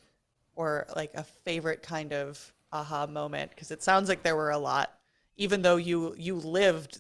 or 0.58 0.86
like 0.98 1.12
a 1.16 1.24
favorite 1.24 1.82
kind 1.82 2.12
of 2.12 2.52
aha 2.74 3.08
moment? 3.08 3.52
Because 3.52 3.72
it 3.72 3.82
sounds 3.82 4.10
like 4.10 4.22
there 4.22 4.36
were 4.36 4.52
a 4.52 4.58
lot, 4.58 5.00
even 5.38 5.62
though 5.62 5.78
you 5.78 6.14
you 6.18 6.36
lived 6.36 7.00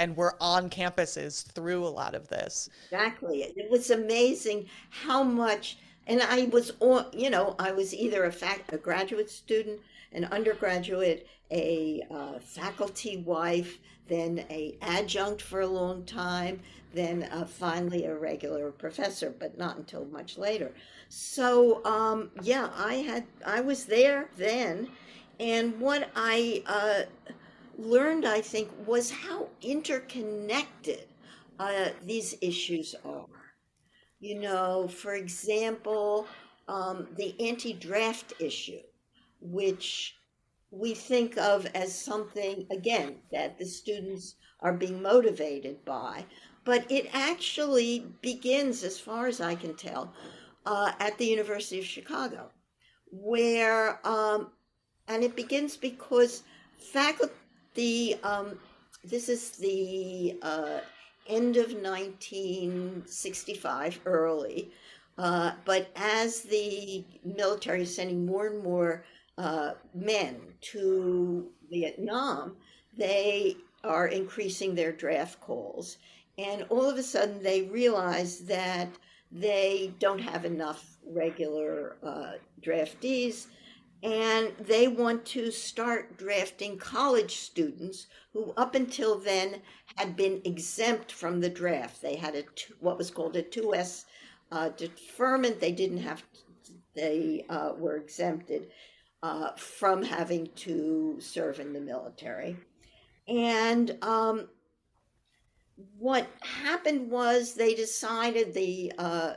and 0.00 0.16
were 0.16 0.34
on 0.40 0.68
campuses 0.68 1.44
through 1.52 1.86
a 1.86 1.96
lot 2.00 2.16
of 2.16 2.26
this. 2.26 2.68
Exactly. 2.90 3.42
It 3.42 3.70
was 3.70 3.90
amazing 3.90 4.66
how 4.90 5.22
much 5.22 5.78
and 6.08 6.20
I 6.22 6.46
was 6.46 6.72
you 7.12 7.30
know, 7.30 7.54
I 7.60 7.70
was 7.70 7.94
either 7.94 8.24
a 8.24 8.32
fact 8.32 8.72
a 8.72 8.78
graduate 8.78 9.30
student, 9.30 9.78
an 10.10 10.24
undergraduate, 10.24 11.28
a 11.52 12.02
uh, 12.10 12.40
faculty 12.40 13.18
wife, 13.18 13.78
then 14.08 14.44
a 14.50 14.76
adjunct 14.82 15.40
for 15.40 15.60
a 15.60 15.66
long 15.66 16.04
time, 16.04 16.60
then 16.94 17.24
uh, 17.24 17.44
finally 17.44 18.04
a 18.04 18.16
regular 18.16 18.70
professor, 18.70 19.34
but 19.38 19.58
not 19.58 19.76
until 19.76 20.04
much 20.06 20.38
later. 20.38 20.72
So 21.08 21.84
um, 21.84 22.30
yeah, 22.42 22.70
I 22.74 22.94
had 22.94 23.24
I 23.44 23.60
was 23.60 23.84
there 23.84 24.30
then, 24.36 24.88
and 25.38 25.80
what 25.80 26.10
I 26.14 26.62
uh, 26.66 27.02
learned, 27.76 28.24
I 28.24 28.40
think, 28.40 28.70
was 28.86 29.10
how 29.10 29.48
interconnected 29.62 31.06
uh, 31.58 31.90
these 32.02 32.36
issues 32.40 32.94
are. 33.04 33.26
You 34.20 34.40
know, 34.40 34.88
for 34.88 35.14
example, 35.14 36.26
um, 36.68 37.08
the 37.16 37.34
anti-draft 37.40 38.32
issue, 38.40 38.80
which 39.40 40.16
we 40.70 40.94
think 40.94 41.36
of 41.36 41.66
as 41.74 41.96
something 41.96 42.66
again 42.70 43.16
that 43.30 43.58
the 43.58 43.66
students 43.66 44.36
are 44.60 44.72
being 44.72 45.02
motivated 45.02 45.84
by 45.84 46.24
but 46.64 46.90
it 46.90 47.08
actually 47.12 48.06
begins, 48.22 48.82
as 48.82 48.98
far 48.98 49.26
as 49.26 49.38
I 49.40 49.54
can 49.54 49.74
tell, 49.74 50.12
uh, 50.66 50.90
at 50.98 51.16
the 51.18 51.26
University 51.26 51.78
of 51.78 51.84
Chicago, 51.84 52.50
where, 53.10 54.00
um, 54.06 54.50
and 55.08 55.22
it 55.22 55.36
begins 55.36 55.76
because 55.76 56.42
faculty, 56.78 58.14
um, 58.22 58.58
this 59.04 59.28
is 59.28 59.50
the 59.52 60.38
uh, 60.42 60.80
end 61.28 61.58
of 61.58 61.74
1965, 61.74 64.00
early, 64.06 64.72
uh, 65.18 65.52
but 65.64 65.88
as 65.96 66.40
the 66.42 67.04
military 67.24 67.82
is 67.82 67.94
sending 67.94 68.26
more 68.26 68.48
and 68.48 68.64
more 68.64 69.04
uh, 69.36 69.72
men 69.94 70.40
to 70.60 71.50
Vietnam, 71.70 72.56
they 72.96 73.56
are 73.84 74.08
increasing 74.08 74.74
their 74.74 74.92
draft 74.92 75.40
calls 75.40 75.98
and 76.38 76.64
all 76.68 76.88
of 76.88 76.98
a 76.98 77.02
sudden 77.02 77.42
they 77.42 77.62
realize 77.62 78.40
that 78.40 78.88
they 79.30 79.92
don't 79.98 80.20
have 80.20 80.44
enough 80.44 80.96
regular 81.06 81.96
uh, 82.02 82.32
draftees 82.62 83.46
and 84.04 84.52
they 84.60 84.86
want 84.86 85.24
to 85.24 85.50
start 85.50 86.18
drafting 86.18 86.76
college 86.76 87.36
students 87.36 88.06
who 88.34 88.52
up 88.56 88.74
until 88.74 89.18
then 89.18 89.62
had 89.96 90.14
been 90.14 90.42
exempt 90.44 91.10
from 91.10 91.40
the 91.40 91.48
draft. 91.48 92.02
They 92.02 92.16
had 92.16 92.34
a 92.34 92.42
two, 92.42 92.74
what 92.80 92.98
was 92.98 93.10
called 93.10 93.34
a 93.36 93.42
2s 93.42 94.04
uh, 94.52 94.68
deferment. 94.70 95.58
They 95.58 95.72
didn't 95.72 96.02
have 96.02 96.20
to, 96.20 96.72
they 96.94 97.46
uh, 97.48 97.72
were 97.78 97.96
exempted 97.96 98.68
uh, 99.22 99.52
from 99.56 100.02
having 100.02 100.50
to 100.56 101.16
serve 101.18 101.58
in 101.58 101.72
the 101.72 101.80
military. 101.80 102.58
And 103.26 103.96
um, 104.02 104.48
what 105.98 106.28
happened 106.40 107.10
was 107.10 107.54
they 107.54 107.74
decided 107.74 108.52
the 108.52 108.92
uh, 108.98 109.34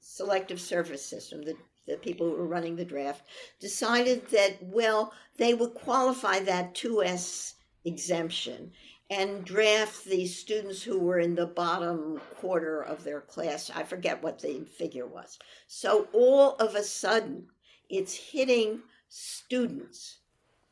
selective 0.00 0.60
service 0.60 1.04
system, 1.04 1.42
the, 1.42 1.54
the 1.86 1.96
people 1.96 2.28
who 2.28 2.36
were 2.36 2.46
running 2.46 2.76
the 2.76 2.84
draft, 2.84 3.22
decided 3.60 4.26
that, 4.28 4.58
well, 4.62 5.12
they 5.36 5.54
would 5.54 5.74
qualify 5.74 6.40
that 6.40 6.74
2S 6.74 7.54
exemption 7.84 8.72
and 9.10 9.44
draft 9.44 10.04
the 10.04 10.24
students 10.26 10.82
who 10.82 10.98
were 10.98 11.18
in 11.18 11.34
the 11.34 11.46
bottom 11.46 12.20
quarter 12.36 12.80
of 12.80 13.02
their 13.02 13.20
class. 13.20 13.70
I 13.74 13.82
forget 13.82 14.22
what 14.22 14.40
the 14.40 14.64
figure 14.64 15.06
was. 15.06 15.38
So 15.66 16.06
all 16.12 16.54
of 16.56 16.76
a 16.76 16.82
sudden, 16.82 17.48
it's 17.88 18.14
hitting 18.14 18.82
students 19.08 20.18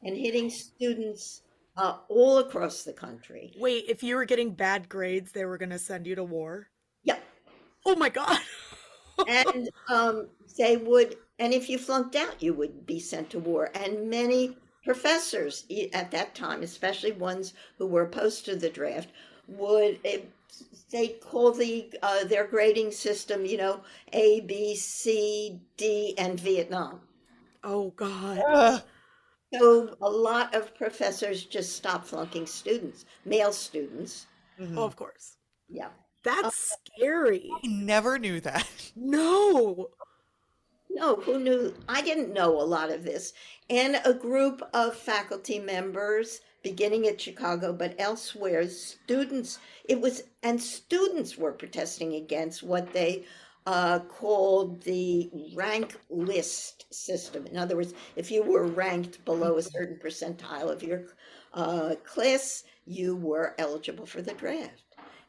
and 0.03 0.17
hitting 0.17 0.51
students 0.51 1.43
uh, 1.79 1.97
all 2.09 2.39
across 2.39 2.83
the 2.83 2.93
country. 2.93 3.53
Wait, 3.57 3.85
if 3.89 4.03
you 4.03 4.17
were 4.17 4.25
getting 4.25 4.51
bad 4.51 4.89
grades, 4.89 5.31
they 5.31 5.45
were 5.45 5.57
going 5.57 5.71
to 5.71 5.79
send 5.79 6.07
you 6.07 6.17
to 6.17 6.25
war? 6.25 6.69
Yeah. 7.05 7.19
Oh 7.87 7.95
my 7.95 8.09
God. 8.09 8.39
and 9.29 9.71
um, 9.89 10.27
they 10.59 10.77
would, 10.77 11.17
and 11.39 11.55
if 11.55 11.69
you 11.71 11.79
flunked 11.79 12.17
out, 12.17 12.43
you 12.43 12.53
would 12.53 12.85
be 12.85 12.99
sent 12.99 13.31
to 13.31 13.39
war. 13.39 13.71
And 13.75 14.11
many 14.11 14.57
professors 14.85 15.67
at 15.93 16.11
that 16.11 16.35
time, 16.35 16.63
especially 16.65 17.13
ones 17.13 17.55
who 17.79 17.87
were 17.87 18.03
opposed 18.03 18.45
to 18.47 18.57
the 18.57 18.71
draft, 18.71 19.11
would 19.47 20.01
eh, 20.05 20.19
they 20.91 21.09
call 21.09 21.53
the 21.53 21.93
uh, 22.03 22.25
their 22.25 22.47
grading 22.47 22.91
system, 22.91 23.47
you 23.47 23.57
know, 23.57 23.83
A, 24.13 24.41
B, 24.41 24.75
C, 24.75 25.61
D, 25.77 26.15
and 26.19 26.41
Vietnam. 26.41 27.01
Oh 27.63 27.91
God. 27.97 28.43
Uh. 28.49 28.81
So 29.55 29.97
a 30.03 30.11
lot 30.11 30.55
of 30.55 30.75
professors 30.75 31.45
just 31.45 31.77
stop 31.77 32.05
flunking 32.05 32.47
students, 32.47 33.07
male 33.25 33.53
students. 33.53 34.27
Mm-hmm. 34.61 34.79
Oh, 34.79 34.85
of 34.85 34.97
course. 34.97 35.37
Yeah. 35.69 35.89
That's 36.23 36.73
uh, 36.73 36.77
scary. 36.97 37.49
I 37.65 37.67
never 37.67 38.19
knew 38.19 38.41
that. 38.41 38.67
No. 38.97 39.91
No, 40.91 41.17
who 41.17 41.39
knew? 41.39 41.75
I 41.89 42.03
didn't 42.03 42.33
know 42.33 42.61
a 42.61 42.65
lot 42.65 42.91
of 42.91 43.05
this. 43.05 43.33
And 43.71 44.01
a 44.05 44.15
group 44.15 44.63
of 44.75 44.97
faculty 44.97 45.59
members, 45.61 46.41
beginning 46.63 47.07
at 47.07 47.21
Chicago, 47.21 47.73
but 47.73 47.95
elsewhere, 47.99 48.67
students, 48.69 49.59
it 49.85 50.01
was, 50.01 50.23
and 50.43 50.61
students 50.61 51.39
were 51.39 51.53
protesting 51.53 52.15
against 52.15 52.63
what 52.63 52.93
they 52.93 53.25
uh, 53.69 53.99
called 53.99 54.83
the 54.85 55.31
rank 55.55 55.95
list 56.09 56.87
system. 56.91 57.47
In 57.47 57.59
other 57.59 57.77
words, 57.77 57.93
if 58.17 58.31
you 58.31 58.43
were 58.43 58.67
ranked 58.67 59.23
below 59.27 59.59
a 59.59 59.63
certain 59.63 59.99
percentile 60.03 60.73
of 60.73 60.83
your 60.83 61.03
uh, 61.53 61.97
class, 62.03 62.65
you 62.87 63.15
were 63.15 63.55
eligible 63.59 64.07
for 64.07 64.23
the 64.23 64.33
draft. 64.33 64.85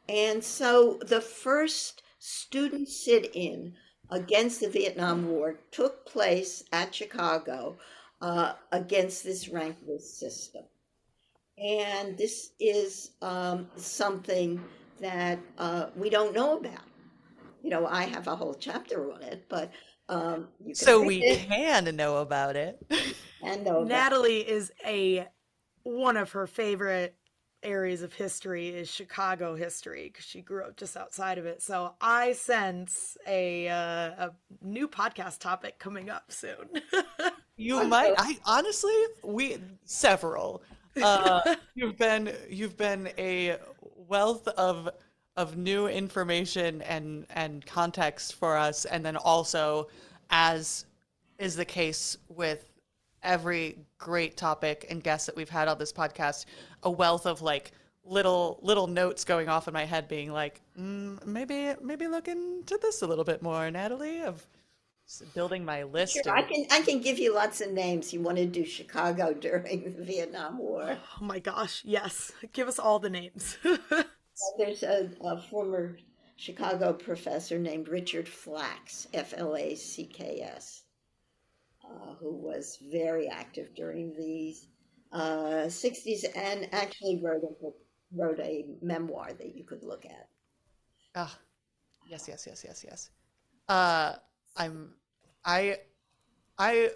And 0.08 0.42
so 0.42 0.98
the 1.02 1.20
first 1.20 2.02
student 2.18 2.88
sit 2.88 3.30
in 3.34 3.74
against 4.08 4.60
the 4.60 4.70
Vietnam 4.70 5.28
War 5.28 5.56
took 5.70 6.06
place 6.06 6.64
at 6.72 6.94
Chicago 6.94 7.76
uh, 8.22 8.54
against 8.72 9.22
this 9.22 9.50
rank 9.50 9.76
list 9.86 10.18
system. 10.18 10.64
And 11.58 12.16
this 12.16 12.52
is 12.58 13.10
um, 13.20 13.68
something 13.76 14.64
that 14.98 15.38
uh, 15.58 15.88
we 15.94 16.08
don't 16.08 16.34
know 16.34 16.56
about. 16.56 16.89
You 17.62 17.70
know, 17.70 17.86
I 17.86 18.04
have 18.04 18.26
a 18.26 18.36
whole 18.36 18.54
chapter 18.54 19.12
on 19.12 19.22
it, 19.22 19.46
but 19.48 19.70
um, 20.08 20.48
so 20.72 21.00
we 21.00 21.22
it. 21.22 21.48
can 21.48 21.96
know 21.96 22.18
about 22.18 22.56
it. 22.56 22.82
and 23.42 23.64
know 23.64 23.84
Natalie 23.84 24.48
is 24.48 24.72
a 24.84 25.28
one 25.82 26.16
of 26.16 26.32
her 26.32 26.46
favorite 26.46 27.16
areas 27.62 28.02
of 28.02 28.12
history 28.14 28.68
is 28.68 28.88
Chicago 28.88 29.54
history 29.54 30.04
because 30.04 30.24
she 30.24 30.40
grew 30.40 30.64
up 30.64 30.76
just 30.76 30.96
outside 30.96 31.38
of 31.38 31.46
it. 31.46 31.62
So 31.62 31.94
I 32.00 32.32
sense 32.32 33.16
a 33.26 33.68
uh, 33.68 33.74
a 33.74 34.30
new 34.62 34.88
podcast 34.88 35.40
topic 35.40 35.78
coming 35.78 36.10
up 36.10 36.32
soon. 36.32 36.68
you 37.56 37.84
might. 37.84 38.14
I 38.18 38.38
honestly, 38.44 38.94
we 39.22 39.58
several. 39.84 40.62
Uh, 41.00 41.54
you've 41.74 41.96
been 41.96 42.32
you've 42.48 42.76
been 42.76 43.10
a 43.18 43.56
wealth 43.96 44.48
of 44.48 44.88
of 45.40 45.56
new 45.56 45.86
information 45.86 46.82
and 46.82 47.26
and 47.30 47.64
context 47.64 48.34
for 48.34 48.56
us, 48.56 48.84
and 48.84 49.04
then 49.04 49.16
also, 49.16 49.88
as 50.28 50.84
is 51.38 51.56
the 51.56 51.64
case 51.64 52.18
with 52.28 52.68
every 53.22 53.78
great 53.98 54.36
topic 54.36 54.86
and 54.90 55.02
guest 55.02 55.26
that 55.26 55.36
we've 55.36 55.48
had 55.48 55.68
on 55.68 55.78
this 55.78 55.92
podcast 55.92 56.44
a 56.84 56.90
wealth 56.90 57.26
of 57.26 57.42
like 57.42 57.72
little 58.04 58.58
little 58.62 58.86
notes 58.86 59.24
going 59.24 59.48
off 59.48 59.68
in 59.68 59.74
my 59.74 59.84
head 59.84 60.08
being 60.08 60.32
like 60.32 60.60
mm, 60.78 61.24
maybe 61.26 61.74
maybe 61.82 62.06
look 62.06 62.28
into 62.28 62.78
this 62.78 63.02
a 63.02 63.06
little 63.06 63.24
bit 63.24 63.42
more 63.42 63.70
natalie 63.70 64.22
of 64.22 64.46
building 65.34 65.64
my 65.64 65.82
list 65.82 66.14
sure, 66.14 66.22
of... 66.22 66.28
i 66.28 66.42
can 66.42 66.64
i 66.70 66.80
can 66.80 67.00
give 67.00 67.18
you 67.18 67.34
lots 67.34 67.60
of 67.60 67.70
names. 67.72 68.12
You 68.12 68.20
want 68.20 68.38
to 68.38 68.46
do 68.46 68.64
chicago 68.64 69.34
during 69.40 69.94
the 69.96 70.04
vietnam 70.04 70.58
war. 70.58 70.96
Oh 71.20 71.24
my 71.24 71.40
gosh 71.40 71.82
yes. 71.84 72.32
Give 72.52 72.68
us 72.68 72.78
all 72.78 72.98
the 72.98 73.10
names 73.10 73.58
there's 74.58 74.82
a, 74.82 75.10
a 75.22 75.40
former 75.40 75.96
chicago 76.36 76.92
professor 76.92 77.58
named 77.58 77.88
richard 77.88 78.26
flacks 78.26 79.06
f-l-a-c-k-s 79.12 80.82
uh, 81.84 82.14
who 82.20 82.34
was 82.34 82.78
very 82.90 83.28
active 83.28 83.74
during 83.74 84.12
the 84.14 84.54
uh, 85.12 85.66
60s 85.66 86.24
and 86.36 86.68
actually 86.72 87.20
wrote 87.22 87.42
a 87.42 87.70
wrote 88.12 88.40
a 88.40 88.66
memoir 88.82 89.32
that 89.32 89.54
you 89.54 89.64
could 89.64 89.82
look 89.82 90.04
at. 90.04 90.28
Ah, 91.14 91.38
yes, 92.06 92.26
yes, 92.28 92.46
yes, 92.46 92.64
yes, 92.64 92.84
yes. 92.86 93.10
Uh, 93.68 94.14
I'm, 94.56 94.94
I, 95.44 95.78
I 96.58 96.90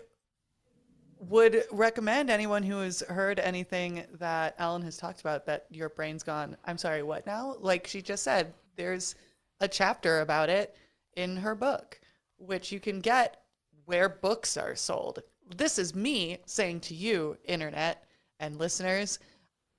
would 1.29 1.65
recommend 1.71 2.31
anyone 2.31 2.63
who 2.63 2.79
has 2.79 3.01
heard 3.01 3.39
anything 3.39 4.05
that 4.19 4.55
Ellen 4.59 4.83
has 4.83 4.97
talked 4.97 5.21
about 5.21 5.47
that 5.47 5.67
your 5.71 5.89
brain's 5.89 6.23
gone. 6.23 6.57
I'm 6.65 6.79
sorry, 6.79 7.03
what 7.03 7.27
now? 7.27 7.57
Like 7.61 7.87
she 7.87 8.03
just 8.03 8.23
said, 8.23 8.53
there's 8.77 9.15
a 9.61 9.69
chapter 9.69 10.21
about 10.21 10.49
it 10.49 10.77
in 11.17 11.37
her 11.37 11.55
book, 11.55 12.01
which 12.39 12.73
you 12.73 12.81
can 12.81 13.01
get 13.01 13.43
where 13.85 14.09
books 14.09 14.57
are 14.57 14.75
sold. 14.75 15.21
This 15.57 15.79
is 15.79 15.95
me 15.95 16.39
saying 16.47 16.81
to 16.81 16.95
you, 16.95 17.37
internet 17.45 18.05
and 18.41 18.59
listeners, 18.59 19.19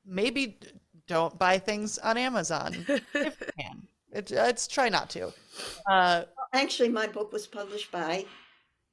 maybe 0.06 0.58
don't 1.08 1.38
buy 1.38 1.58
things 1.58 1.98
on 2.00 2.18
Amazon 2.18 2.86
if 2.88 3.40
you 3.40 3.48
can. 3.60 3.88
It, 4.12 4.32
it's 4.32 4.68
try 4.68 4.90
not 4.90 5.10
to. 5.12 5.34
Uh, 5.90 6.24
Actually, 6.54 6.90
my 6.90 7.08
book 7.08 7.34
was 7.34 7.48
published 7.48 7.92
by 7.92 8.26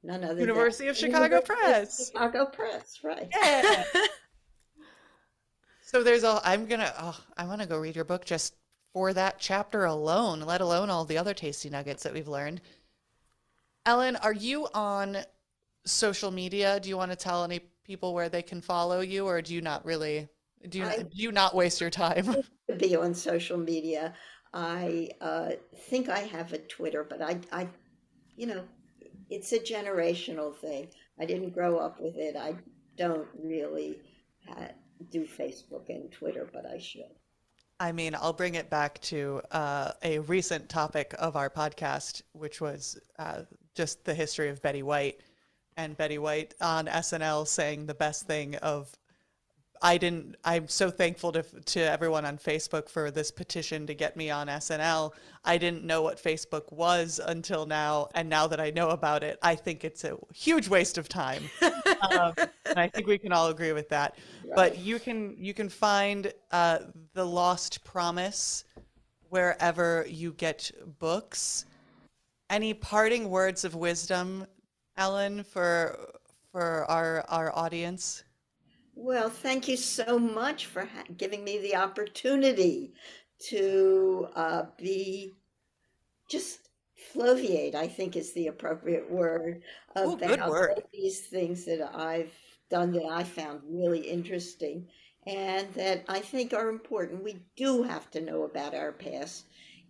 none 0.02 0.24
other 0.24 0.40
University 0.40 0.88
of 0.88 0.96
Chicago 0.96 1.36
University 1.36 1.54
Press. 1.54 2.00
Of 2.00 2.06
Chicago 2.06 2.46
Press, 2.46 2.98
right? 3.02 3.28
Yeah. 3.30 3.84
so 5.82 6.02
there's 6.02 6.24
a. 6.24 6.40
I'm 6.44 6.66
gonna. 6.66 6.92
Oh, 6.98 7.18
I 7.36 7.46
want 7.46 7.60
to 7.60 7.68
go 7.68 7.78
read 7.78 7.96
your 7.96 8.04
book 8.04 8.24
just 8.24 8.54
for 8.92 9.12
that 9.12 9.38
chapter 9.38 9.84
alone, 9.84 10.40
let 10.40 10.60
alone 10.60 10.90
all 10.90 11.04
the 11.04 11.18
other 11.18 11.34
tasty 11.34 11.70
nuggets 11.70 12.02
that 12.02 12.12
we've 12.12 12.28
learned. 12.28 12.60
Ellen, 13.86 14.16
are 14.16 14.32
you 14.32 14.68
on 14.74 15.18
social 15.84 16.30
media? 16.30 16.78
Do 16.78 16.88
you 16.88 16.96
want 16.96 17.10
to 17.10 17.16
tell 17.16 17.44
any 17.44 17.60
people 17.84 18.14
where 18.14 18.28
they 18.28 18.42
can 18.42 18.60
follow 18.60 19.00
you, 19.00 19.26
or 19.26 19.42
do 19.42 19.54
you 19.54 19.60
not 19.60 19.84
really? 19.84 20.28
Do 20.68 20.78
you, 20.78 20.84
I, 20.84 20.98
do 20.98 21.08
you 21.10 21.32
not 21.32 21.54
waste 21.54 21.80
your 21.80 21.90
time? 21.90 22.36
To 22.70 22.76
be 22.76 22.94
on 22.94 23.12
social 23.12 23.58
media, 23.58 24.14
I 24.54 25.10
uh, 25.20 25.50
think 25.88 26.08
I 26.08 26.20
have 26.20 26.52
a 26.52 26.58
Twitter, 26.58 27.04
but 27.04 27.20
I, 27.20 27.40
I, 27.50 27.68
you 28.36 28.46
know, 28.46 28.62
it's 29.32 29.52
a 29.52 29.58
generational 29.58 30.54
thing. 30.54 30.88
I 31.18 31.24
didn't 31.24 31.50
grow 31.50 31.78
up 31.78 32.00
with 32.00 32.16
it. 32.16 32.36
I 32.36 32.54
don't 32.98 33.26
really 33.42 33.98
uh, 34.50 34.68
do 35.10 35.26
Facebook 35.26 35.88
and 35.88 36.12
Twitter, 36.12 36.48
but 36.52 36.66
I 36.66 36.78
should. 36.78 37.10
I 37.80 37.92
mean, 37.92 38.14
I'll 38.14 38.34
bring 38.34 38.54
it 38.54 38.68
back 38.68 39.00
to 39.02 39.40
uh, 39.50 39.92
a 40.02 40.18
recent 40.20 40.68
topic 40.68 41.14
of 41.18 41.34
our 41.34 41.48
podcast, 41.48 42.22
which 42.32 42.60
was 42.60 43.00
uh, 43.18 43.42
just 43.74 44.04
the 44.04 44.14
history 44.14 44.50
of 44.50 44.60
Betty 44.60 44.82
White 44.82 45.20
and 45.78 45.96
Betty 45.96 46.18
White 46.18 46.54
on 46.60 46.86
SNL 46.86 47.46
saying 47.46 47.86
the 47.86 47.94
best 47.94 48.26
thing 48.26 48.56
of 48.56 48.92
I 49.82 49.98
didn't 49.98 50.36
I'm 50.44 50.68
so 50.68 50.90
thankful 50.90 51.32
to 51.32 51.42
to 51.42 51.80
everyone 51.80 52.24
on 52.24 52.38
Facebook 52.38 52.88
for 52.88 53.10
this 53.10 53.32
petition 53.32 53.86
to 53.88 53.94
get 53.94 54.16
me 54.16 54.30
on 54.30 54.46
SNL. 54.46 55.12
I 55.44 55.58
didn't 55.58 55.84
know 55.84 56.02
what 56.02 56.22
Facebook 56.22 56.72
was 56.72 57.20
until 57.24 57.66
now 57.66 58.08
and 58.14 58.28
now 58.28 58.46
that 58.46 58.60
I 58.60 58.70
know 58.70 58.90
about 58.90 59.24
it, 59.24 59.40
I 59.42 59.56
think 59.56 59.84
it's 59.84 60.04
a 60.04 60.16
huge 60.32 60.68
waste 60.68 60.98
of 60.98 61.08
time. 61.08 61.42
um, 61.62 62.32
and 62.64 62.78
I 62.78 62.86
think 62.86 63.08
we 63.08 63.18
can 63.18 63.32
all 63.32 63.48
agree 63.48 63.72
with 63.72 63.88
that. 63.88 64.16
Right. 64.44 64.54
But 64.54 64.78
you 64.78 65.00
can 65.00 65.36
you 65.36 65.52
can 65.52 65.68
find 65.68 66.32
uh, 66.52 66.78
The 67.14 67.24
Lost 67.24 67.82
Promise 67.82 68.64
wherever 69.30 70.06
you 70.08 70.32
get 70.34 70.70
books. 71.00 71.64
Any 72.50 72.72
parting 72.72 73.30
words 73.30 73.64
of 73.64 73.74
wisdom, 73.74 74.46
Ellen, 74.96 75.42
for 75.42 75.98
for 76.52 76.88
our 76.88 77.24
our 77.28 77.56
audience? 77.56 78.22
Well, 79.02 79.30
thank 79.30 79.66
you 79.66 79.76
so 79.76 80.16
much 80.16 80.66
for 80.66 80.84
ha- 80.84 81.04
giving 81.16 81.42
me 81.42 81.58
the 81.58 81.74
opportunity 81.74 82.94
to 83.48 84.28
uh, 84.36 84.62
be 84.78 85.32
just 86.28 86.68
floviate. 87.12 87.74
I 87.74 87.88
think 87.88 88.16
is 88.16 88.32
the 88.32 88.46
appropriate 88.46 89.10
word 89.10 89.62
about 89.90 90.06
Ooh, 90.06 90.16
good 90.16 90.44
word. 90.44 90.84
these 90.92 91.20
things 91.20 91.64
that 91.64 91.82
I've 91.94 92.32
done 92.70 92.92
that 92.92 93.06
I 93.06 93.24
found 93.24 93.62
really 93.68 94.00
interesting 94.00 94.86
and 95.26 95.72
that 95.74 96.04
I 96.08 96.20
think 96.20 96.54
are 96.54 96.68
important. 96.68 97.24
We 97.24 97.42
do 97.56 97.82
have 97.82 98.08
to 98.12 98.20
know 98.20 98.44
about 98.44 98.74
our 98.74 98.92
past 98.92 99.46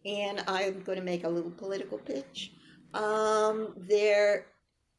and 0.06 0.42
I'm 0.48 0.82
going 0.82 0.98
to 0.98 1.04
make 1.04 1.24
a 1.24 1.28
little 1.28 1.50
political 1.50 1.98
pitch. 1.98 2.54
Um, 2.94 3.74
there 3.76 4.46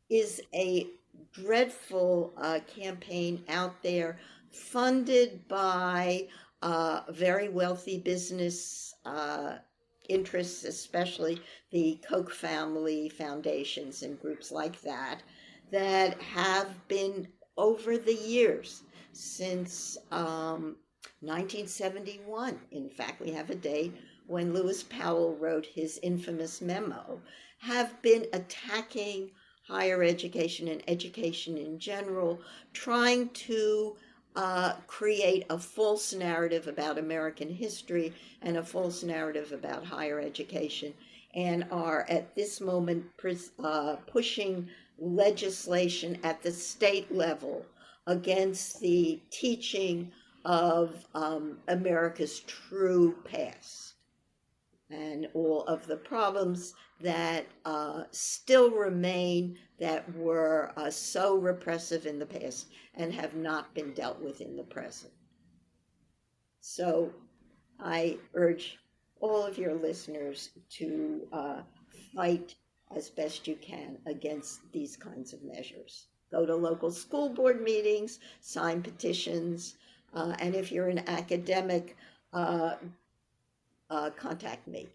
is 0.10 0.40
a 0.54 0.94
dreadful 1.32 2.34
uh, 2.38 2.60
campaign 2.68 3.44
out 3.50 3.82
there 3.82 4.20
funded 4.52 5.48
by 5.48 6.28
uh, 6.62 7.02
very 7.10 7.50
wealthy 7.50 7.98
business 7.98 8.94
uh, 9.06 9.58
interests, 10.10 10.64
especially 10.64 11.42
the 11.72 12.00
Koch 12.08 12.32
family 12.32 13.10
foundations 13.10 14.04
and 14.04 14.20
groups 14.22 14.52
like 14.52 14.80
that, 14.82 15.22
that 15.72 16.22
have 16.22 16.88
been 16.88 17.28
over 17.58 17.98
the 17.98 18.14
years 18.14 18.84
since 19.12 19.98
um, 20.12 20.78
1971. 21.22 22.60
In 22.72 22.90
fact, 22.90 23.22
we 23.22 23.32
have 23.32 23.50
a 23.50 23.56
date 23.56 23.94
when 24.28 24.54
Lewis 24.54 24.84
Powell 24.84 25.36
wrote 25.36 25.66
his 25.66 26.00
infamous 26.02 26.62
memo, 26.62 27.22
have 27.60 28.02
been 28.02 28.26
attacking 28.34 29.32
higher 29.68 30.04
education 30.04 30.68
and 30.68 30.84
education 30.88 31.58
in 31.58 31.80
general, 31.80 32.40
trying 32.74 33.30
to 33.30 33.96
uh, 34.36 34.74
create 34.88 35.46
a 35.50 35.58
false 35.58 36.14
narrative 36.14 36.68
about 36.68 36.98
American 36.98 37.50
history 37.50 38.14
and 38.42 38.58
a 38.58 38.64
false 38.64 39.04
narrative 39.04 39.52
about 39.52 39.86
higher 39.86 40.20
education, 40.20 40.94
and 41.34 41.66
are 41.72 42.06
at 42.10 42.36
this 42.36 42.60
moment 42.60 43.06
uh, 43.64 43.96
pushing 44.08 44.68
legislation 45.00 46.18
at 46.24 46.42
the 46.44 46.52
state 46.52 47.12
level 47.14 47.66
against 48.08 48.80
the 48.80 49.20
teaching 49.32 50.12
of 50.46 51.06
um, 51.16 51.58
America's 51.68 52.42
true 52.42 53.16
past 53.24 53.94
and 54.90 55.28
all 55.34 55.64
of 55.64 55.88
the 55.88 55.96
problems 55.96 56.74
that 57.04 57.46
uh, 57.66 58.04
still 58.12 58.72
remain 58.72 59.58
that 59.78 60.04
were 60.16 60.72
uh, 60.78 60.90
so 60.90 61.36
repressive 61.36 62.06
in 62.06 62.18
the 62.18 62.26
past 62.26 62.68
and 62.96 63.14
have 63.14 63.36
not 63.36 63.74
been 63.74 63.94
dealt 63.94 64.22
with 64.22 64.40
in 64.40 64.56
the 64.56 64.64
present. 64.64 65.12
So 66.62 67.12
I 67.80 68.18
urge 68.34 68.78
all 69.20 69.44
of 69.44 69.58
your 69.58 69.74
listeners 69.74 70.52
to 70.70 71.28
uh, 71.34 71.62
fight 72.16 72.56
as 72.96 73.10
best 73.10 73.48
you 73.48 73.56
can 73.56 73.98
against 74.06 74.60
these 74.72 74.96
kinds 74.96 75.34
of 75.34 75.44
measures. 75.44 76.08
Go 76.32 76.46
to 76.46 76.56
local 76.56 76.90
school 76.90 77.30
board 77.30 77.62
meetings, 77.62 78.20
sign 78.40 78.82
petitions, 78.82 79.76
uh, 80.14 80.36
and 80.40 80.56
if 80.56 80.72
you're 80.72 80.90
an 80.90 81.08
academic, 81.10 81.98
uh, 82.32 82.76
uh, 83.90 84.10
contact 84.12 84.68
me. 84.68 84.88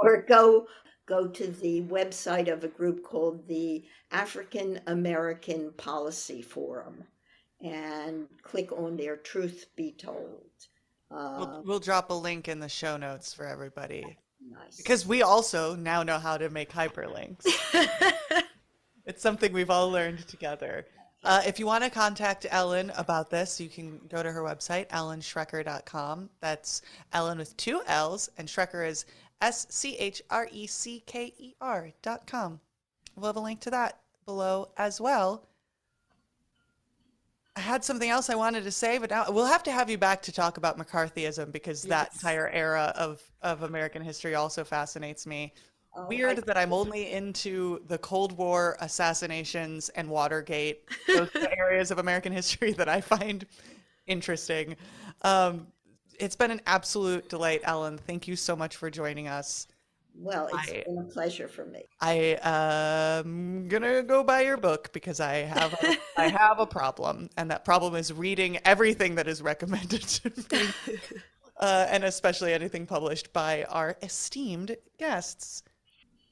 Or 0.00 0.22
go 0.22 0.66
go 1.06 1.26
to 1.28 1.46
the 1.48 1.82
website 1.82 2.50
of 2.50 2.64
a 2.64 2.68
group 2.68 3.02
called 3.02 3.46
the 3.46 3.84
African 4.10 4.80
American 4.86 5.72
Policy 5.76 6.42
Forum 6.42 7.04
and 7.60 8.26
click 8.42 8.72
on 8.72 8.96
their 8.96 9.16
Truth 9.16 9.66
Be 9.76 9.92
Told. 9.92 10.40
Uh, 11.10 11.36
we'll, 11.38 11.62
we'll, 11.64 11.80
drop 11.80 12.10
a 12.10 12.14
link 12.14 12.48
in 12.48 12.58
the 12.58 12.68
show 12.68 12.96
notes 12.96 13.32
for 13.32 13.46
everybody. 13.46 14.16
Nice. 14.50 14.76
Because 14.76 15.06
we 15.06 15.22
also 15.22 15.74
now 15.76 16.02
know 16.02 16.18
how 16.18 16.36
to 16.36 16.50
make 16.50 16.72
hyperlinks. 16.72 17.46
it's 19.06 19.22
something 19.22 19.52
we've 19.52 19.70
all 19.70 19.90
learned 19.90 20.26
together. 20.26 20.86
Uh, 21.22 21.40
if 21.46 21.58
you 21.58 21.64
want 21.64 21.82
to 21.82 21.88
contact 21.88 22.46
Ellen 22.50 22.92
about 22.98 23.30
this, 23.30 23.58
you 23.58 23.68
can 23.68 23.98
go 24.10 24.22
to 24.22 24.30
her 24.30 24.42
website, 24.42 24.88
ellenschrecker.com. 24.88 26.28
That's 26.40 26.82
Ellen 27.14 27.38
with 27.38 27.56
two 27.56 27.80
L's, 27.86 28.28
and 28.36 28.46
Schrecker 28.46 28.86
is 28.86 29.06
S 29.44 29.66
C 29.68 29.94
H 29.96 30.22
R 30.30 30.48
E 30.50 30.66
C 30.66 31.02
K 31.04 31.34
E 31.38 31.54
R 31.60 31.90
dot 32.00 32.26
com. 32.26 32.60
We'll 33.14 33.26
have 33.26 33.36
a 33.36 33.40
link 33.40 33.60
to 33.60 33.70
that 33.70 34.00
below 34.24 34.70
as 34.78 35.02
well. 35.02 35.46
I 37.54 37.60
had 37.60 37.84
something 37.84 38.08
else 38.08 38.30
I 38.30 38.34
wanted 38.36 38.64
to 38.64 38.70
say, 38.70 38.96
but 38.98 39.10
now 39.10 39.26
we'll 39.28 39.44
have 39.44 39.62
to 39.64 39.70
have 39.70 39.90
you 39.90 39.98
back 39.98 40.22
to 40.22 40.32
talk 40.32 40.56
about 40.56 40.78
McCarthyism 40.78 41.52
because 41.52 41.84
yes. 41.84 41.90
that 41.90 42.14
entire 42.14 42.48
era 42.48 42.92
of, 42.96 43.22
of 43.42 43.62
American 43.62 44.02
history 44.02 44.34
also 44.34 44.64
fascinates 44.64 45.26
me. 45.26 45.52
Oh, 45.94 46.06
Weird 46.08 46.38
I, 46.38 46.40
that 46.40 46.56
I'm 46.56 46.72
only 46.72 47.12
into 47.12 47.80
the 47.86 47.98
Cold 47.98 48.32
War 48.32 48.76
assassinations 48.80 49.90
and 49.90 50.08
Watergate, 50.08 50.88
those 51.06 51.30
areas 51.36 51.90
of 51.90 51.98
American 51.98 52.32
history 52.32 52.72
that 52.72 52.88
I 52.88 53.00
find 53.00 53.46
interesting. 54.06 54.74
Um, 55.22 55.68
it's 56.18 56.36
been 56.36 56.50
an 56.50 56.60
absolute 56.66 57.28
delight, 57.28 57.60
Ellen. 57.64 57.98
Thank 57.98 58.28
you 58.28 58.36
so 58.36 58.56
much 58.56 58.76
for 58.76 58.90
joining 58.90 59.28
us. 59.28 59.66
Well, 60.16 60.46
it's 60.46 60.70
I, 60.70 60.84
been 60.86 60.98
a 60.98 61.12
pleasure 61.12 61.48
for 61.48 61.64
me. 61.64 61.84
I 62.00 62.38
am 62.42 63.66
gonna 63.68 64.02
go 64.02 64.22
buy 64.22 64.42
your 64.42 64.56
book 64.56 64.92
because 64.92 65.18
I 65.18 65.38
have 65.38 65.72
a, 65.74 65.96
I 66.16 66.28
have 66.28 66.60
a 66.60 66.66
problem, 66.66 67.30
and 67.36 67.50
that 67.50 67.64
problem 67.64 67.96
is 67.96 68.12
reading 68.12 68.58
everything 68.64 69.16
that 69.16 69.26
is 69.26 69.42
recommended 69.42 70.02
to 70.02 70.32
me, 70.52 70.68
uh, 71.60 71.86
and 71.90 72.04
especially 72.04 72.52
anything 72.52 72.86
published 72.86 73.32
by 73.32 73.64
our 73.64 73.96
esteemed 74.02 74.76
guests. 74.98 75.64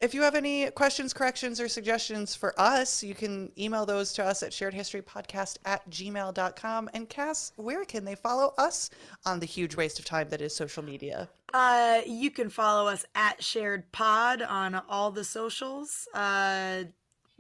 If 0.02 0.12
you 0.14 0.22
have 0.22 0.34
any 0.34 0.68
questions, 0.72 1.14
corrections, 1.14 1.60
or 1.60 1.68
suggestions 1.68 2.34
for 2.34 2.60
us, 2.60 3.04
you 3.04 3.14
can 3.14 3.52
email 3.56 3.86
those 3.86 4.12
to 4.14 4.24
us 4.24 4.42
at 4.42 4.50
sharedhistorypodcast 4.50 5.58
at 5.64 5.88
gmail.com. 5.88 6.90
And 6.92 7.08
Cass, 7.08 7.52
where 7.54 7.84
can 7.84 8.04
they 8.04 8.16
follow 8.16 8.52
us 8.58 8.90
on 9.24 9.38
the 9.38 9.46
huge 9.46 9.76
waste 9.76 10.00
of 10.00 10.04
time 10.04 10.28
that 10.30 10.42
is 10.42 10.56
social 10.56 10.82
media? 10.82 11.28
Uh, 11.54 12.00
you 12.04 12.32
can 12.32 12.50
follow 12.50 12.88
us 12.88 13.04
at 13.14 13.44
Shared 13.44 13.92
Pod 13.92 14.42
on 14.42 14.82
all 14.88 15.12
the 15.12 15.22
socials. 15.22 16.08
Uh, 16.12 16.82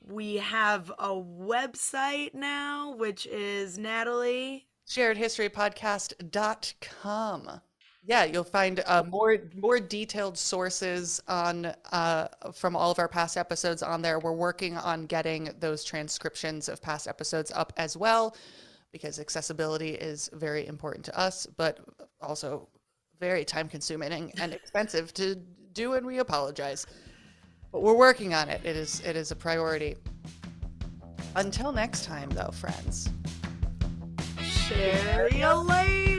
we 0.06 0.36
have 0.36 0.92
a 1.00 1.08
website 1.08 2.32
now, 2.32 2.94
which 2.94 3.26
is 3.26 3.76
Natalie. 3.76 4.68
SharedHistoryPodcast.com 4.86 7.60
yeah, 8.04 8.24
you'll 8.24 8.42
find 8.42 8.82
uh, 8.86 9.04
more 9.04 9.38
more 9.54 9.78
detailed 9.78 10.36
sources 10.36 11.22
on 11.28 11.66
uh, 11.92 12.28
from 12.52 12.74
all 12.74 12.90
of 12.90 12.98
our 12.98 13.08
past 13.08 13.36
episodes 13.36 13.82
on 13.82 14.02
there. 14.02 14.18
We're 14.18 14.32
working 14.32 14.76
on 14.76 15.06
getting 15.06 15.50
those 15.60 15.84
transcriptions 15.84 16.68
of 16.68 16.82
past 16.82 17.06
episodes 17.06 17.52
up 17.54 17.72
as 17.76 17.96
well, 17.96 18.36
because 18.90 19.20
accessibility 19.20 19.90
is 19.90 20.28
very 20.32 20.66
important 20.66 21.04
to 21.06 21.18
us, 21.18 21.46
but 21.56 21.78
also 22.20 22.68
very 23.20 23.44
time 23.44 23.68
consuming 23.68 24.32
and 24.40 24.52
expensive 24.52 25.14
to 25.14 25.36
do, 25.72 25.92
and 25.92 26.04
we 26.04 26.18
apologize. 26.18 26.86
But 27.70 27.82
we're 27.82 27.96
working 27.96 28.34
on 28.34 28.48
it. 28.48 28.60
It 28.64 28.76
is 28.76 29.00
it 29.06 29.14
is 29.14 29.30
a 29.30 29.36
priority. 29.36 29.94
Until 31.36 31.72
next 31.72 32.04
time, 32.04 32.30
though, 32.30 32.50
friends. 32.50 33.08
Share 34.40 35.32
you 35.32 35.48
later. 35.52 36.11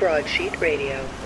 Broadsheet 0.00 0.58
Radio. 0.62 1.19